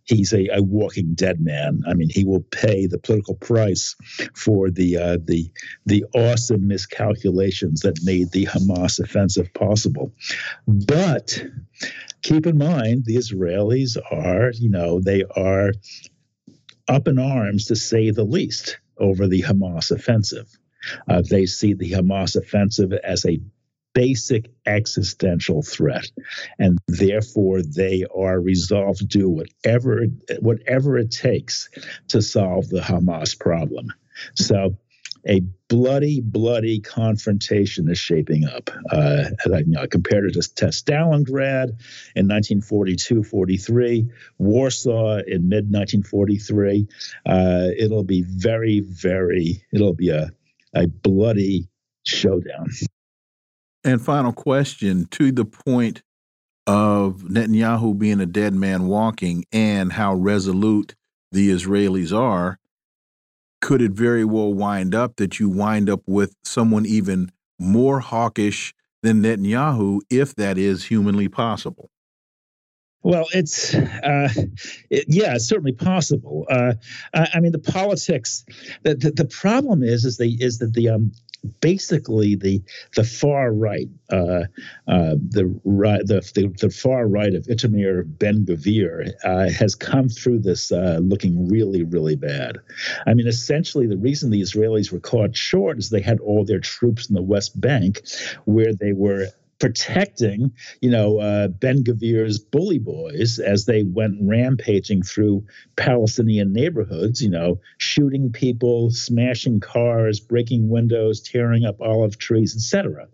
[0.09, 1.83] he's a, a, walking dead man.
[1.87, 3.95] I mean, he will pay the political price
[4.35, 5.51] for the uh, the
[5.87, 10.13] the awesome miscalculations that made the Hamas offensive possible.
[10.67, 11.41] But
[12.23, 15.73] keep in mind, the Israelis are, you know, they are
[16.89, 20.49] up in arms to say the least over the Hamas offensive.
[21.07, 23.41] Uh, they see the Hamas offensive as a
[23.99, 26.07] basic existential threat
[26.61, 30.05] and therefore they are resolved to do whatever
[30.39, 31.69] whatever it takes
[32.07, 33.93] to solve the Hamas problem
[34.37, 34.77] so
[35.27, 38.71] a bloody, bloody confrontation is shaping up.
[38.91, 41.79] Uh, you know, compared to, to Stalingrad
[42.15, 44.09] in 1942-43,
[44.39, 46.87] Warsaw in mid 1943,
[47.27, 49.65] uh, it'll be very, very.
[49.73, 50.31] It'll be a
[50.75, 51.69] a bloody
[52.05, 52.69] showdown.
[53.85, 56.03] And final question to the point
[56.67, 60.95] of Netanyahu being a dead man walking and how resolute
[61.33, 62.59] the Israelis are,
[63.61, 68.75] could it very well wind up that you wind up with someone even more hawkish
[69.03, 71.91] than Netanyahu, if that is humanly possible?
[73.03, 74.29] Well, it's uh,
[74.91, 76.47] it, yeah, it's certainly possible.
[76.51, 76.75] Uh,
[77.15, 78.45] I, I, mean, the politics.
[78.83, 81.13] The, the, the, problem is is the is that the um,
[81.61, 82.63] basically the
[82.97, 84.45] the far right, uh,
[84.87, 85.59] uh, the,
[86.05, 90.99] the, the the far right of Itamar Ben Gvir uh, has come through this uh,
[91.03, 92.59] looking really really bad.
[93.07, 96.61] I mean, essentially, the reason the Israelis were caught short is they had all their
[96.61, 98.03] troops in the West Bank,
[98.45, 99.29] where they were
[99.59, 105.45] protecting, you know, uh, Ben Gvir's bully boys as they went rampaging through
[105.77, 113.09] Palestinian neighborhoods, you know, shooting people, smashing cars, breaking windows, tearing up olive trees, etc.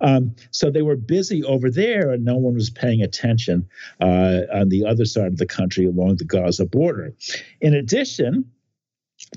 [0.00, 3.68] Um, so they were busy over there, and no one was paying attention
[4.00, 7.14] uh, on the other side of the country along the Gaza border.
[7.60, 8.50] In addition,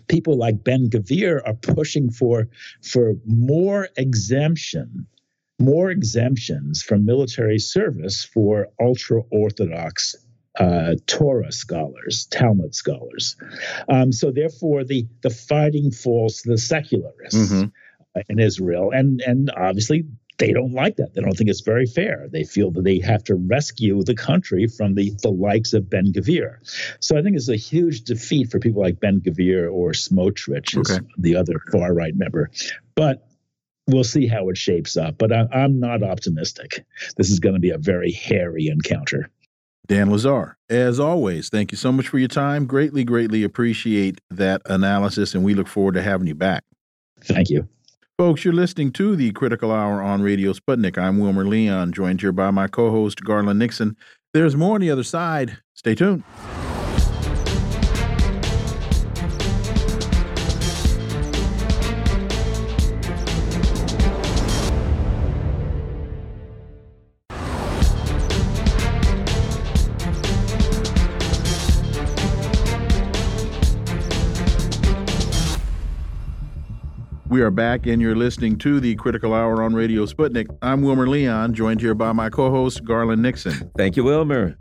[0.08, 2.48] people like Ben Gvir are pushing for
[2.82, 5.08] for more exemption
[5.60, 10.16] more exemptions from military service for ultra Orthodox
[10.60, 13.36] uh, Torah scholars, Talmud scholars.
[13.90, 18.20] Um, so therefore, the the fighting falls to the secularists mm-hmm.
[18.30, 20.06] in Israel, and and obviously
[20.38, 21.14] they don't like that.
[21.14, 22.28] They don't think it's very fair.
[22.32, 26.12] They feel that they have to rescue the country from the the likes of Ben
[26.14, 26.58] Gvir.
[27.00, 31.06] So I think it's a huge defeat for people like Ben Gvir or Smotrich, okay.
[31.18, 32.50] the other far right member.
[32.96, 33.27] But
[33.88, 35.18] we'll see how it shapes up.
[35.18, 36.86] But I, am not optimistic.
[37.18, 39.30] This is going to be a very hairy encounter.
[39.88, 42.66] Dan Lazare, as always, thank you so much for your time.
[42.66, 46.64] Greatly, greatly appreciate that analysis, and we look forward to having you back.
[47.24, 47.68] Thank you.
[48.18, 50.98] Folks, you're listening to the Critical Hour on Radio Sputnik.
[50.98, 53.96] I'm Wilmer Leon, joined here by my co host, Garland Nixon.
[54.34, 55.60] There's more on the other side.
[55.74, 56.24] Stay tuned.
[77.38, 80.48] We are back, and you're listening to the Critical Hour on Radio Sputnik.
[80.64, 83.70] I'm Wilmer Leon, joined here by my co host, Garland Nixon.
[83.78, 84.58] Thank you, Wilmer.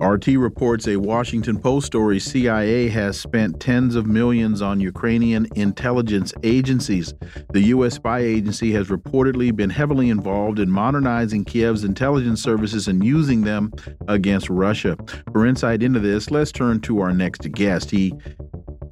[0.00, 6.32] RT reports a Washington Post story CIA has spent tens of millions on Ukrainian intelligence
[6.42, 7.12] agencies.
[7.50, 7.96] The U.S.
[7.96, 13.70] spy agency has reportedly been heavily involved in modernizing Kiev's intelligence services and using them
[14.08, 14.96] against Russia.
[15.30, 17.90] For insight into this, let's turn to our next guest.
[17.90, 18.14] He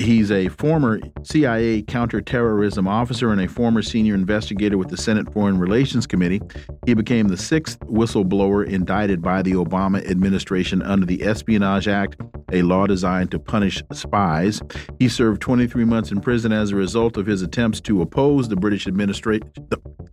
[0.01, 5.59] He's a former CIA counterterrorism officer and a former senior investigator with the Senate Foreign
[5.59, 6.41] Relations Committee.
[6.87, 12.17] He became the sixth whistleblower indicted by the Obama administration under the Espionage Act,
[12.51, 14.63] a law designed to punish spies.
[14.99, 18.57] He served 23 months in prison as a result of his attempts to oppose the
[18.57, 19.53] British administration,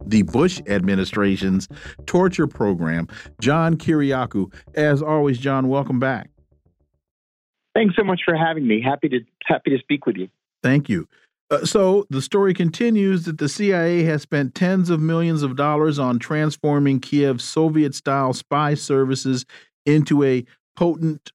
[0.05, 1.69] the Bush administration's
[2.05, 3.07] torture program.
[3.39, 6.29] John Kiriakou, as always, John, welcome back.
[7.77, 8.81] Thanks so much for having me.
[8.81, 10.29] Happy to happy to speak with you.
[10.63, 11.07] Thank you.
[11.51, 15.99] Uh, so the story continues that the CIA has spent tens of millions of dollars
[15.99, 19.45] on transforming Kiev's Soviet-style spy services
[19.85, 20.43] into a
[20.75, 21.31] potent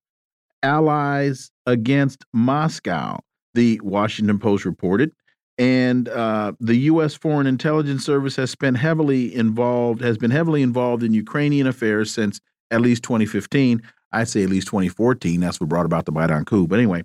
[0.64, 3.20] allies against Moscow.
[3.54, 5.12] The Washington Post reported,
[5.58, 7.14] and uh, the U.S.
[7.14, 12.40] Foreign Intelligence Service has spent heavily involved has been heavily involved in Ukrainian affairs since
[12.72, 13.80] at least 2015.
[14.12, 15.40] I'd say at least 2014.
[15.40, 16.66] That's what brought about the Maidan coup.
[16.66, 17.04] But anyway,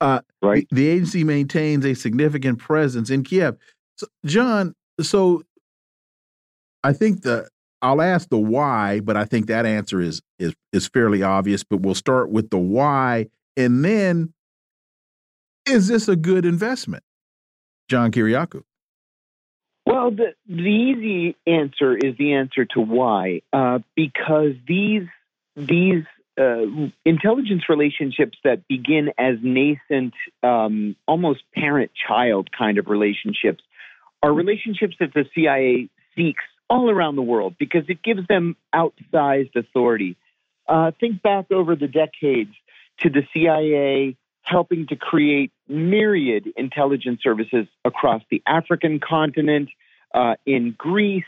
[0.00, 0.66] uh, right.
[0.70, 3.56] The, the, agency maintains a significant presence in Kiev.
[3.96, 5.42] So, John, so
[6.84, 7.48] I think the
[7.82, 11.64] I'll ask the why, but I think that answer is is is fairly obvious.
[11.64, 14.32] But we'll start with the why, and then
[15.66, 17.04] is this a good investment,
[17.88, 18.62] John Kiriakou?
[19.86, 25.06] Well, the the easy answer is the answer to why, uh, because these
[25.56, 26.04] these
[26.38, 33.62] uh, intelligence relationships that begin as nascent, um, almost parent child kind of relationships
[34.22, 39.56] are relationships that the CIA seeks all around the world because it gives them outsized
[39.56, 40.16] authority.
[40.66, 42.54] Uh, think back over the decades
[42.98, 49.68] to the CIA helping to create myriad intelligence services across the African continent,
[50.14, 51.24] uh, in Greece,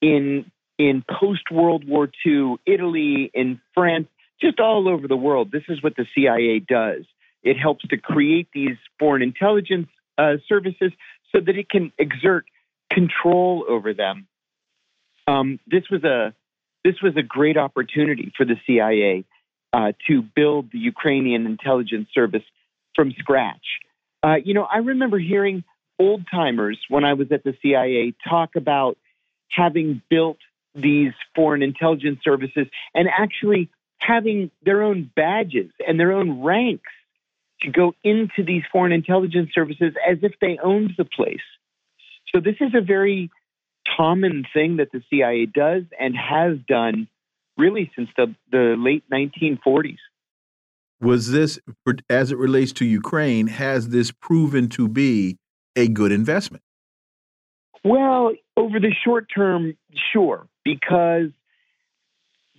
[0.00, 4.08] in in post World War II Italy, in France,
[4.40, 5.50] just all over the world.
[5.50, 7.04] This is what the CIA does.
[7.42, 9.88] It helps to create these foreign intelligence
[10.18, 10.92] uh, services
[11.32, 12.46] so that it can exert
[12.90, 14.26] control over them.
[15.26, 16.34] Um, this was a
[16.84, 19.24] this was a great opportunity for the CIA
[19.72, 22.44] uh, to build the Ukrainian intelligence service
[22.94, 23.66] from scratch.
[24.22, 25.64] Uh, you know, I remember hearing
[25.98, 28.98] old timers when I was at the CIA talk about
[29.50, 30.38] having built
[30.74, 36.90] these foreign intelligence services and actually having their own badges and their own ranks
[37.62, 41.40] to go into these foreign intelligence services as if they owned the place.
[42.34, 43.30] So this is a very
[43.96, 47.08] common thing that the CIA does and has done
[47.56, 49.96] really since the, the late 1940s.
[51.00, 51.58] Was this,
[52.08, 55.36] as it relates to Ukraine, has this proven to be
[55.74, 56.62] a good investment?
[57.84, 59.76] Well, over the short term,
[60.12, 61.30] sure, because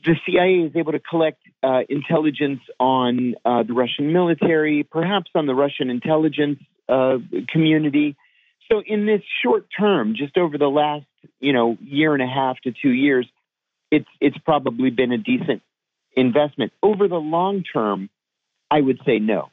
[0.08, 5.46] the CIA is able to collect uh, intelligence on uh, the Russian military, perhaps on
[5.46, 7.18] the Russian intelligence uh,
[7.50, 8.16] community.
[8.72, 11.06] So, in this short term, just over the last
[11.40, 13.28] you know year and a half to two years,
[13.92, 15.62] it's it's probably been a decent
[16.16, 16.72] investment.
[16.82, 18.10] Over the long term,
[18.72, 19.50] I would say no,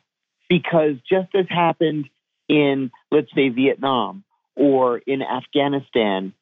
[0.48, 2.09] because just as happened
[2.48, 4.22] in let's say Vietnam
[4.55, 6.32] or in Afghanistan,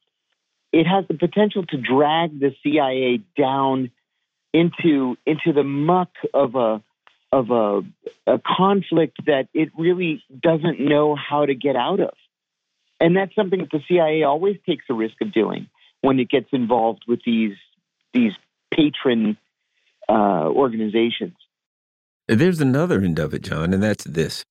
[0.70, 3.90] it has the potential to drag the CIA down
[4.52, 6.82] into into the muck of a
[7.32, 7.80] of a,
[8.26, 12.12] a conflict that it really doesn't know how to get out of.
[13.00, 15.66] And that's something that the CIA always takes a risk of doing
[16.02, 17.56] when it gets involved with these
[18.12, 18.34] these
[18.70, 19.38] patron
[20.08, 21.34] uh, organizations.
[22.28, 24.44] There's another end of it, John, and that's this.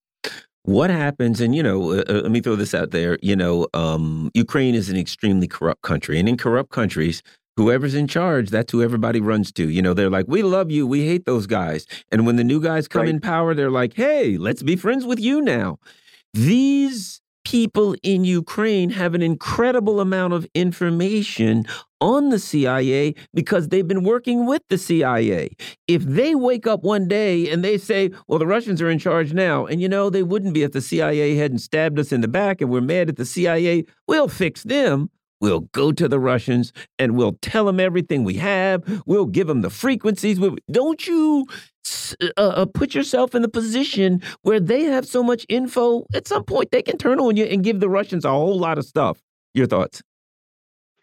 [0.63, 3.17] What happens, and you know, uh, uh, let me throw this out there.
[3.21, 7.23] You know, um, Ukraine is an extremely corrupt country, and in corrupt countries,
[7.57, 9.69] whoever's in charge, that's who everybody runs to.
[9.69, 11.85] You know, they're like, we love you, we hate those guys.
[12.11, 13.09] And when the new guys come right.
[13.09, 15.77] in power, they're like, hey, let's be friends with you now.
[16.33, 21.65] These people in Ukraine have an incredible amount of information
[21.99, 25.55] on the CIA because they've been working with the CIA.
[25.87, 29.33] If they wake up one day and they say, well, the Russians are in charge
[29.33, 32.27] now, and you know, they wouldn't be if the CIA hadn't stabbed us in the
[32.27, 35.09] back and we're mad at the CIA, we'll fix them.
[35.41, 39.03] We'll go to the Russians and we'll tell them everything we have.
[39.05, 40.39] We'll give them the frequencies.
[40.69, 41.47] Don't you
[42.37, 46.05] uh, uh, put yourself in the position where they have so much info.
[46.13, 48.77] At some point, they can turn on you and give the Russians a whole lot
[48.77, 49.21] of stuff.
[49.53, 50.01] Your thoughts?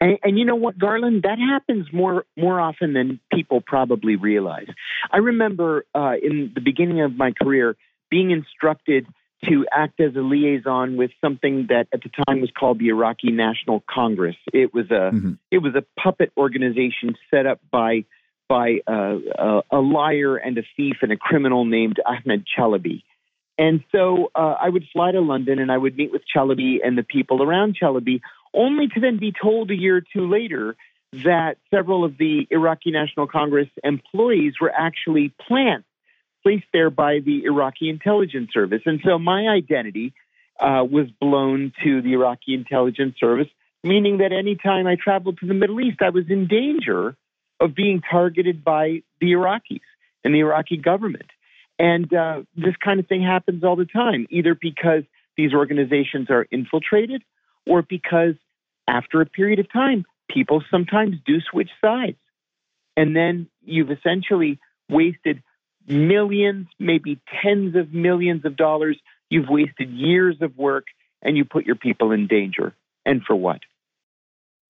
[0.00, 4.68] And, and, you know what, Garland, that happens more more often than people probably realize.
[5.10, 7.76] I remember uh, in the beginning of my career
[8.08, 9.06] being instructed
[9.44, 13.30] to act as a liaison with something that at the time was called the Iraqi
[13.30, 14.36] National Congress.
[14.52, 15.38] It was a mm -hmm.
[15.50, 18.04] it was a puppet organization set up by
[18.48, 23.02] by uh, a, a, liar and a thief and a criminal named Ahmed Chalabi.
[23.58, 26.96] And so uh, I would fly to London and I would meet with Chalabi and
[26.96, 28.20] the people around Chalabi,
[28.54, 30.76] only to then be told a year or two later
[31.12, 35.87] that several of the Iraqi National Congress employees were actually plants
[36.42, 38.82] placed there by the Iraqi intelligence service.
[38.86, 40.12] And so my identity
[40.60, 43.48] uh, was blown to the Iraqi intelligence service,
[43.84, 47.16] meaning that anytime I traveled to the Middle East, I was in danger
[47.60, 49.80] of being targeted by the Iraqis
[50.24, 51.26] and the Iraqi government.
[51.78, 55.04] And uh, this kind of thing happens all the time, either because
[55.36, 57.22] these organizations are infiltrated
[57.66, 58.34] or because
[58.88, 62.16] after a period of time, people sometimes do switch sides.
[62.96, 64.58] And then you've essentially
[64.88, 65.42] wasted
[65.88, 68.98] millions, maybe tens of millions of dollars.
[69.30, 70.86] You've wasted years of work
[71.22, 72.74] and you put your people in danger.
[73.04, 73.60] And for what?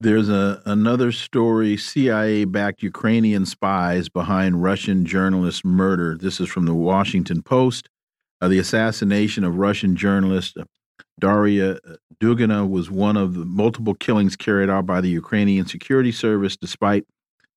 [0.01, 6.17] There's a another story CIA backed Ukrainian spies behind Russian journalist murder.
[6.17, 7.89] This is from the Washington Post.
[8.41, 10.65] Uh, the assassination of Russian journalist uh,
[11.19, 16.13] Daria uh, Dugina was one of the multiple killings carried out by the Ukrainian security
[16.13, 17.05] service despite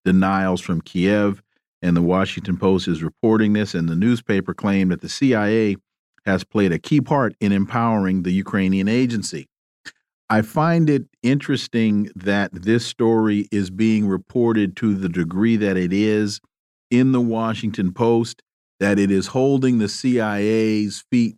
[0.04, 1.42] denials from Kiev.
[1.82, 5.76] And the Washington Post is reporting this, and the newspaper claimed that the CIA
[6.24, 9.48] has played a key part in empowering the Ukrainian agency.
[10.30, 15.92] I find it interesting that this story is being reported to the degree that it
[15.92, 16.40] is
[16.90, 18.42] in the Washington Post,
[18.80, 21.36] that it is holding the CIA's feet,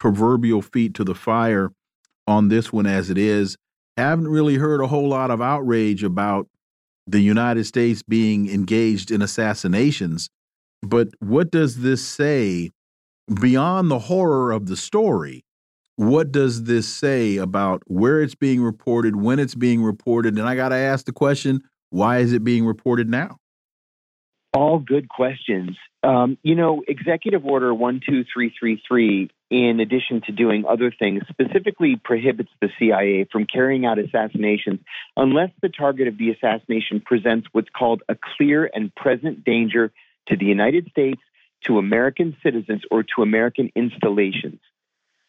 [0.00, 1.70] proverbial feet to the fire
[2.26, 3.56] on this one as it is.
[3.96, 6.48] Haven't really heard a whole lot of outrage about
[7.06, 10.28] the United States being engaged in assassinations.
[10.82, 12.70] But what does this say
[13.40, 15.44] beyond the horror of the story?
[15.96, 20.38] what does this say about where it's being reported, when it's being reported?
[20.38, 23.36] And I got to ask the question why is it being reported now?
[24.54, 25.76] All good questions.
[26.04, 32.70] Um, you know, Executive Order 12333, in addition to doing other things, specifically prohibits the
[32.78, 34.80] CIA from carrying out assassinations
[35.16, 39.92] unless the target of the assassination presents what's called a clear and present danger
[40.26, 41.20] to the United States,
[41.66, 44.58] to American citizens, or to American installations.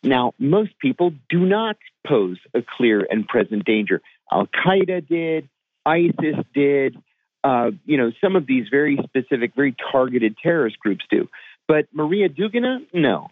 [0.02, 4.02] Now, most people do not pose a clear and present danger.
[4.32, 5.50] Al Qaeda did,
[5.86, 6.98] ISIS did,
[7.44, 11.30] uh, you know, some of these very specific, very targeted terrorist groups do.
[11.68, 13.28] But Maria Dugina, no.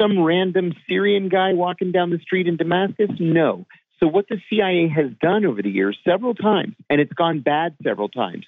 [0.00, 3.66] Some random Syrian guy walking down the street in Damascus, no.
[4.00, 7.76] So, what the CIA has done over the years, several times, and it's gone bad
[7.82, 8.44] several times,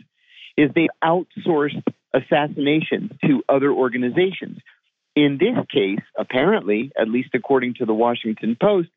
[0.56, 1.82] is they've outsourced
[2.12, 4.58] assassinations to other organizations.
[5.14, 8.88] In this case, apparently, at least according to the Washington Post,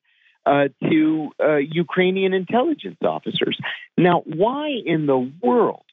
[0.46, 3.58] uh, to uh, Ukrainian intelligence officers.
[3.98, 5.84] Now, why in the world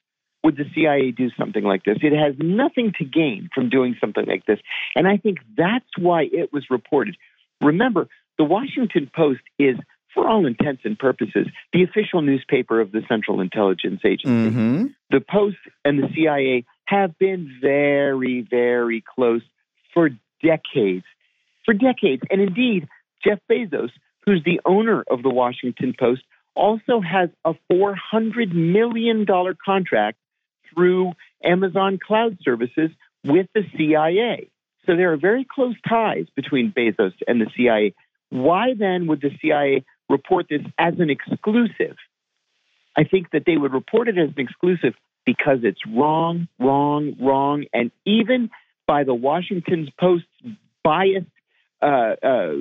[0.46, 1.98] would the CIA do something like this?
[2.02, 4.60] It has nothing to gain from doing something like this.
[4.94, 7.16] And I think that's why it was reported.
[7.60, 8.06] Remember,
[8.38, 9.74] the Washington Post is,
[10.14, 14.50] for all intents and purposes, the official newspaper of the Central Intelligence Agency.
[14.50, 14.86] Mm-hmm.
[15.10, 19.42] The Post and the CIA have been very, very close
[19.92, 20.10] for
[20.44, 21.06] decades.
[21.64, 22.22] For decades.
[22.30, 22.86] And indeed,
[23.26, 23.90] Jeff Bezos,
[24.24, 26.22] who's the owner of the Washington Post,
[26.54, 29.26] also has a $400 million
[29.64, 30.18] contract
[30.76, 31.12] through
[31.42, 32.90] Amazon Cloud Services
[33.24, 34.50] with the CIA.
[34.86, 37.94] So there are very close ties between Bezos and the CIA.
[38.30, 41.96] Why then would the CIA report this as an exclusive?
[42.96, 44.94] I think that they would report it as an exclusive
[45.24, 48.50] because it's wrong, wrong, wrong, and even
[48.86, 50.28] by the Washington Post's
[50.84, 51.26] biased,
[51.82, 52.52] uh, uh,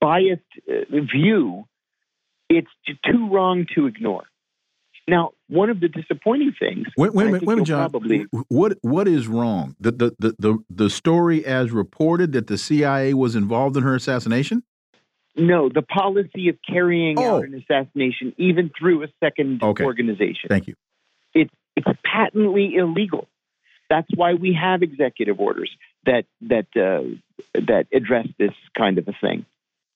[0.00, 1.64] biased uh, view,
[2.48, 2.70] it's
[3.04, 4.24] too wrong to ignore.
[5.08, 6.86] Now, one of the disappointing things.
[6.96, 7.90] Wait, wait a and minute, wait minute, John.
[7.90, 9.74] Probably, What what is wrong?
[9.80, 13.94] The, the the the the story as reported that the CIA was involved in her
[13.94, 14.62] assassination.
[15.34, 17.38] no, the policy of carrying Oh.
[17.38, 19.84] out an assassination, even through a second Okay.
[19.84, 20.74] organization, Thank you.
[21.34, 23.26] it's it's patently illegal.
[23.90, 25.70] That's why we have executive orders
[26.06, 27.16] that that uh,
[27.54, 29.46] that address this kind of a thing.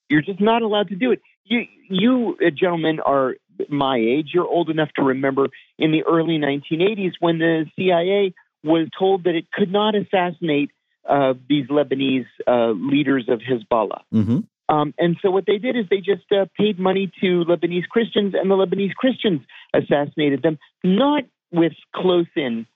[0.09, 1.21] You're just not allowed to do it.
[1.45, 3.35] You you uh, gentlemen are
[3.69, 4.29] my age.
[4.33, 5.47] You're old enough to remember
[5.77, 10.71] in the early 1980s when the CIA was told that it could not assassinate
[11.07, 14.01] uh, these Lebanese uh, leaders of Hezbollah.
[14.11, 14.39] hmm
[14.69, 18.33] Um, and so what they did is they just uh, paid money to Lebanese Christians,
[18.33, 19.41] and the Lebanese Christians
[19.73, 22.67] assassinated them, not with close-in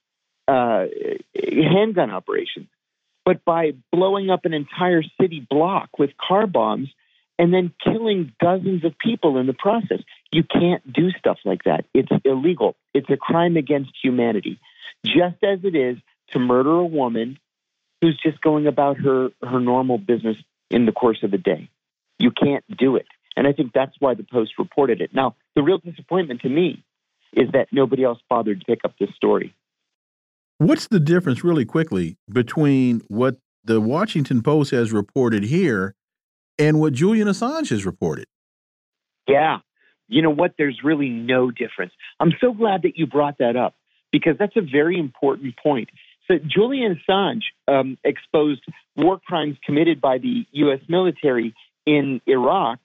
[0.47, 0.85] uh,
[1.35, 2.67] handgun operations,
[3.25, 6.89] but by blowing up an entire city block with car bombs
[7.37, 9.99] and then killing dozens of people in the process.
[10.31, 11.85] You can't do stuff like that.
[11.93, 12.75] It's illegal.
[12.93, 14.59] It's a crime against humanity,
[15.05, 15.97] just as it is
[16.29, 17.37] to murder a woman
[17.99, 20.37] who's just going about her, her normal business
[20.69, 21.69] in the course of the day.
[22.17, 23.07] You can't do it.
[23.35, 25.13] And I think that's why the Post reported it.
[25.13, 26.83] Now, the real disappointment to me
[27.33, 29.55] is that nobody else bothered to pick up this story.
[30.57, 35.95] What's the difference, really quickly, between what the Washington Post has reported here
[36.59, 38.25] and what Julian Assange has reported?
[39.27, 39.59] Yeah.
[40.11, 40.55] You know what?
[40.57, 41.93] There's really no difference.
[42.19, 43.75] I'm so glad that you brought that up
[44.11, 45.89] because that's a very important point.
[46.27, 48.61] So, Julian Assange um, exposed
[48.95, 50.79] war crimes committed by the U.S.
[50.87, 51.55] military
[51.85, 52.79] in Iraq,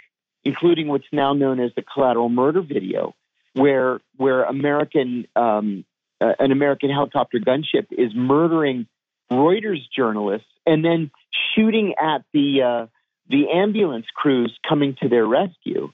[0.45, 3.15] including what's now known as the collateral murder video,
[3.55, 5.85] where where American um,
[6.21, 8.87] uh, an American helicopter gunship is murdering
[9.31, 11.11] Reuters journalists and then
[11.55, 12.87] shooting at the uh,
[13.29, 15.93] the ambulance crews coming to their rescue.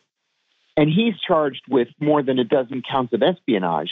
[0.77, 3.91] And he's charged with more than a dozen counts of espionage.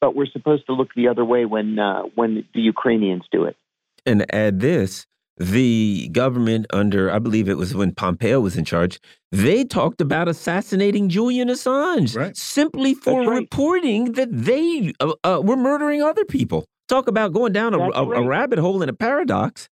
[0.00, 3.56] But we're supposed to look the other way when uh, when the Ukrainians do it.
[4.04, 5.06] And add this
[5.38, 9.00] the government under, I believe it was when Pompeo was in charge,
[9.30, 12.36] they talked about assassinating Julian Assange Right.
[12.36, 13.40] simply for right.
[13.40, 16.66] reporting that they uh, uh, were murdering other people.
[16.88, 19.68] Talk about going down a, That's a, a rabbit hole in a paradox.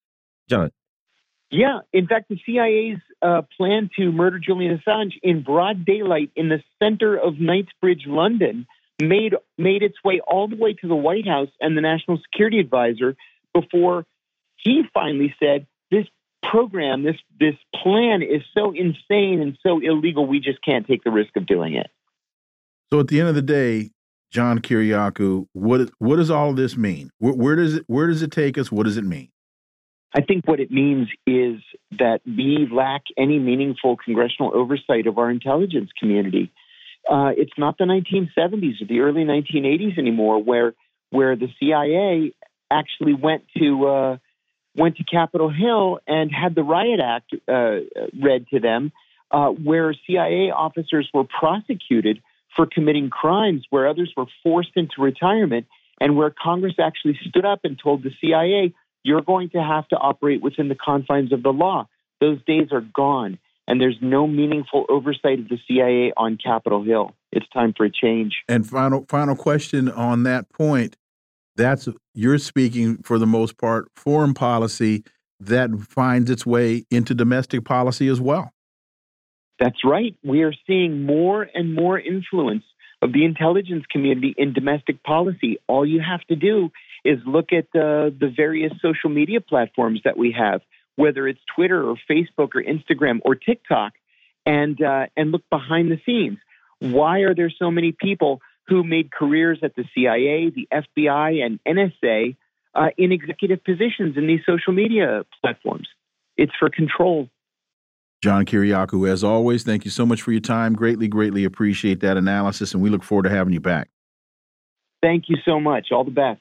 [0.48, 0.70] John.
[1.51, 6.48] Yeah, in fact, the CIA's uh, plan to murder Julian Assange in broad daylight in
[6.48, 8.66] the center of Knightsbridge, London,
[9.01, 12.59] made made its way all the way to the White House and the National Security
[12.59, 13.16] Advisor
[13.55, 14.06] before
[14.56, 16.06] he finally said, "This
[16.42, 21.10] program, this this plan is so insane and so illegal, we just can't take the
[21.10, 21.90] risk of doing it."
[22.92, 23.90] So at the end of the day,
[24.30, 27.10] John Kiriakou, what what does all this mean?
[27.18, 28.70] Where, where does it where does it take us?
[28.70, 29.30] What does it mean?
[30.15, 31.61] I think what it means is
[31.99, 36.51] that we lack any meaningful congressional oversight of our intelligence community.
[37.09, 40.74] Uh, it's not the 1970s or the early 1980s anymore, where
[41.11, 42.32] where the CIA
[42.70, 44.16] actually went to uh,
[44.77, 47.81] went to Capitol Hill and had the Riot Act uh,
[48.20, 48.93] read to them,
[49.31, 52.20] uh, where CIA officers were prosecuted
[52.57, 55.66] for committing crimes, where others were forced into retirement,
[56.01, 59.97] and where Congress actually stood up and told the CIA, you're going to have to
[59.97, 61.89] operate within the confines of the law.
[62.20, 67.14] Those days are gone, and there's no meaningful oversight of the CIA on Capitol Hill.
[67.32, 68.35] It's time for a change.
[68.48, 70.97] And final final question on that point.
[71.56, 75.05] That's you're speaking for the most part foreign policy
[75.40, 78.52] that finds its way into domestic policy as well.
[79.59, 80.14] That's right.
[80.24, 82.64] We are seeing more and more influence
[83.02, 85.59] of the intelligence community in domestic policy.
[85.66, 86.70] All you have to do
[87.05, 90.60] is look at the, the various social media platforms that we have,
[90.97, 93.93] whether it's Twitter or Facebook or Instagram or TikTok,
[94.47, 96.39] and uh, and look behind the scenes.
[96.78, 101.60] Why are there so many people who made careers at the CIA, the FBI, and
[101.66, 102.36] NSA
[102.74, 105.89] uh, in executive positions in these social media platforms?
[106.36, 107.28] It's for control.
[108.22, 110.74] John Kiriakou, as always, thank you so much for your time.
[110.74, 113.89] Greatly, greatly appreciate that analysis, and we look forward to having you back.
[115.02, 115.89] Thank you so much.
[115.90, 116.40] All the best.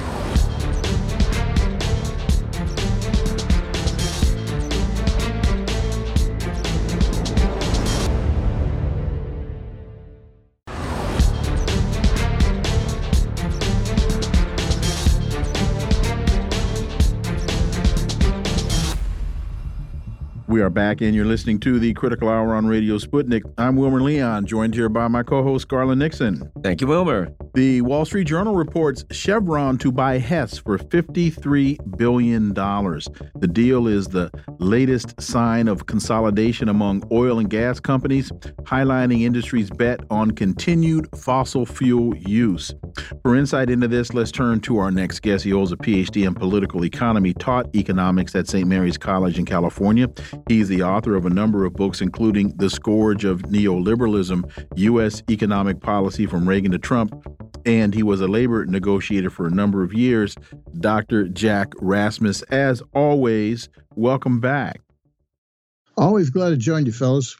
[20.51, 23.43] We are back, and you're listening to the Critical Hour on Radio Sputnik.
[23.57, 26.51] I'm Wilmer Leon, joined here by my co host, Garland Nixon.
[26.61, 27.33] Thank you, Wilmer.
[27.53, 32.53] The Wall Street Journal reports Chevron to buy Hess for $53 billion.
[32.53, 34.29] The deal is the
[34.59, 38.29] latest sign of consolidation among oil and gas companies,
[38.63, 42.73] highlighting industry's bet on continued fossil fuel use.
[43.21, 45.45] For insight into this, let's turn to our next guest.
[45.45, 48.67] He holds a PhD in political economy, taught economics at St.
[48.67, 50.07] Mary's College in California.
[50.47, 55.23] He's the author of a number of books, including The Scourge of Neoliberalism U.S.
[55.29, 57.15] Economic Policy from Reagan to Trump.
[57.65, 60.35] And he was a labor negotiator for a number of years.
[60.79, 61.27] Dr.
[61.27, 64.81] Jack Rasmus, as always, welcome back.
[65.97, 67.35] Always glad to join you, fellas.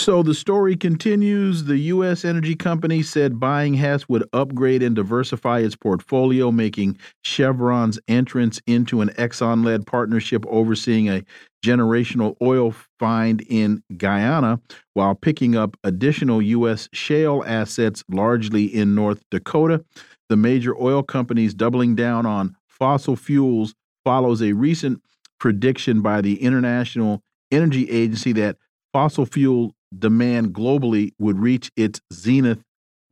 [0.00, 1.64] So the story continues.
[1.64, 2.24] The U.S.
[2.24, 9.02] energy company said buying Hess would upgrade and diversify its portfolio, making Chevron's entrance into
[9.02, 11.22] an Exxon led partnership overseeing a
[11.62, 14.58] generational oil find in Guyana
[14.94, 16.88] while picking up additional U.S.
[16.94, 19.84] shale assets, largely in North Dakota.
[20.30, 25.02] The major oil companies doubling down on fossil fuels follows a recent
[25.38, 28.56] prediction by the International Energy Agency that
[28.94, 32.62] fossil fuel demand globally would reach its zenith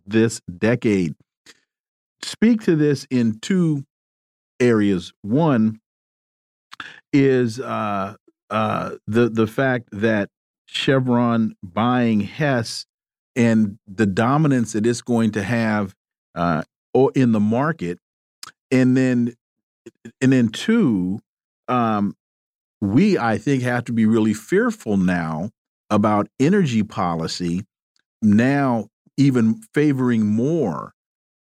[0.07, 1.15] this decade.
[2.23, 3.85] Speak to this in two
[4.61, 5.13] areas.
[5.23, 5.81] One
[7.13, 8.15] is uh,
[8.51, 10.31] uh, the the fact that
[10.67, 12.87] Chevron buying Hess
[13.37, 15.95] and the dominance that it's going to have
[16.35, 16.63] uh,
[17.15, 17.99] in the market,
[18.71, 19.35] and then
[20.21, 21.21] and then two,
[21.69, 22.17] um,
[22.81, 25.51] we I think have to be really fearful now
[25.90, 27.65] about energy policy
[28.23, 28.86] now
[29.16, 30.93] even favoring more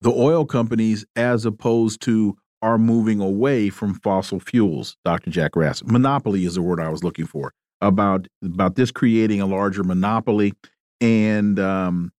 [0.00, 5.82] the oil companies as opposed to are moving away from fossil fuels dr jack rass
[5.84, 10.52] monopoly is the word i was looking for about about this creating a larger monopoly
[11.00, 12.12] and um,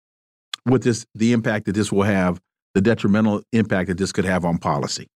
[0.66, 2.40] what this the impact that this will have
[2.76, 5.08] the detrimental impact that this could have on policy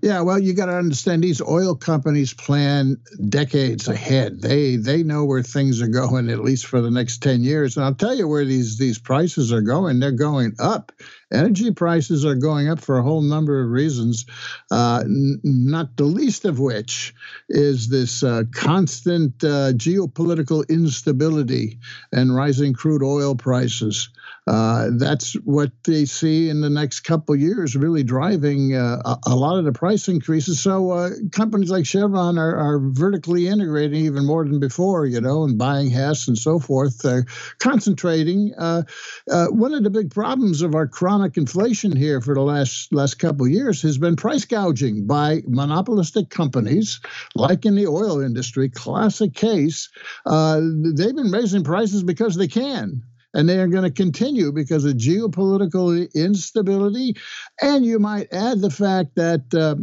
[0.00, 2.98] yeah, well, you got to understand these oil companies plan
[3.28, 4.40] decades ahead.
[4.40, 7.76] They they know where things are going at least for the next 10 years.
[7.76, 9.98] And I'll tell you where these these prices are going.
[9.98, 10.92] They're going up.
[11.32, 14.26] Energy prices are going up for a whole number of reasons,
[14.70, 17.12] uh, not the least of which
[17.48, 21.80] is this uh, constant uh, geopolitical instability
[22.12, 24.10] and rising crude oil prices.
[24.46, 29.34] Uh, that's what they see in the next couple years, really driving uh, a, a,
[29.34, 30.60] lot of the price increases.
[30.60, 35.42] So uh, companies like Chevron are, are, vertically integrating even more than before, you know,
[35.42, 36.98] and buying Hess and so forth.
[36.98, 37.26] They're
[37.58, 38.54] concentrating.
[38.56, 38.82] Uh,
[39.28, 43.14] uh, one of the big problems of our chronic inflation here for the last last
[43.18, 47.00] couple years has been price gouging by monopolistic companies,
[47.34, 48.68] like in the oil industry.
[48.68, 49.88] Classic case.
[50.24, 53.02] they've been raising prices because they can
[53.36, 57.14] and they are going to continue because of geopolitical instability.
[57.60, 59.76] And you might add the fact that uh,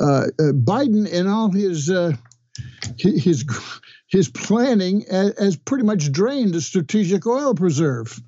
[0.00, 2.12] uh, uh Biden, in all his uh,
[2.98, 3.44] his
[4.08, 8.18] his planning, has pretty much drained the strategic oil preserve.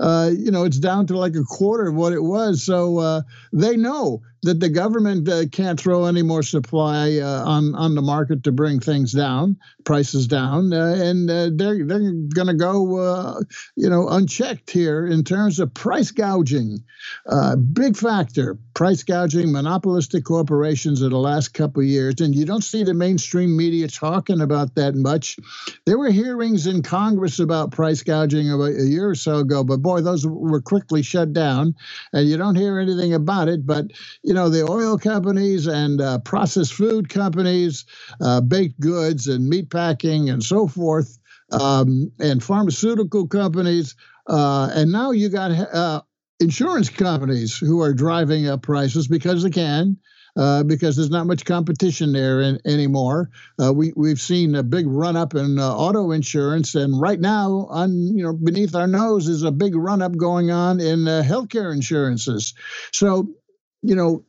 [0.00, 2.64] Uh, you know, it's down to like a quarter of what it was.
[2.64, 3.22] So uh,
[3.52, 8.02] they know that the government uh, can't throw any more supply uh, on on the
[8.02, 12.98] market to bring things down, prices down, uh, and uh, they're they're going to go,
[12.98, 13.40] uh,
[13.76, 16.84] you know, unchecked here in terms of price gouging.
[17.26, 22.44] Uh, big factor, price gouging, monopolistic corporations in the last couple of years, and you
[22.44, 25.38] don't see the mainstream media talking about that much.
[25.86, 29.82] There were hearings in Congress about price gouging about a year or so ago, but
[29.82, 31.74] boy, those were quickly shut down,
[32.12, 33.66] and you don't hear anything about it.
[33.66, 33.86] But
[34.28, 37.86] you know, the oil companies and uh, processed food companies,
[38.20, 41.18] uh, baked goods and meat packing and so forth,
[41.50, 43.96] um, and pharmaceutical companies.
[44.26, 46.02] Uh, and now you got uh,
[46.40, 49.96] insurance companies who are driving up prices because they can.
[50.36, 53.28] Uh, because there's not much competition there in, anymore.
[53.60, 57.66] Uh, we we've seen a big run up in uh, auto insurance, and right now,
[57.70, 61.24] on you know beneath our nose is a big run up going on in uh,
[61.26, 62.54] healthcare insurances.
[62.92, 63.34] So
[63.82, 64.24] you know,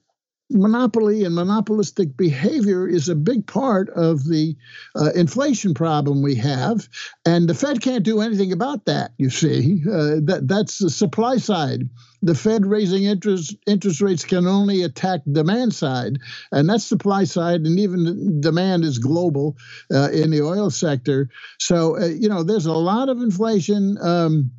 [0.51, 4.55] monopoly and monopolistic behavior is a big part of the
[4.95, 6.87] uh, inflation problem we have,
[7.25, 9.11] and the Fed can't do anything about that.
[9.17, 11.89] You see, uh, that that's the supply side.
[12.21, 16.17] The Fed raising interest interest rates can only attack demand side,
[16.51, 19.55] and that's supply side, and even demand is global
[19.93, 21.29] uh, in the oil sector.
[21.59, 23.97] So uh, you know, there's a lot of inflation.
[24.01, 24.51] Um,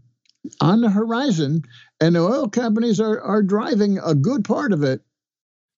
[0.63, 1.63] on the horizon,
[2.01, 5.03] and the oil companies are, are driving a good part of it.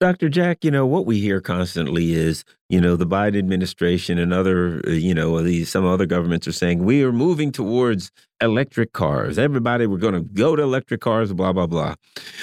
[0.02, 0.28] Dr.
[0.28, 4.82] Jack, you know, what we hear constantly is, you know, the Biden administration and other,
[4.84, 9.38] uh, you know, these some other governments are saying we are moving towards electric cars.
[9.38, 11.94] Everybody, we're going to go to electric cars, blah, blah, blah.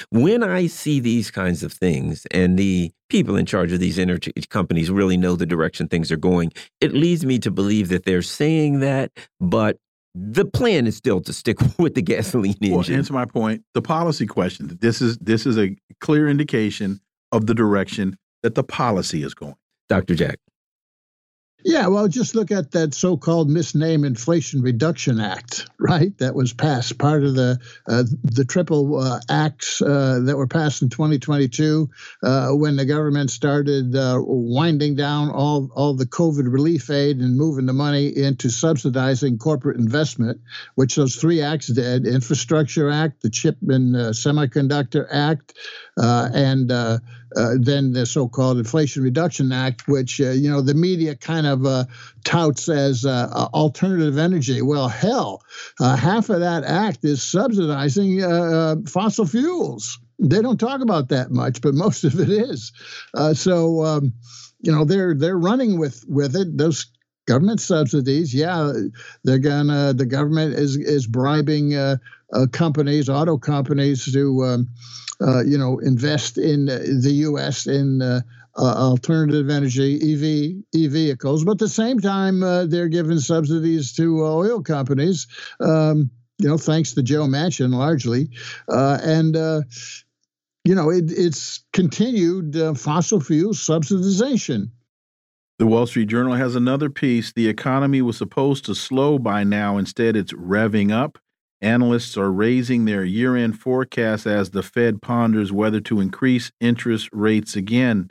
[0.08, 4.32] When I see these kinds of things and the people in charge of these energy
[4.48, 8.22] companies really know the direction things are going, it leads me to believe that they're
[8.22, 9.76] saying that, but
[10.14, 12.76] the plan is still to stick with the gasoline engine.
[12.76, 13.64] Well, answer my point.
[13.74, 14.78] The policy question.
[14.80, 17.00] This is this is a clear indication
[17.32, 19.54] of the direction that the policy is going.
[19.88, 20.14] Dr.
[20.14, 20.38] Jack.
[21.64, 26.16] Yeah, well, just look at that so-called misnamed Inflation Reduction Act, right?
[26.18, 30.80] That was passed part of the uh, the triple uh, acts uh, that were passed
[30.82, 31.90] in 2022
[32.22, 37.36] uh, when the government started uh, winding down all all the COVID relief aid and
[37.36, 40.40] moving the money into subsidizing corporate investment,
[40.76, 45.54] which those three acts did: Infrastructure Act, the Chip and uh, Semiconductor Act,
[46.00, 46.70] and
[47.36, 51.64] uh, than the so-called Inflation Reduction Act, which uh, you know the media kind of
[51.64, 51.84] uh,
[52.24, 54.62] touts as uh, alternative energy.
[54.62, 55.42] Well, hell,
[55.78, 59.98] uh, half of that act is subsidizing uh, fossil fuels.
[60.18, 62.72] They don't talk about that much, but most of it is.
[63.34, 64.12] so um,
[64.60, 66.58] you know they're they're running with with it.
[66.58, 66.86] Those
[67.26, 68.72] government subsidies, yeah,
[69.22, 69.94] they're gonna.
[69.94, 71.76] The government is is bribing
[72.50, 74.68] companies, auto companies, to um,
[75.20, 77.66] uh, you know, invest in the U.S.
[77.66, 78.20] in uh,
[78.56, 83.92] uh, alternative energy EV e vehicles, but at the same time uh, they're giving subsidies
[83.92, 85.26] to oil companies.
[85.60, 88.30] Um, you know, thanks to Joe Manchin largely,
[88.68, 89.34] uh, and
[90.64, 94.70] you know it, it's continued fossil fuel subsidization.
[95.58, 97.32] The Wall Street Journal has another piece.
[97.32, 99.76] The economy was supposed to slow by now.
[99.76, 101.18] Instead, it's revving up.
[101.62, 107.08] Analysts are raising their year end forecast as the Fed ponders whether to increase interest
[107.12, 108.10] rates again.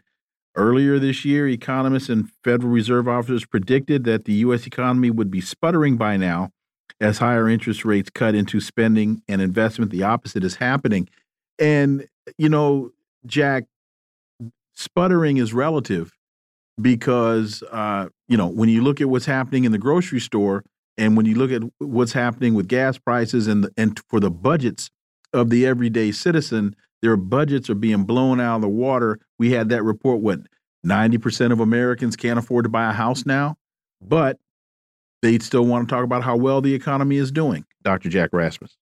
[0.55, 4.67] Earlier this year, economists and Federal Reserve officers predicted that the U.S.
[4.67, 6.51] economy would be sputtering by now
[6.99, 9.91] as higher interest rates cut into spending and investment.
[9.91, 11.09] The opposite is happening.
[11.57, 12.07] And,
[12.37, 12.91] you know,
[13.25, 13.65] Jack,
[14.73, 16.11] sputtering is relative
[16.81, 20.63] because, uh, you know, when you look at what's happening in the grocery store,
[20.99, 24.91] and when you look at what's happening with gas prices and and for the budgets
[25.33, 29.19] of the everyday citizen, their budgets are being blown out of the water.
[29.39, 30.19] We had that report.
[30.19, 30.41] What
[30.83, 33.57] ninety percent of Americans can't afford to buy a house now,
[34.01, 34.37] but
[35.21, 37.65] they still want to talk about how well the economy is doing.
[37.83, 38.09] Dr.
[38.09, 38.75] Jack Rasmus.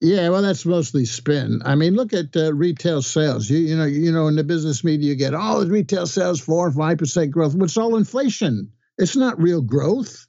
[0.00, 1.62] Yeah, well, that's mostly spin.
[1.64, 3.48] I mean, look at uh, retail sales.
[3.48, 6.06] You, you know, you know, in the business media, you get all oh, the retail
[6.06, 7.54] sales four or five percent growth.
[7.60, 8.72] It's all inflation.
[8.98, 10.26] It's not real growth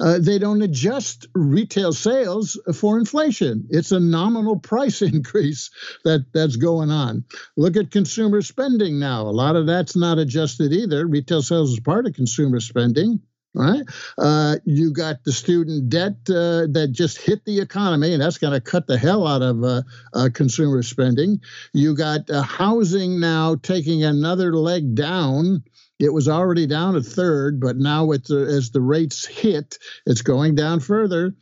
[0.00, 3.66] uh, they don't adjust retail sales for inflation.
[3.70, 5.70] It's a nominal price increase
[6.04, 7.24] that that's going on.
[7.56, 9.22] Look at consumer spending now.
[9.22, 11.06] A lot of that's not adjusted either.
[11.06, 13.20] Retail sales is part of consumer spending.
[13.54, 13.82] Right,
[14.16, 18.54] uh, you got the student debt uh, that just hit the economy, and that's going
[18.54, 19.82] to cut the hell out of uh,
[20.14, 21.38] uh, consumer spending.
[21.74, 25.64] You got uh, housing now taking another leg down
[26.02, 30.22] it was already down a third, but now with the, as the rates hit, it's
[30.22, 31.36] going down further.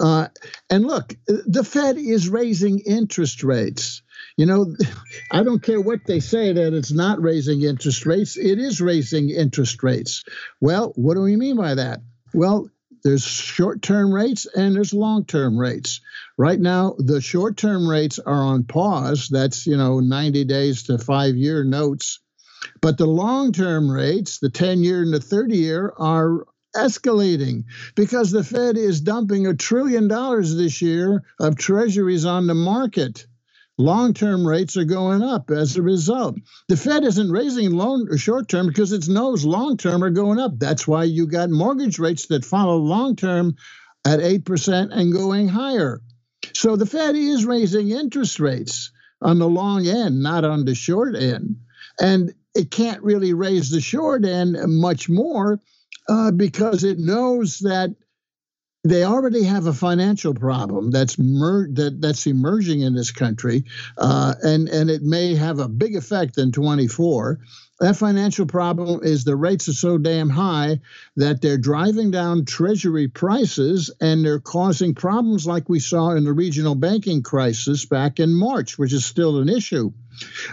[0.00, 0.28] Uh,
[0.70, 4.00] and look, the Fed is raising interest rates.
[4.38, 4.74] You know,
[5.30, 8.38] I don't care what they say that it's not raising interest rates.
[8.38, 10.24] It is raising interest rates.
[10.62, 12.00] Well, what do we mean by that?
[12.32, 12.70] Well,
[13.04, 16.00] there's short term rates and there's long term rates.
[16.38, 19.28] Right now, the short term rates are on pause.
[19.28, 22.20] That's, you know, 90 days to five year notes.
[22.80, 28.30] But the long term rates, the 10 year and the 30 year, are escalating because
[28.30, 33.26] the Fed is dumping a trillion dollars this year of treasuries on the market.
[33.78, 36.36] Long term rates are going up as a result.
[36.68, 40.58] The Fed isn't raising long short term because it knows long term are going up.
[40.58, 43.56] That's why you got mortgage rates that follow long term
[44.06, 46.00] at 8% and going higher.
[46.54, 51.14] So the Fed is raising interest rates on the long end, not on the short
[51.14, 51.56] end.
[52.00, 55.60] And it can't really raise the short end much more
[56.08, 57.94] uh, because it knows that
[58.84, 63.64] they already have a financial problem that's mer- that that's emerging in this country,
[63.98, 67.40] uh, and and it may have a big effect in 24.
[67.80, 70.80] That financial problem is the rates are so damn high
[71.16, 76.32] that they're driving down treasury prices and they're causing problems like we saw in the
[76.32, 79.92] regional banking crisis back in March, which is still an issue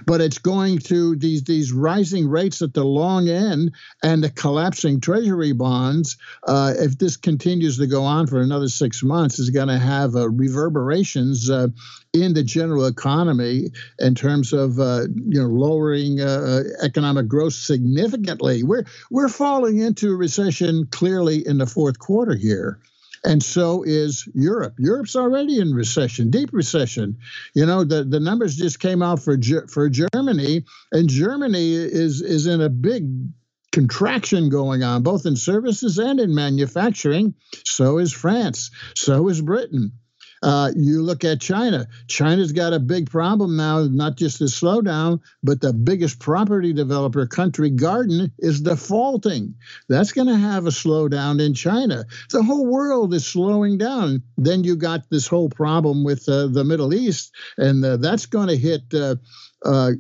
[0.06, 3.72] but it's going to these these rising rates at the long end
[4.02, 6.18] and the collapsing treasury bonds.
[6.48, 10.15] Uh, if this continues to go on for another six months, is going to have
[10.15, 11.68] uh, reverberations uh,
[12.14, 13.69] in the general economy
[13.99, 18.64] in terms of uh, you know lowering uh, uh, economic growth significantly.
[18.64, 22.80] We're we're falling into recession clearly in the fourth quarter here
[23.26, 24.76] and so is Europe.
[24.78, 27.18] Europe's already in recession, deep recession.
[27.54, 29.38] You know, the, the numbers just came out for
[29.68, 33.10] for Germany, and Germany is is in a big
[33.72, 37.34] contraction going on, both in services and in manufacturing.
[37.66, 38.70] So is France.
[38.95, 39.94] So is Britain.
[40.44, 41.88] Uh, you look at China.
[42.07, 47.26] China's got a big problem now, not just the slowdown, but the biggest property developer
[47.26, 49.56] Country, Garden, is defaulting.
[49.88, 52.03] That's going to have a slowdown in China.
[52.30, 54.22] The whole world is slowing down.
[54.38, 58.49] Then you got this whole problem with uh, the Middle East, and uh, that's going
[58.49, 59.15] to hit uh,
[59.64, 59.91] uh,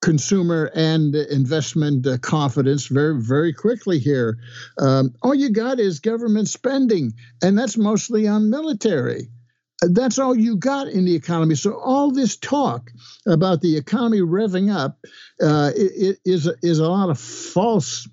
[0.00, 4.38] consumer and investment uh, confidence very, very quickly here.
[4.78, 7.12] Um, all you got is government spending,
[7.42, 9.28] and that's mostly on military
[9.82, 11.54] that's all you got in the economy.
[11.54, 12.90] So all this talk
[13.26, 14.98] about the economy revving up
[15.42, 18.08] uh, is is a lot of false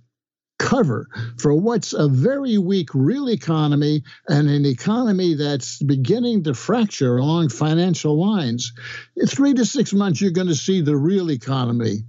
[0.59, 1.07] cover
[1.37, 7.49] for what's a very weak real economy and an economy that's beginning to fracture along
[7.49, 8.73] financial lines.
[9.15, 12.03] In three to six months, you're going to see the real economy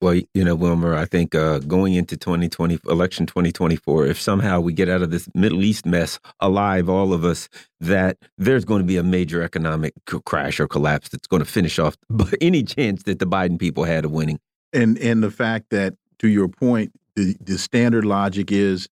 [0.00, 4.72] well, you know, Wilmer, I think uh, going into 2020, election 2024, if somehow we
[4.72, 7.48] get out of this Middle East mess alive, all of us,
[7.80, 9.94] that there's going to be a major economic
[10.24, 11.96] crash or collapse that's going to finish off
[12.40, 14.38] any chance that the Biden people had of winning.
[14.72, 18.88] And and the fact that, to your point, the the standard logic is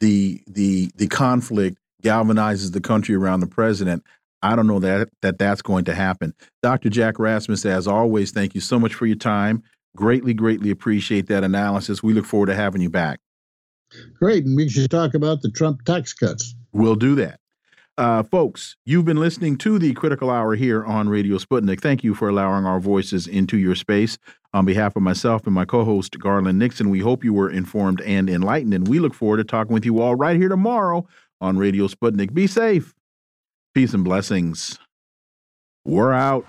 [0.00, 4.04] the the the conflict galvanizes the country around the president.
[4.42, 6.34] I don't know that that that's going to happen.
[6.62, 6.90] Dr.
[6.90, 9.62] Jack Rasmus, as always, thank you so much for your time.
[9.96, 12.02] Greatly, greatly appreciate that analysis.
[12.02, 13.20] We look forward to having you back.
[14.14, 14.44] Great.
[14.46, 16.54] And we should talk about the Trump tax cuts.
[16.72, 17.40] We'll do that.
[17.98, 21.80] Uh, folks, you've been listening to the Critical Hour here on Radio Sputnik.
[21.80, 24.16] Thank you for allowing our voices into your space.
[24.54, 28.00] On behalf of myself and my co host, Garland Nixon, we hope you were informed
[28.00, 28.72] and enlightened.
[28.72, 31.06] And we look forward to talking with you all right here tomorrow
[31.40, 32.32] on Radio Sputnik.
[32.32, 32.94] Be safe.
[33.74, 34.78] Peace and blessings.
[35.84, 36.46] We're out.